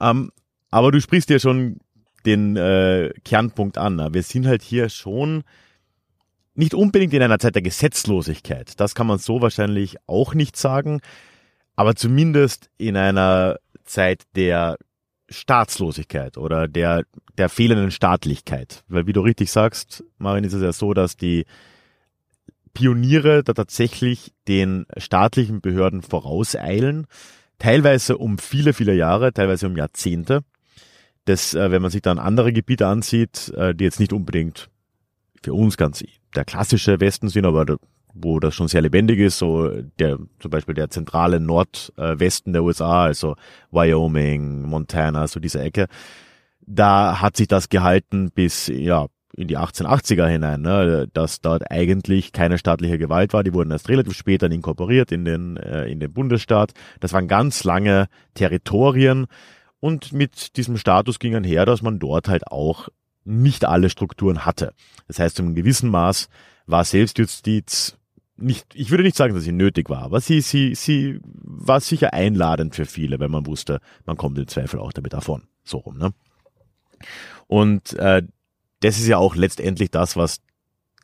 Ähm, 0.00 0.30
aber 0.70 0.92
du 0.92 1.00
sprichst 1.00 1.28
dir 1.28 1.40
schon 1.40 1.78
den 2.26 2.56
äh, 2.56 3.12
Kernpunkt 3.24 3.78
an. 3.78 3.96
Ne? 3.96 4.08
Wir 4.12 4.22
sind 4.22 4.46
halt 4.46 4.62
hier 4.62 4.88
schon 4.88 5.42
nicht 6.54 6.74
unbedingt 6.74 7.14
in 7.14 7.22
einer 7.22 7.38
Zeit 7.38 7.54
der 7.54 7.62
Gesetzlosigkeit. 7.62 8.78
Das 8.78 8.94
kann 8.94 9.06
man 9.06 9.18
so 9.18 9.40
wahrscheinlich 9.40 9.96
auch 10.06 10.34
nicht 10.34 10.56
sagen. 10.56 11.00
Aber 11.76 11.94
zumindest 11.94 12.70
in 12.76 12.96
einer 12.96 13.56
Zeit 13.84 14.24
der 14.36 14.76
Staatslosigkeit 15.30 16.36
oder 16.36 16.68
der, 16.68 17.04
der 17.38 17.48
fehlenden 17.48 17.90
Staatlichkeit. 17.90 18.84
Weil 18.88 19.06
wie 19.06 19.12
du 19.12 19.20
richtig 19.20 19.50
sagst, 19.50 20.04
Marin, 20.18 20.44
ist 20.44 20.52
es 20.52 20.62
ja 20.62 20.72
so, 20.72 20.92
dass 20.92 21.16
die 21.16 21.46
Pioniere 22.74 23.42
da 23.42 23.52
tatsächlich 23.52 24.32
den 24.48 24.86
staatlichen 24.96 25.60
Behörden 25.60 26.02
vorauseilen, 26.02 27.06
teilweise 27.58 28.18
um 28.18 28.38
viele, 28.38 28.72
viele 28.72 28.94
Jahre, 28.94 29.32
teilweise 29.32 29.66
um 29.66 29.76
Jahrzehnte. 29.76 30.42
Das, 31.24 31.54
äh, 31.54 31.70
wenn 31.70 31.82
man 31.82 31.90
sich 31.90 32.02
dann 32.02 32.18
andere 32.18 32.52
Gebiete 32.52 32.86
ansieht, 32.86 33.52
äh, 33.56 33.74
die 33.74 33.84
jetzt 33.84 34.00
nicht 34.00 34.12
unbedingt 34.12 34.70
für 35.42 35.54
uns 35.54 35.76
ganz 35.76 36.04
der 36.34 36.44
klassische 36.44 37.00
Westen 37.00 37.28
sind, 37.28 37.44
aber 37.44 37.78
wo 38.14 38.40
das 38.40 38.54
schon 38.54 38.68
sehr 38.68 38.82
lebendig 38.82 39.18
ist, 39.18 39.38
so 39.38 39.68
der 39.98 40.18
zum 40.38 40.50
Beispiel 40.50 40.74
der 40.74 40.90
zentrale 40.90 41.40
Nordwesten 41.40 42.52
der 42.52 42.62
USA, 42.62 43.04
also 43.04 43.36
Wyoming, 43.70 44.62
Montana, 44.62 45.26
so 45.26 45.40
diese 45.40 45.60
Ecke, 45.60 45.86
da 46.60 47.20
hat 47.20 47.36
sich 47.36 47.48
das 47.48 47.68
gehalten 47.68 48.30
bis 48.34 48.68
ja 48.68 49.06
in 49.36 49.48
die 49.48 49.58
1880er 49.58 50.26
hinein, 50.26 50.62
ne, 50.62 51.08
dass 51.12 51.40
dort 51.40 51.70
eigentlich 51.70 52.32
keine 52.32 52.58
staatliche 52.58 52.98
Gewalt 52.98 53.32
war. 53.32 53.44
Die 53.44 53.54
wurden 53.54 53.70
erst 53.70 53.88
relativ 53.88 54.14
spät 54.14 54.42
dann 54.42 54.52
inkorporiert 54.52 55.12
in 55.12 55.24
den, 55.24 55.56
äh, 55.56 55.86
in 55.86 56.00
den 56.00 56.12
Bundesstaat. 56.12 56.72
Das 57.00 57.12
waren 57.12 57.28
ganz 57.28 57.64
lange 57.64 58.08
Territorien 58.34 59.26
und 59.78 60.12
mit 60.12 60.56
diesem 60.56 60.76
Status 60.76 61.18
ging 61.18 61.34
einher, 61.34 61.64
dass 61.64 61.82
man 61.82 61.98
dort 61.98 62.28
halt 62.28 62.46
auch 62.48 62.88
nicht 63.24 63.64
alle 63.64 63.90
Strukturen 63.90 64.44
hatte. 64.44 64.72
Das 65.06 65.18
heißt, 65.18 65.36
zu 65.36 65.42
einem 65.42 65.54
gewissen 65.54 65.90
Maß 65.90 66.28
war 66.66 66.84
Selbstjustiz 66.84 67.96
nicht, 68.36 68.74
ich 68.74 68.90
würde 68.90 69.02
nicht 69.02 69.16
sagen, 69.16 69.34
dass 69.34 69.44
sie 69.44 69.52
nötig 69.52 69.90
war, 69.90 70.02
aber 70.02 70.20
sie, 70.20 70.40
sie, 70.40 70.74
sie 70.74 71.20
war 71.22 71.80
sicher 71.80 72.14
einladend 72.14 72.74
für 72.74 72.86
viele, 72.86 73.20
wenn 73.20 73.30
man 73.30 73.46
wusste, 73.46 73.80
man 74.06 74.16
kommt 74.16 74.38
im 74.38 74.48
Zweifel 74.48 74.80
auch 74.80 74.92
damit 74.92 75.12
davon. 75.12 75.42
So 75.62 75.78
rum, 75.78 75.98
ne? 75.98 76.12
Und 77.46 77.92
äh, 77.94 78.22
das 78.80 78.98
ist 78.98 79.06
ja 79.06 79.18
auch 79.18 79.36
letztendlich 79.36 79.90
das, 79.90 80.16
was 80.16 80.40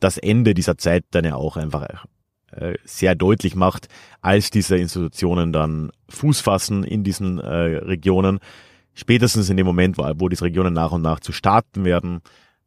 das 0.00 0.18
Ende 0.18 0.54
dieser 0.54 0.76
Zeit 0.76 1.04
dann 1.10 1.24
ja 1.24 1.36
auch 1.36 1.56
einfach 1.56 2.06
äh, 2.52 2.74
sehr 2.84 3.14
deutlich 3.14 3.54
macht, 3.54 3.88
als 4.20 4.50
diese 4.50 4.76
Institutionen 4.76 5.52
dann 5.52 5.90
Fuß 6.08 6.40
fassen 6.40 6.84
in 6.84 7.04
diesen 7.04 7.38
äh, 7.38 7.48
Regionen. 7.48 8.40
Spätestens 8.94 9.50
in 9.50 9.56
dem 9.56 9.66
Moment, 9.66 9.98
wo, 9.98 10.28
diese 10.28 10.44
Regionen 10.44 10.72
nach 10.72 10.92
und 10.92 11.02
nach 11.02 11.20
zu 11.20 11.32
Staaten 11.32 11.84
werden, 11.84 12.20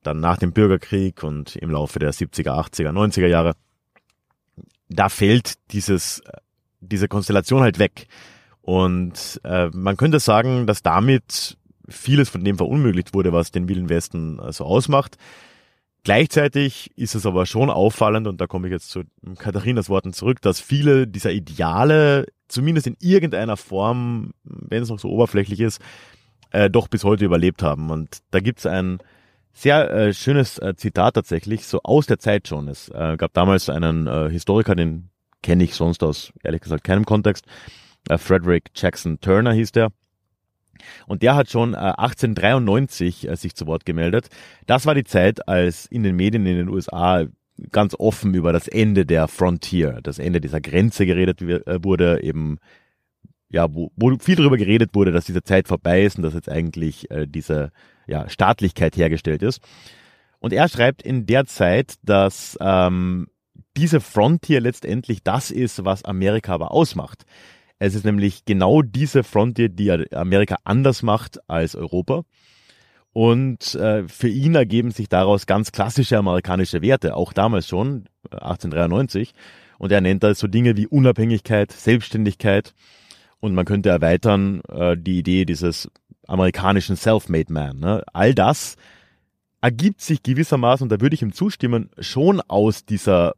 dann 0.03 0.19
nach 0.19 0.37
dem 0.37 0.53
Bürgerkrieg 0.53 1.23
und 1.23 1.55
im 1.55 1.71
Laufe 1.71 1.99
der 1.99 2.13
70er, 2.13 2.51
80er, 2.51 2.91
90er 2.91 3.27
Jahre, 3.27 3.53
da 4.89 5.09
fällt 5.09 5.55
dieses, 5.71 6.21
diese 6.81 7.07
Konstellation 7.07 7.61
halt 7.61 7.79
weg. 7.79 8.07
Und 8.61 9.41
äh, 9.43 9.69
man 9.73 9.97
könnte 9.97 10.19
sagen, 10.19 10.67
dass 10.67 10.83
damit 10.83 11.57
vieles 11.89 12.29
von 12.29 12.43
dem 12.43 12.57
verunmöglicht 12.57 13.13
wurde, 13.13 13.33
was 13.33 13.51
den 13.51 13.67
Wilden 13.67 13.89
Westen 13.89 14.37
so 14.37 14.43
also 14.43 14.65
ausmacht. 14.65 15.17
Gleichzeitig 16.03 16.91
ist 16.95 17.15
es 17.15 17.25
aber 17.25 17.45
schon 17.45 17.69
auffallend, 17.69 18.27
und 18.27 18.39
da 18.39 18.47
komme 18.47 18.67
ich 18.67 18.71
jetzt 18.71 18.89
zu 18.89 19.03
Katharinas 19.37 19.89
Worten 19.89 20.13
zurück, 20.13 20.41
dass 20.41 20.61
viele 20.61 21.07
dieser 21.07 21.31
Ideale, 21.31 22.25
zumindest 22.47 22.87
in 22.87 22.95
irgendeiner 22.99 23.57
Form, 23.57 24.31
wenn 24.43 24.81
es 24.81 24.89
noch 24.89 24.99
so 24.99 25.09
oberflächlich 25.09 25.59
ist, 25.59 25.81
äh, 26.51 26.69
doch 26.69 26.87
bis 26.87 27.03
heute 27.03 27.25
überlebt 27.25 27.61
haben. 27.61 27.89
Und 27.89 28.19
da 28.31 28.39
gibt 28.39 28.59
es 28.59 28.65
ein 28.65 28.99
sehr 29.51 29.91
äh, 29.91 30.13
schönes 30.13 30.57
äh, 30.59 30.73
Zitat 30.75 31.15
tatsächlich, 31.15 31.67
so 31.67 31.81
aus 31.83 32.05
der 32.05 32.19
Zeit 32.19 32.47
schon. 32.47 32.69
Es 32.69 32.89
äh, 32.89 33.17
gab 33.17 33.33
damals 33.33 33.69
einen 33.69 34.07
äh, 34.07 34.29
Historiker, 34.29 34.75
den 34.75 35.09
kenne 35.43 35.63
ich 35.65 35.75
sonst 35.75 36.01
aus, 36.01 36.31
ehrlich 36.43 36.61
gesagt, 36.61 36.85
keinem 36.85 37.05
Kontext. 37.05 37.45
Äh, 38.07 38.17
Frederick 38.17 38.71
Jackson 38.73 39.19
Turner 39.19 39.51
hieß 39.51 39.73
der. 39.73 39.91
Und 41.07 41.21
der 41.21 41.35
hat 41.35 41.49
schon 41.49 41.73
äh, 41.73 41.77
1893 41.77 43.27
äh, 43.27 43.35
sich 43.35 43.55
zu 43.55 43.67
Wort 43.67 43.85
gemeldet. 43.85 44.29
Das 44.65 44.85
war 44.85 44.95
die 44.95 45.03
Zeit, 45.03 45.47
als 45.47 45.85
in 45.85 46.03
den 46.03 46.15
Medien 46.15 46.45
in 46.45 46.57
den 46.57 46.69
USA 46.69 47.25
ganz 47.71 47.95
offen 47.97 48.33
über 48.33 48.53
das 48.53 48.67
Ende 48.67 49.05
der 49.05 49.27
Frontier, 49.27 49.99
das 50.03 50.19
Ende 50.19 50.39
dieser 50.41 50.61
Grenze 50.61 51.05
geredet 51.05 51.41
äh, 51.41 51.83
wurde, 51.83 52.23
eben 52.23 52.57
ja, 53.49 53.73
wo, 53.73 53.91
wo 53.95 54.15
viel 54.19 54.35
darüber 54.35 54.57
geredet 54.57 54.91
wurde, 54.93 55.11
dass 55.11 55.25
diese 55.25 55.43
Zeit 55.43 55.67
vorbei 55.67 56.03
ist 56.03 56.17
und 56.17 56.23
dass 56.23 56.33
jetzt 56.33 56.49
eigentlich 56.49 57.09
äh, 57.09 57.25
diese 57.27 57.71
ja, 58.07 58.29
Staatlichkeit 58.29 58.95
hergestellt 58.95 59.41
ist. 59.41 59.61
Und 60.39 60.53
er 60.53 60.69
schreibt 60.69 61.01
in 61.01 61.25
der 61.25 61.45
Zeit, 61.45 61.95
dass 62.03 62.57
ähm, 62.61 63.27
diese 63.75 63.99
Frontier 63.99 64.61
letztendlich 64.61 65.23
das 65.23 65.51
ist, 65.51 65.83
was 65.83 66.05
Amerika 66.05 66.53
aber 66.53 66.71
ausmacht. 66.71 67.23
Es 67.79 67.95
ist 67.95 68.05
nämlich 68.05 68.43
genau 68.45 68.81
diese 68.81 69.23
Frontier, 69.23 69.69
die 69.69 69.91
Amerika 70.13 70.57
anders 70.65 71.01
macht 71.01 71.39
als 71.49 71.75
Europa. 71.75 72.23
Und 73.13 73.73
äh, 73.75 74.07
für 74.07 74.27
ihn 74.27 74.53
ergeben 74.53 74.91
sich 74.91 75.09
daraus 75.09 75.45
ganz 75.45 75.71
klassische 75.71 76.17
amerikanische 76.17 76.81
Werte, 76.81 77.15
auch 77.15 77.33
damals 77.33 77.67
schon, 77.67 78.05
1893. 78.29 79.29
Äh, 79.29 79.33
Und 79.79 79.91
er 79.91 80.01
nennt 80.01 80.23
das 80.23 80.39
so 80.39 80.47
Dinge 80.47 80.77
wie 80.77 80.87
Unabhängigkeit, 80.87 81.71
Selbstständigkeit. 81.71 82.73
Und 83.39 83.55
man 83.55 83.65
könnte 83.65 83.89
erweitern 83.89 84.61
äh, 84.69 84.97
die 84.97 85.17
Idee 85.17 85.45
dieses 85.45 85.89
amerikanischen 86.27 86.97
Self-Made 86.97 87.51
Man. 87.51 87.79
Ne? 87.79 88.03
All 88.13 88.35
das 88.35 88.75
ergibt 89.61 90.01
sich 90.01 90.21
gewissermaßen, 90.21 90.85
und 90.85 90.91
da 90.91 91.01
würde 91.01 91.15
ich 91.15 91.21
ihm 91.21 91.33
zustimmen, 91.33 91.89
schon 91.99 92.41
aus 92.41 92.85
dieser 92.85 93.33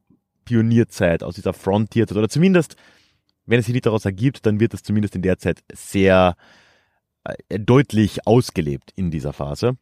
Pionierzeit, 0.45 1.23
aus 1.23 1.35
dieser 1.35 1.53
Frontierzeit. 1.53 2.17
Oder 2.17 2.29
zumindest, 2.29 2.75
wenn 3.51 3.59
es 3.59 3.65
sich 3.65 3.73
nicht 3.73 3.85
daraus 3.85 4.05
ergibt, 4.05 4.45
dann 4.45 4.59
wird 4.59 4.73
es 4.73 4.81
zumindest 4.81 5.15
in 5.15 5.21
der 5.21 5.37
Zeit 5.37 5.63
sehr 5.73 6.35
äh, 7.23 7.59
deutlich 7.59 8.25
ausgelebt 8.25 8.91
in 8.95 9.11
dieser 9.11 9.33
Phase. 9.33 9.73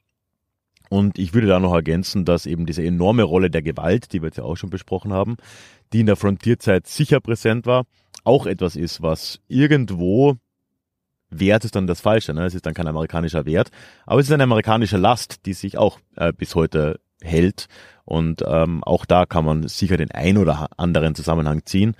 Und 0.89 1.20
ich 1.20 1.36
würde 1.36 1.47
da 1.47 1.59
noch 1.59 1.74
ergänzen, 1.74 2.26
dass 2.26 2.47
eben 2.47 2.65
diese 2.65 2.84
enorme 2.84 3.24
Rolle 3.24 3.51
der 3.51 3.61
Gewalt, 3.61 4.11
die 4.11 4.22
wir 4.22 4.28
jetzt 4.30 4.38
ja 4.38 4.43
auch 4.43 4.55
schon 4.55 4.72
besprochen 4.72 5.13
haben, 5.13 5.38
die 5.93 5.99
in 5.99 6.07
der 6.07 6.15
Frontierzeit 6.15 6.88
sicher 6.88 7.20
präsent 7.20 7.67
war, 7.67 7.86
auch 8.24 8.47
etwas 8.47 8.76
ist, 8.76 9.01
was 9.03 9.39
irgendwo 9.47 10.38
Wert 11.30 11.63
ist 11.63 11.76
dann 11.76 11.86
das 11.86 12.01
Falsche. 12.01 12.34
Ne? 12.34 12.45
Es 12.45 12.55
ist 12.55 12.65
dann 12.65 12.74
kein 12.74 12.88
amerikanischer 12.88 13.45
Wert, 13.45 13.70
aber 14.07 14.20
es 14.20 14.28
ist 14.28 14.34
eine 14.34 14.43
amerikanische 14.43 14.97
Last, 14.97 15.45
die 15.45 15.53
sich 15.53 15.78
auch 15.78 15.99
äh, 16.15 16.34
bis 16.34 16.55
heute 16.55 16.99
hält. 17.22 17.67
Und 18.03 18.43
ähm, 18.47 18.84
auch 18.84 19.05
da 19.05 19.28
kann 19.28 19.45
man 19.45 19.67
sicher 19.67 19.95
den 19.95 20.09
ein 20.09 20.39
oder 20.39 20.70
anderen 20.78 21.13
Zusammenhang 21.13 21.61
ziehen, 21.65 21.95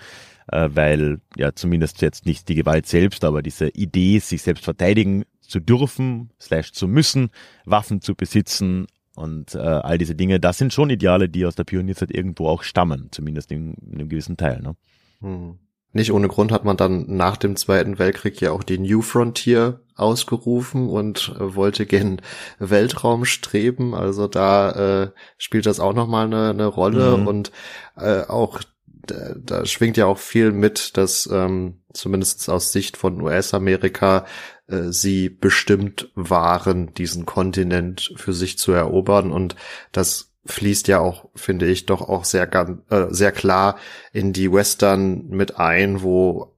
äh, 0.52 0.70
weil 0.74 1.20
ja 1.36 1.54
zumindest 1.54 2.02
jetzt 2.02 2.26
nicht 2.26 2.50
die 2.50 2.56
Gewalt 2.56 2.88
selbst, 2.88 3.24
aber 3.24 3.41
diese 3.41 3.70
Idee, 3.70 4.20
sich 4.20 4.41
selbst 4.41 4.64
verteidigen 4.64 5.26
zu 5.41 5.60
dürfen, 5.60 6.32
slash 6.39 6.74
zu 6.74 6.88
müssen, 6.88 7.30
Waffen 7.66 8.02
zu 8.02 8.16
besitzen 8.16 8.88
und 9.16 9.56
äh, 9.56 9.60
all 9.60 9.97
diese 9.97 10.16
Dinge, 10.16 10.39
das 10.39 10.58
sind 10.58 10.74
schon 10.74 10.89
Ideale, 10.89 11.28
die 11.28 11.45
aus 11.45 11.56
der 11.56 11.64
Pionierzeit 11.66 12.12
irgendwo 12.12 12.47
auch 12.47 12.64
stammen, 12.64 13.10
zumindest 13.12 13.52
in, 13.52 13.74
in 13.74 13.95
einem 13.95 14.10
gewissen 14.10 14.38
Teil. 14.38 14.62
Ne? 14.62 14.76
Hm. 15.22 15.60
Nicht 15.91 16.14
ohne 16.14 16.28
Grund 16.28 16.52
hat 16.52 16.66
man 16.66 16.78
dann 16.78 17.06
nach 17.08 17.36
dem 17.36 17.56
Zweiten 17.56 17.97
Weltkrieg 17.97 18.39
ja 18.41 18.52
auch 18.52 18.62
die 18.62 18.78
New 18.78 19.02
Frontier 19.02 19.82
ausgerufen 19.95 20.88
und 20.88 21.36
äh, 21.39 21.56
wollte 21.56 21.88
gen 21.88 22.22
Weltraum 22.60 23.26
streben. 23.26 23.95
Also 23.95 24.28
da 24.28 24.72
äh, 25.04 25.12
spielt 25.39 25.66
das 25.66 25.80
auch 25.80 25.93
nochmal 25.93 26.28
eine, 26.28 26.52
eine 26.52 26.68
Rolle 26.68 27.18
mhm. 27.18 27.28
und 27.28 27.52
äh, 27.97 28.22
auch 28.22 28.62
da, 29.10 29.36
da 29.36 29.66
schwingt 29.66 29.97
ja 29.97 30.05
auch 30.05 30.18
viel 30.18 30.51
mit, 30.51 30.97
dass 30.97 31.28
ähm, 31.32 31.82
zumindest 31.93 32.49
aus 32.49 32.72
Sicht 32.72 32.97
von 32.97 33.22
US-Amerika 33.22 34.26
äh, 34.68 34.91
sie 34.91 35.30
bestimmt 35.30 36.12
waren, 36.16 36.93
diesen 36.93 37.26
Kontinent 37.26 38.14
für 38.16 38.34
sich 38.34 38.57
zu 38.57 38.72
erobern. 38.72 39.32
Und 39.32 39.55
das 39.91 40.34
fließt 40.45 40.88
ja 40.88 40.99
auch, 40.99 41.30
finde 41.36 41.68
ich, 41.68 41.86
doch 41.86 42.01
auch 42.01 42.26
sehr, 42.26 42.51
äh, 42.89 43.07
sehr 43.10 43.32
klar 43.32 43.78
in 44.14 44.34
die 44.34 44.51
Western 44.51 45.28
mit 45.28 45.57
ein, 45.57 46.01
wo 46.01 46.55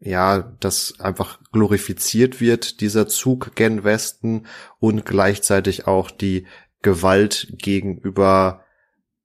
ja, 0.00 0.54
das 0.60 1.00
einfach 1.00 1.40
glorifiziert 1.50 2.40
wird, 2.40 2.82
dieser 2.82 3.08
Zug 3.08 3.54
gen 3.54 3.84
Westen 3.84 4.46
und 4.78 5.06
gleichzeitig 5.06 5.86
auch 5.86 6.10
die 6.10 6.46
Gewalt 6.82 7.48
gegenüber 7.56 8.64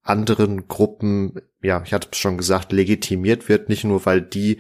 anderen 0.02 0.70
Gruppen, 0.70 1.42
ja, 1.62 1.82
ich 1.86 1.94
hatte 1.94 2.10
es 2.12 2.18
schon 2.18 2.38
gesagt, 2.38 2.72
legitimiert 2.72 3.50
wird, 3.50 3.70
nicht 3.70 3.84
nur 3.84 4.06
weil 4.06 4.22
die 4.22 4.60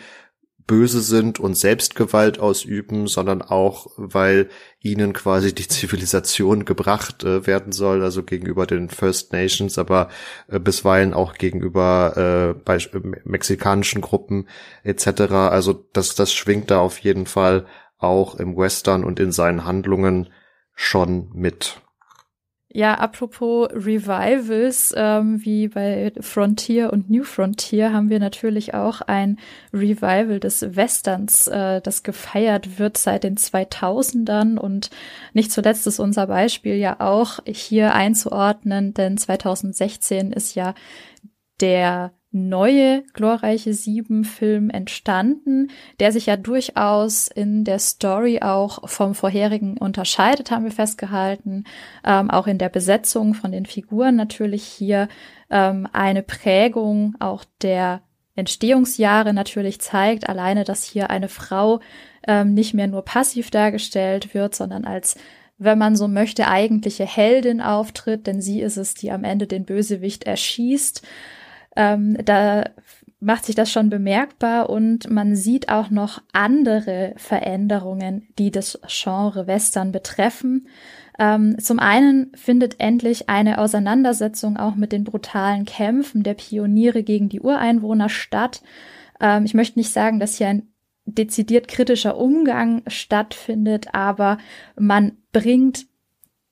böse 0.69 1.01
sind 1.01 1.39
und 1.39 1.55
Selbstgewalt 1.55 2.39
ausüben, 2.39 3.07
sondern 3.07 3.41
auch, 3.41 3.87
weil 3.97 4.49
ihnen 4.79 5.13
quasi 5.13 5.53
die 5.53 5.67
Zivilisation 5.67 6.63
gebracht 6.63 7.23
äh, 7.23 7.47
werden 7.47 7.71
soll, 7.71 8.03
also 8.03 8.21
gegenüber 8.21 8.67
den 8.67 8.89
First 8.89 9.33
Nations, 9.33 9.79
aber 9.79 10.09
äh, 10.47 10.59
bisweilen 10.59 11.15
auch 11.15 11.33
gegenüber 11.33 12.53
äh, 12.55 12.61
bei, 12.63 12.75
äh, 12.75 13.01
mexikanischen 13.23 14.01
Gruppen 14.01 14.47
etc. 14.83 15.21
Also 15.31 15.73
das, 15.73 16.13
das 16.13 16.31
schwingt 16.31 16.69
da 16.69 16.79
auf 16.79 16.99
jeden 16.99 17.25
Fall 17.25 17.65
auch 17.97 18.35
im 18.35 18.55
Western 18.55 19.03
und 19.03 19.19
in 19.19 19.31
seinen 19.31 19.65
Handlungen 19.65 20.29
schon 20.75 21.31
mit. 21.33 21.81
Ja, 22.71 22.93
apropos 22.99 23.67
Revivals, 23.71 24.93
ähm, 24.95 25.43
wie 25.43 25.69
bei 25.69 26.13
Frontier 26.19 26.93
und 26.93 27.09
New 27.09 27.23
Frontier 27.23 27.91
haben 27.91 28.11
wir 28.11 28.19
natürlich 28.19 28.75
auch 28.75 29.01
ein 29.01 29.39
Revival 29.73 30.39
des 30.39 30.75
Westerns, 30.75 31.47
äh, 31.47 31.81
das 31.81 32.03
gefeiert 32.03 32.77
wird 32.77 32.97
seit 32.97 33.23
den 33.23 33.37
2000ern 33.37 34.59
und 34.59 34.91
nicht 35.33 35.51
zuletzt 35.51 35.87
ist 35.87 35.99
unser 35.99 36.27
Beispiel 36.27 36.75
ja 36.75 36.97
auch 36.99 37.39
hier 37.43 37.95
einzuordnen, 37.95 38.93
denn 38.93 39.17
2016 39.17 40.31
ist 40.31 40.53
ja 40.53 40.75
der 41.61 42.13
neue 42.31 43.03
glorreiche 43.13 43.73
Sieben-Film 43.73 44.69
entstanden, 44.69 45.71
der 45.99 46.11
sich 46.11 46.27
ja 46.27 46.37
durchaus 46.37 47.27
in 47.27 47.63
der 47.63 47.79
Story 47.79 48.41
auch 48.41 48.87
vom 48.87 49.15
vorherigen 49.15 49.77
unterscheidet, 49.77 50.51
haben 50.51 50.63
wir 50.63 50.71
festgehalten. 50.71 51.63
Ähm, 52.05 52.29
auch 52.29 52.45
in 52.45 52.59
der 52.59 52.69
Besetzung 52.69 53.33
von 53.33 53.51
den 53.51 53.65
Figuren 53.65 54.15
natürlich 54.15 54.63
hier 54.63 55.07
ähm, 55.49 55.87
eine 55.91 56.21
Prägung 56.21 57.15
auch 57.19 57.43
der 57.61 58.01
Entstehungsjahre 58.35 59.33
natürlich 59.33 59.81
zeigt. 59.81 60.29
Alleine, 60.29 60.63
dass 60.63 60.83
hier 60.83 61.09
eine 61.09 61.29
Frau 61.29 61.79
ähm, 62.27 62.53
nicht 62.53 62.75
mehr 62.75 62.87
nur 62.87 63.03
passiv 63.03 63.49
dargestellt 63.49 64.35
wird, 64.35 64.53
sondern 64.53 64.85
als 64.85 65.15
wenn 65.59 65.77
man 65.77 65.95
so 65.97 66.07
möchte, 66.07 66.47
eigentliche 66.47 67.05
Heldin 67.05 67.59
auftritt, 67.59 68.27
denn 68.27 68.41
sie 68.41 68.61
ist 68.61 68.77
es, 68.77 68.93
die 68.93 69.11
am 69.11 69.25
Ende 69.25 69.45
den 69.45 69.65
Bösewicht 69.65 70.23
erschießt. 70.23 71.01
Ähm, 71.75 72.17
da 72.23 72.65
macht 73.19 73.45
sich 73.45 73.55
das 73.55 73.71
schon 73.71 73.89
bemerkbar 73.89 74.69
und 74.69 75.09
man 75.09 75.35
sieht 75.35 75.69
auch 75.69 75.89
noch 75.89 76.21
andere 76.31 77.13
Veränderungen, 77.17 78.27
die 78.37 78.49
das 78.49 78.79
Genre 78.87 79.45
Western 79.45 79.91
betreffen. 79.91 80.67
Ähm, 81.17 81.59
zum 81.59 81.79
einen 81.79 82.31
findet 82.33 82.79
endlich 82.79 83.27
eine 83.27 83.57
Auseinandersetzung 83.57 84.55
auch 84.55 84.75
mit 84.75 84.93
den 84.93 85.03
brutalen 85.03 85.65
Kämpfen 85.65 86.23
der 86.23 86.33
Pioniere 86.33 87.03
gegen 87.03 87.27
die 87.27 87.41
Ureinwohner 87.41 88.07
statt. 88.07 88.61
Ähm, 89.19 89.43
ich 89.43 89.53
möchte 89.53 89.79
nicht 89.79 89.91
sagen, 89.91 90.21
dass 90.21 90.37
hier 90.37 90.47
ein 90.47 90.71
dezidiert 91.05 91.67
kritischer 91.67 92.17
Umgang 92.17 92.83
stattfindet, 92.87 93.93
aber 93.93 94.37
man 94.77 95.17
bringt 95.33 95.87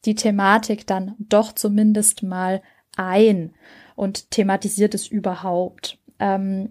die 0.03 0.15
Thematik 0.15 0.85
dann 0.85 1.15
doch 1.19 1.53
zumindest 1.53 2.23
mal 2.23 2.61
ein 2.97 3.53
und 3.97 4.31
thematisiert 4.31 4.93
es 4.93 5.07
überhaupt. 5.07 5.97
Ähm, 6.19 6.69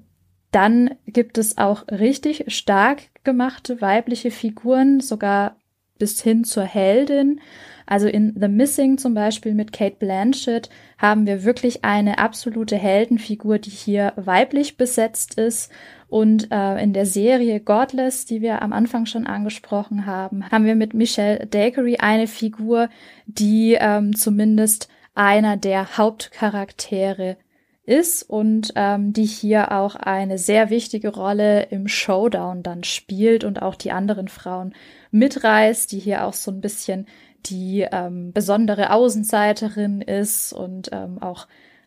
dann 0.53 0.95
gibt 1.07 1.37
es 1.37 1.59
auch 1.59 1.87
richtig 1.89 2.45
stark 2.49 3.03
gemachte 3.24 3.83
weibliche 3.83 4.31
Figuren, 4.31 5.01
sogar 5.01 5.57
bis 5.99 6.22
hin 6.22 6.45
zur 6.45 6.62
Heldin. 6.62 7.41
Also 7.85 8.07
in 8.07 8.35
The 8.39 8.49
Missing 8.49 8.99
zum 8.99 9.14
Beispiel 9.14 9.55
mit 9.55 9.72
Kate 9.72 9.97
Blanchett 9.99 10.70
haben 10.99 11.27
wir 11.27 11.45
wirklich 11.45 11.85
eine 11.85 12.18
absolute 12.18 12.77
Heldenfigur, 12.77 13.59
die 13.59 13.70
hier 13.70 14.12
weiblich 14.16 14.77
besetzt 14.77 15.39
ist. 15.39 15.70
Und 16.09 16.53
äh, 16.53 16.81
in 16.81 16.93
der 16.93 17.07
Serie 17.07 17.59
Godless, 17.61 18.24
die 18.24 18.41
wir 18.41 18.62
am 18.62 18.72
Anfang 18.72 19.07
schon 19.07 19.27
angesprochen 19.27 20.07
haben, 20.07 20.49
haben 20.51 20.64
wir 20.64 20.77
mit 20.77 20.95
Michelle 20.95 21.47
Dackery 21.47 21.97
eine 21.97 22.29
Figur, 22.29 22.89
die 23.27 23.77
ähm, 23.79 24.14
zumindest 24.14 24.89
einer 25.17 25.57
der 25.57 25.97
Hauptcharaktere 25.97 27.37
ist 27.85 28.23
und 28.25 28.73
ähm, 28.75 29.12
die 29.12 29.25
hier 29.25 29.73
auch 29.73 29.95
eine 29.95 30.39
sehr 30.39 30.71
wichtige 30.71 31.09
Rolle 31.09 31.62
im 31.64 31.89
Showdown 31.89 32.62
dann 32.62 32.85
spielt 32.85 33.45
und 33.45 33.62
auch 33.62 33.77
die 33.77 33.93
anderen 33.93 34.29
Frauen 34.29 34.75
mitreißt, 35.12 35.91
die 35.93 36.01
hier 36.01 36.27
auch 36.27 36.33
so 36.33 36.51
ein 36.51 36.61
bisschen 36.61 37.07
die 37.47 37.87
ähm, 37.91 38.33
besondere 38.33 38.91
Außenseiterin 38.91 40.01
ist 40.01 40.53
und 40.53 40.91
ähm, 40.93 41.23
auch 41.23 41.47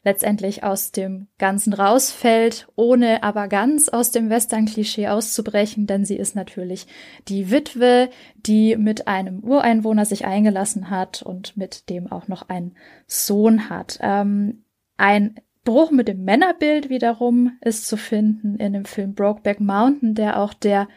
letztendlich 0.09 0.63
aus 0.63 0.91
dem 0.91 1.27
Ganzen 1.37 1.71
rausfällt, 1.71 2.67
ohne 2.75 3.21
aber 3.21 3.47
ganz 3.47 3.89
aus 3.89 4.09
dem 4.09 4.31
Western-Klischee 4.31 5.07
auszubrechen, 5.07 5.85
denn 5.85 6.03
sie 6.03 6.15
ist 6.15 6.35
natürlich 6.35 6.87
die 7.27 7.51
Witwe, 7.51 8.09
die 8.35 8.75
mit 8.75 9.07
einem 9.07 9.43
Ureinwohner 9.43 10.05
sich 10.05 10.25
eingelassen 10.25 10.89
hat 10.89 11.21
und 11.21 11.55
mit 11.57 11.91
dem 11.91 12.11
auch 12.11 12.27
noch 12.27 12.49
einen 12.49 12.75
Sohn 13.05 13.69
hat. 13.69 13.99
Ähm, 14.01 14.63
ein 14.97 15.35
Bruch 15.63 15.91
mit 15.91 16.07
dem 16.07 16.23
Männerbild 16.23 16.89
wiederum 16.89 17.59
ist 17.61 17.85
zu 17.85 17.95
finden 17.95 18.55
in 18.55 18.73
dem 18.73 18.85
Film 18.85 19.13
Brokeback 19.13 19.59
Mountain, 19.59 20.15
der 20.15 20.39
auch 20.39 20.55
der 20.55 20.87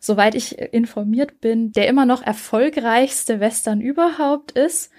soweit 0.00 0.34
ich 0.34 0.58
informiert 0.58 1.40
bin, 1.40 1.72
der 1.72 1.86
immer 1.86 2.06
noch 2.06 2.22
erfolgreichste 2.22 3.38
Western 3.38 3.80
überhaupt 3.80 4.52
ist 4.52 4.90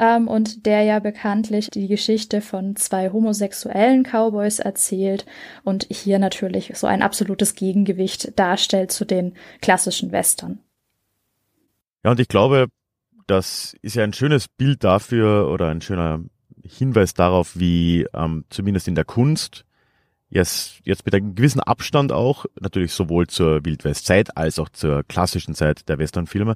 ähm, 0.00 0.26
und 0.26 0.66
der 0.66 0.82
ja 0.82 0.98
bekanntlich 0.98 1.70
die 1.70 1.86
Geschichte 1.86 2.40
von 2.40 2.74
zwei 2.74 3.10
homosexuellen 3.10 4.02
Cowboys 4.02 4.58
erzählt 4.58 5.26
und 5.62 5.86
hier 5.90 6.18
natürlich 6.18 6.72
so 6.74 6.86
ein 6.86 7.02
absolutes 7.02 7.54
Gegengewicht 7.54 8.38
darstellt 8.38 8.90
zu 8.90 9.04
den 9.04 9.34
klassischen 9.60 10.10
Western. 10.10 10.58
Ja, 12.02 12.12
und 12.12 12.20
ich 12.20 12.28
glaube, 12.28 12.68
das 13.26 13.76
ist 13.82 13.94
ja 13.94 14.04
ein 14.04 14.14
schönes 14.14 14.48
Bild 14.48 14.84
dafür 14.84 15.50
oder 15.50 15.68
ein 15.68 15.82
schöner 15.82 16.20
Hinweis 16.64 17.12
darauf, 17.12 17.58
wie 17.58 18.06
ähm, 18.14 18.44
zumindest 18.48 18.88
in 18.88 18.94
der 18.94 19.04
Kunst 19.04 19.65
jetzt, 20.36 20.80
jetzt 20.84 21.04
mit 21.04 21.14
einem 21.14 21.34
gewissen 21.34 21.60
Abstand 21.60 22.12
auch, 22.12 22.46
natürlich 22.60 22.92
sowohl 22.92 23.26
zur 23.26 23.64
Wildwestzeit 23.64 24.36
als 24.36 24.58
auch 24.58 24.68
zur 24.68 25.02
klassischen 25.02 25.54
Zeit 25.54 25.88
der 25.88 25.98
Westernfilme, 25.98 26.54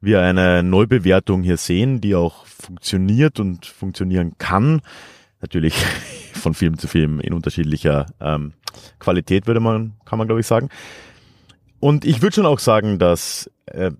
wir 0.00 0.22
eine 0.22 0.62
Neubewertung 0.62 1.42
hier 1.42 1.56
sehen, 1.56 2.00
die 2.00 2.14
auch 2.14 2.46
funktioniert 2.46 3.40
und 3.40 3.66
funktionieren 3.66 4.34
kann. 4.38 4.80
Natürlich 5.40 5.74
von 6.32 6.54
Film 6.54 6.78
zu 6.78 6.88
Film 6.88 7.20
in 7.20 7.32
unterschiedlicher 7.32 8.06
ähm, 8.20 8.54
Qualität, 8.98 9.46
würde 9.46 9.60
man, 9.60 9.94
kann 10.04 10.18
man 10.18 10.26
glaube 10.26 10.40
ich 10.40 10.46
sagen. 10.46 10.68
Und 11.80 12.04
ich 12.04 12.22
würde 12.22 12.34
schon 12.34 12.46
auch 12.46 12.58
sagen, 12.58 12.98
dass 12.98 13.50
äh, 13.66 13.92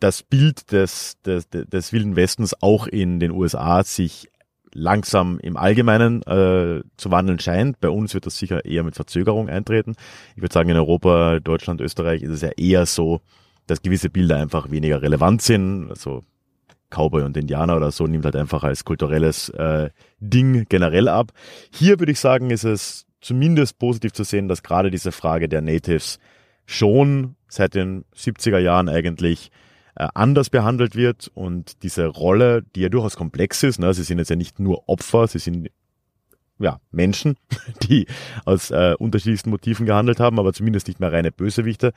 das 0.00 0.22
Bild 0.22 0.72
des, 0.72 1.20
des, 1.22 1.48
des 1.48 1.92
Wilden 1.92 2.16
Westens 2.16 2.60
auch 2.60 2.86
in 2.86 3.20
den 3.20 3.30
USA 3.30 3.84
sich 3.84 4.31
langsam 4.74 5.38
im 5.40 5.56
Allgemeinen 5.56 6.22
äh, 6.22 6.82
zu 6.96 7.10
wandeln 7.10 7.38
scheint. 7.38 7.80
Bei 7.80 7.88
uns 7.88 8.14
wird 8.14 8.26
das 8.26 8.38
sicher 8.38 8.64
eher 8.64 8.82
mit 8.82 8.94
Verzögerung 8.94 9.48
eintreten. 9.48 9.94
Ich 10.36 10.42
würde 10.42 10.52
sagen, 10.52 10.70
in 10.70 10.76
Europa, 10.76 11.40
Deutschland, 11.40 11.80
Österreich 11.80 12.22
ist 12.22 12.30
es 12.30 12.40
ja 12.40 12.50
eher 12.56 12.86
so, 12.86 13.20
dass 13.66 13.82
gewisse 13.82 14.10
Bilder 14.10 14.36
einfach 14.36 14.70
weniger 14.70 15.02
relevant 15.02 15.42
sind. 15.42 15.88
Also 15.90 16.22
Cowboy 16.90 17.22
und 17.22 17.36
Indianer 17.36 17.76
oder 17.76 17.90
so 17.90 18.06
nimmt 18.06 18.24
halt 18.24 18.36
einfach 18.36 18.64
als 18.64 18.84
kulturelles 18.84 19.48
äh, 19.50 19.90
Ding 20.20 20.66
generell 20.68 21.08
ab. 21.08 21.32
Hier 21.72 21.98
würde 21.98 22.12
ich 22.12 22.20
sagen, 22.20 22.50
ist 22.50 22.64
es 22.64 23.06
zumindest 23.20 23.78
positiv 23.78 24.12
zu 24.12 24.24
sehen, 24.24 24.48
dass 24.48 24.62
gerade 24.62 24.90
diese 24.90 25.12
Frage 25.12 25.48
der 25.48 25.62
Natives 25.62 26.18
schon 26.66 27.36
seit 27.48 27.74
den 27.74 28.04
70er 28.16 28.58
Jahren 28.58 28.88
eigentlich 28.88 29.50
anders 29.94 30.48
behandelt 30.48 30.96
wird 30.96 31.30
und 31.34 31.82
diese 31.82 32.06
Rolle, 32.06 32.62
die 32.74 32.80
ja 32.80 32.88
durchaus 32.88 33.16
komplex 33.16 33.62
ist, 33.62 33.78
ne, 33.78 33.92
sie 33.92 34.04
sind 34.04 34.18
jetzt 34.18 34.30
ja 34.30 34.36
nicht 34.36 34.58
nur 34.58 34.88
Opfer, 34.88 35.26
sie 35.26 35.38
sind 35.38 35.68
ja, 36.58 36.80
Menschen, 36.90 37.36
die 37.82 38.06
aus 38.44 38.70
äh, 38.70 38.94
unterschiedlichsten 38.98 39.50
Motiven 39.50 39.86
gehandelt 39.86 40.20
haben, 40.20 40.38
aber 40.38 40.52
zumindest 40.52 40.88
nicht 40.88 41.00
mehr 41.00 41.12
reine 41.12 41.32
Bösewichte. 41.32 41.92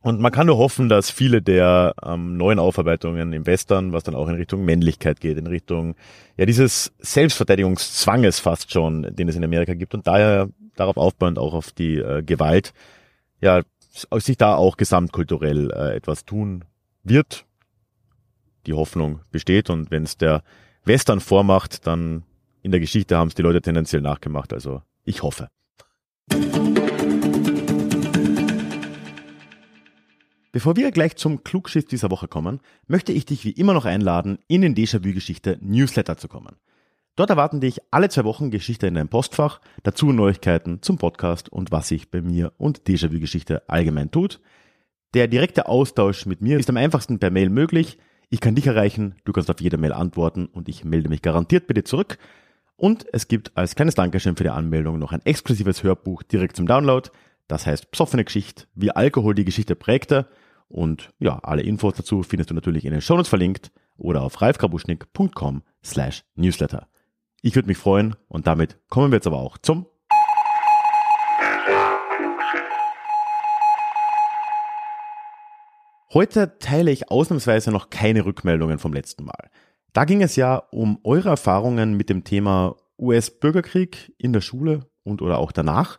Und 0.00 0.20
man 0.20 0.32
kann 0.32 0.48
nur 0.48 0.58
hoffen, 0.58 0.88
dass 0.88 1.10
viele 1.10 1.42
der 1.42 1.94
ähm, 2.04 2.36
neuen 2.36 2.58
Aufarbeitungen 2.58 3.32
im 3.32 3.46
Western, 3.46 3.92
was 3.92 4.02
dann 4.02 4.16
auch 4.16 4.26
in 4.26 4.34
Richtung 4.34 4.64
Männlichkeit 4.64 5.20
geht, 5.20 5.38
in 5.38 5.46
Richtung 5.46 5.94
ja 6.36 6.44
dieses 6.44 6.92
Selbstverteidigungszwanges 6.98 8.40
fast 8.40 8.72
schon, 8.72 9.14
den 9.14 9.28
es 9.28 9.36
in 9.36 9.44
Amerika 9.44 9.74
gibt 9.74 9.94
und 9.94 10.08
daher 10.08 10.48
darauf 10.74 10.96
aufbauend 10.96 11.38
auch 11.38 11.54
auf 11.54 11.70
die 11.70 11.98
äh, 11.98 12.22
Gewalt, 12.24 12.72
ja, 13.40 13.62
sich 14.14 14.38
da 14.38 14.56
auch 14.56 14.76
gesamtkulturell 14.76 15.70
äh, 15.70 15.94
etwas 15.94 16.24
tun 16.24 16.64
wird. 17.02 17.46
Die 18.66 18.74
Hoffnung 18.74 19.20
besteht 19.30 19.70
und 19.70 19.90
wenn 19.90 20.04
es 20.04 20.16
der 20.16 20.42
Western 20.84 21.20
vormacht, 21.20 21.86
dann 21.86 22.24
in 22.62 22.70
der 22.70 22.80
Geschichte 22.80 23.16
haben 23.16 23.28
es 23.28 23.34
die 23.34 23.42
Leute 23.42 23.60
tendenziell 23.60 24.02
nachgemacht. 24.02 24.52
Also 24.52 24.82
ich 25.04 25.22
hoffe. 25.22 25.48
Bevor 30.52 30.76
wir 30.76 30.90
gleich 30.90 31.16
zum 31.16 31.44
Klugschiff 31.44 31.86
dieser 31.86 32.10
Woche 32.10 32.28
kommen, 32.28 32.60
möchte 32.86 33.12
ich 33.12 33.24
dich 33.24 33.44
wie 33.44 33.52
immer 33.52 33.72
noch 33.72 33.86
einladen, 33.86 34.38
in 34.48 34.60
den 34.60 34.74
Déjà-vu-Geschichte 34.74 35.58
Newsletter 35.62 36.18
zu 36.18 36.28
kommen. 36.28 36.56
Dort 37.16 37.30
erwarten 37.30 37.60
dich 37.60 37.80
alle 37.90 38.10
zwei 38.10 38.24
Wochen 38.24 38.50
Geschichte 38.50 38.86
in 38.86 38.94
deinem 38.94 39.08
Postfach, 39.08 39.60
dazu 39.82 40.12
Neuigkeiten 40.12 40.82
zum 40.82 40.98
Podcast 40.98 41.50
und 41.50 41.72
was 41.72 41.88
sich 41.88 42.10
bei 42.10 42.20
mir 42.20 42.52
und 42.58 42.82
Déjà-vu-Geschichte 42.82 43.68
allgemein 43.68 44.10
tut. 44.10 44.40
Der 45.14 45.28
direkte 45.28 45.68
Austausch 45.68 46.24
mit 46.24 46.40
mir 46.40 46.58
ist 46.58 46.70
am 46.70 46.78
einfachsten 46.78 47.18
per 47.18 47.30
Mail 47.30 47.50
möglich. 47.50 47.98
Ich 48.30 48.40
kann 48.40 48.54
dich 48.54 48.66
erreichen, 48.66 49.16
du 49.24 49.32
kannst 49.32 49.50
auf 49.50 49.60
jede 49.60 49.76
Mail 49.76 49.92
antworten 49.92 50.46
und 50.46 50.70
ich 50.70 50.84
melde 50.84 51.10
mich 51.10 51.20
garantiert 51.20 51.68
dir 51.68 51.84
zurück. 51.84 52.16
Und 52.76 53.04
es 53.12 53.28
gibt 53.28 53.56
als 53.56 53.74
kleines 53.74 53.94
Dankeschön 53.94 54.36
für 54.36 54.44
die 54.44 54.50
Anmeldung 54.50 54.98
noch 54.98 55.12
ein 55.12 55.24
exklusives 55.24 55.82
Hörbuch 55.82 56.22
direkt 56.22 56.56
zum 56.56 56.66
Download. 56.66 57.10
Das 57.46 57.66
heißt 57.66 57.90
Psoffene 57.90 58.24
Geschichte, 58.24 58.64
wie 58.74 58.90
Alkohol 58.90 59.34
die 59.34 59.44
Geschichte 59.44 59.76
prägte. 59.76 60.28
Und 60.68 61.10
ja, 61.18 61.38
alle 61.42 61.62
Infos 61.62 61.94
dazu 61.94 62.22
findest 62.22 62.50
du 62.50 62.54
natürlich 62.54 62.86
in 62.86 62.92
den 62.92 63.02
Shownotes 63.02 63.28
verlinkt 63.28 63.70
oder 63.98 64.22
auf 64.22 64.40
ralfgrabuschnick.com 64.40 65.62
slash 65.84 66.24
newsletter. 66.34 66.88
Ich 67.42 67.54
würde 67.54 67.68
mich 67.68 67.76
freuen 67.76 68.16
und 68.28 68.46
damit 68.46 68.78
kommen 68.88 69.12
wir 69.12 69.16
jetzt 69.16 69.26
aber 69.26 69.40
auch 69.40 69.58
zum 69.58 69.84
Heute 76.14 76.58
teile 76.58 76.90
ich 76.90 77.10
ausnahmsweise 77.10 77.70
noch 77.70 77.88
keine 77.88 78.26
Rückmeldungen 78.26 78.78
vom 78.78 78.92
letzten 78.92 79.24
Mal. 79.24 79.48
Da 79.94 80.04
ging 80.04 80.22
es 80.22 80.36
ja 80.36 80.56
um 80.56 80.98
eure 81.04 81.30
Erfahrungen 81.30 81.96
mit 81.96 82.10
dem 82.10 82.22
Thema 82.22 82.76
US-Bürgerkrieg 82.98 84.12
in 84.18 84.34
der 84.34 84.42
Schule 84.42 84.90
und 85.04 85.22
oder 85.22 85.38
auch 85.38 85.52
danach. 85.52 85.98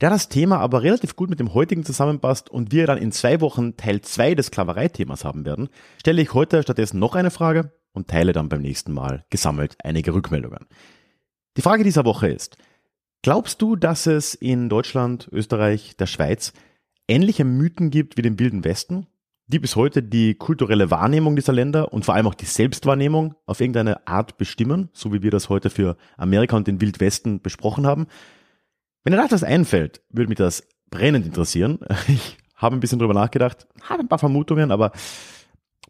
Da 0.00 0.10
das 0.10 0.28
Thema 0.28 0.58
aber 0.58 0.82
relativ 0.82 1.14
gut 1.14 1.30
mit 1.30 1.38
dem 1.38 1.54
heutigen 1.54 1.84
zusammenpasst 1.84 2.50
und 2.50 2.72
wir 2.72 2.88
dann 2.88 2.98
in 2.98 3.12
zwei 3.12 3.40
Wochen 3.40 3.76
Teil 3.76 4.00
2 4.00 4.34
des 4.34 4.46
Sklavereithema's 4.46 5.24
haben 5.24 5.44
werden, 5.44 5.68
stelle 6.00 6.22
ich 6.22 6.34
heute 6.34 6.64
stattdessen 6.64 6.98
noch 6.98 7.14
eine 7.14 7.30
Frage 7.30 7.72
und 7.92 8.08
teile 8.08 8.32
dann 8.32 8.48
beim 8.48 8.62
nächsten 8.62 8.92
Mal 8.92 9.24
gesammelt 9.30 9.76
einige 9.82 10.12
Rückmeldungen. 10.12 10.66
Die 11.56 11.62
Frage 11.62 11.84
dieser 11.84 12.04
Woche 12.04 12.28
ist, 12.28 12.56
glaubst 13.22 13.62
du, 13.62 13.76
dass 13.76 14.08
es 14.08 14.34
in 14.34 14.68
Deutschland, 14.68 15.28
Österreich, 15.30 15.96
der 15.96 16.06
Schweiz 16.06 16.52
ähnliche 17.06 17.44
Mythen 17.44 17.90
gibt 17.90 18.16
wie 18.16 18.22
dem 18.22 18.40
Wilden 18.40 18.64
Westen? 18.64 19.06
Die 19.48 19.58
bis 19.58 19.76
heute 19.76 20.02
die 20.02 20.34
kulturelle 20.34 20.90
Wahrnehmung 20.90 21.36
dieser 21.36 21.52
Länder 21.52 21.92
und 21.92 22.04
vor 22.04 22.14
allem 22.14 22.26
auch 22.26 22.34
die 22.34 22.46
Selbstwahrnehmung 22.46 23.34
auf 23.46 23.60
irgendeine 23.60 24.06
Art 24.06 24.38
bestimmen, 24.38 24.88
so 24.92 25.12
wie 25.12 25.22
wir 25.22 25.30
das 25.30 25.48
heute 25.48 25.70
für 25.70 25.96
Amerika 26.16 26.56
und 26.56 26.66
den 26.66 26.80
Wildwesten 26.80 27.40
besprochen 27.40 27.86
haben. 27.86 28.06
Wenn 29.04 29.12
dir 29.12 29.28
das 29.28 29.44
einfällt, 29.44 30.02
würde 30.10 30.28
mich 30.28 30.38
das 30.38 30.66
brennend 30.90 31.26
interessieren. 31.26 31.78
Ich 32.08 32.62
habe 32.62 32.74
ein 32.74 32.80
bisschen 32.80 32.98
drüber 32.98 33.12
nachgedacht, 33.12 33.66
habe 33.82 34.00
ein 34.00 34.08
paar 34.08 34.18
Vermutungen, 34.18 34.70
aber 34.70 34.92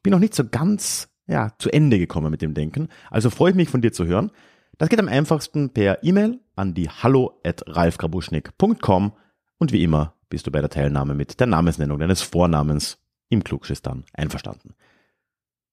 bin 0.02 0.10
noch 0.10 0.18
nicht 0.18 0.34
so 0.34 0.42
ganz 0.44 1.08
ja, 1.28 1.52
zu 1.58 1.70
Ende 1.70 2.00
gekommen 2.00 2.28
mit 2.30 2.42
dem 2.42 2.54
Denken. 2.54 2.88
Also 3.08 3.30
freue 3.30 3.50
ich 3.50 3.56
mich 3.56 3.68
von 3.68 3.82
dir 3.82 3.92
zu 3.92 4.04
hören. 4.04 4.32
Das 4.76 4.88
geht 4.88 4.98
am 4.98 5.06
einfachsten 5.06 5.70
per 5.70 6.02
E-Mail 6.02 6.40
an 6.56 6.74
die 6.74 6.88
hallo 6.90 7.40
at 7.44 7.62
ralfgrabuschnick.com 7.68 9.12
und 9.58 9.72
wie 9.72 9.84
immer 9.84 10.14
bist 10.28 10.46
du 10.48 10.50
bei 10.50 10.60
der 10.60 10.70
Teilnahme 10.70 11.14
mit 11.14 11.38
der 11.38 11.46
Namensnennung 11.46 12.00
deines 12.00 12.20
Vornamens 12.20 12.98
im 13.28 13.44
Klugschistern 13.44 14.04
einverstanden. 14.12 14.74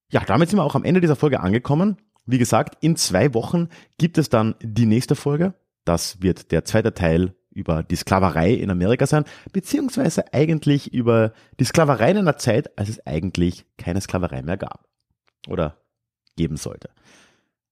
Ja, 0.10 0.24
damit 0.26 0.50
sind 0.50 0.60
wir 0.60 0.64
auch 0.64 0.76
am 0.76 0.84
Ende 0.84 1.02
dieser 1.02 1.16
Folge 1.16 1.40
angekommen. 1.40 1.98
Wie 2.26 2.38
gesagt, 2.38 2.78
in 2.82 2.96
zwei 2.96 3.34
Wochen 3.34 3.70
gibt 3.98 4.18
es 4.18 4.30
dann 4.30 4.56
die 4.62 4.86
nächste 4.86 5.16
Folge. 5.16 5.54
Das 5.86 6.22
wird 6.22 6.52
der 6.52 6.66
zweite 6.66 6.94
Teil 6.94 7.36
über 7.52 7.84
die 7.84 7.96
Sklaverei 7.96 8.54
in 8.54 8.70
Amerika 8.70 9.06
sein, 9.06 9.26
beziehungsweise 9.52 10.34
eigentlich 10.34 10.94
über 10.94 11.34
die 11.60 11.66
Sklaverei 11.66 12.12
in 12.12 12.18
einer 12.18 12.38
Zeit, 12.38 12.78
als 12.78 12.90
es 12.90 13.06
eigentlich 13.06 13.66
keine 13.78 14.02
Sklaverei 14.02 14.42
mehr 14.42 14.58
gab. 14.58 14.88
Oder 15.48 15.78
geben 16.36 16.58
sollte. 16.58 16.90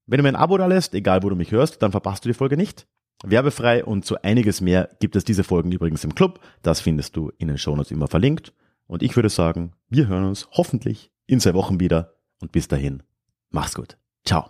Wenn 0.05 0.17
du 0.17 0.23
mir 0.23 0.29
ein 0.29 0.35
Abo 0.35 0.57
da 0.57 0.65
lässt, 0.65 0.93
egal 0.93 1.23
wo 1.23 1.29
du 1.29 1.35
mich 1.35 1.51
hörst, 1.51 1.81
dann 1.81 1.91
verpasst 1.91 2.25
du 2.25 2.29
die 2.29 2.33
Folge 2.33 2.57
nicht. 2.57 2.85
Werbefrei 3.23 3.85
und 3.85 4.05
so 4.05 4.17
einiges 4.21 4.61
mehr 4.61 4.89
gibt 4.99 5.15
es 5.15 5.23
diese 5.23 5.43
Folgen 5.43 5.71
übrigens 5.71 6.03
im 6.03 6.15
Club. 6.15 6.39
Das 6.63 6.81
findest 6.81 7.15
du 7.15 7.31
in 7.37 7.47
den 7.47 7.57
Shownotes 7.57 7.91
immer 7.91 8.07
verlinkt. 8.07 8.53
Und 8.91 9.03
ich 9.03 9.15
würde 9.15 9.29
sagen, 9.29 9.71
wir 9.87 10.07
hören 10.07 10.25
uns 10.25 10.49
hoffentlich 10.51 11.13
in 11.25 11.39
zwei 11.39 11.53
Wochen 11.53 11.79
wieder. 11.79 12.13
Und 12.41 12.51
bis 12.51 12.67
dahin, 12.67 13.03
mach's 13.49 13.73
gut. 13.73 13.97
Ciao. 14.25 14.49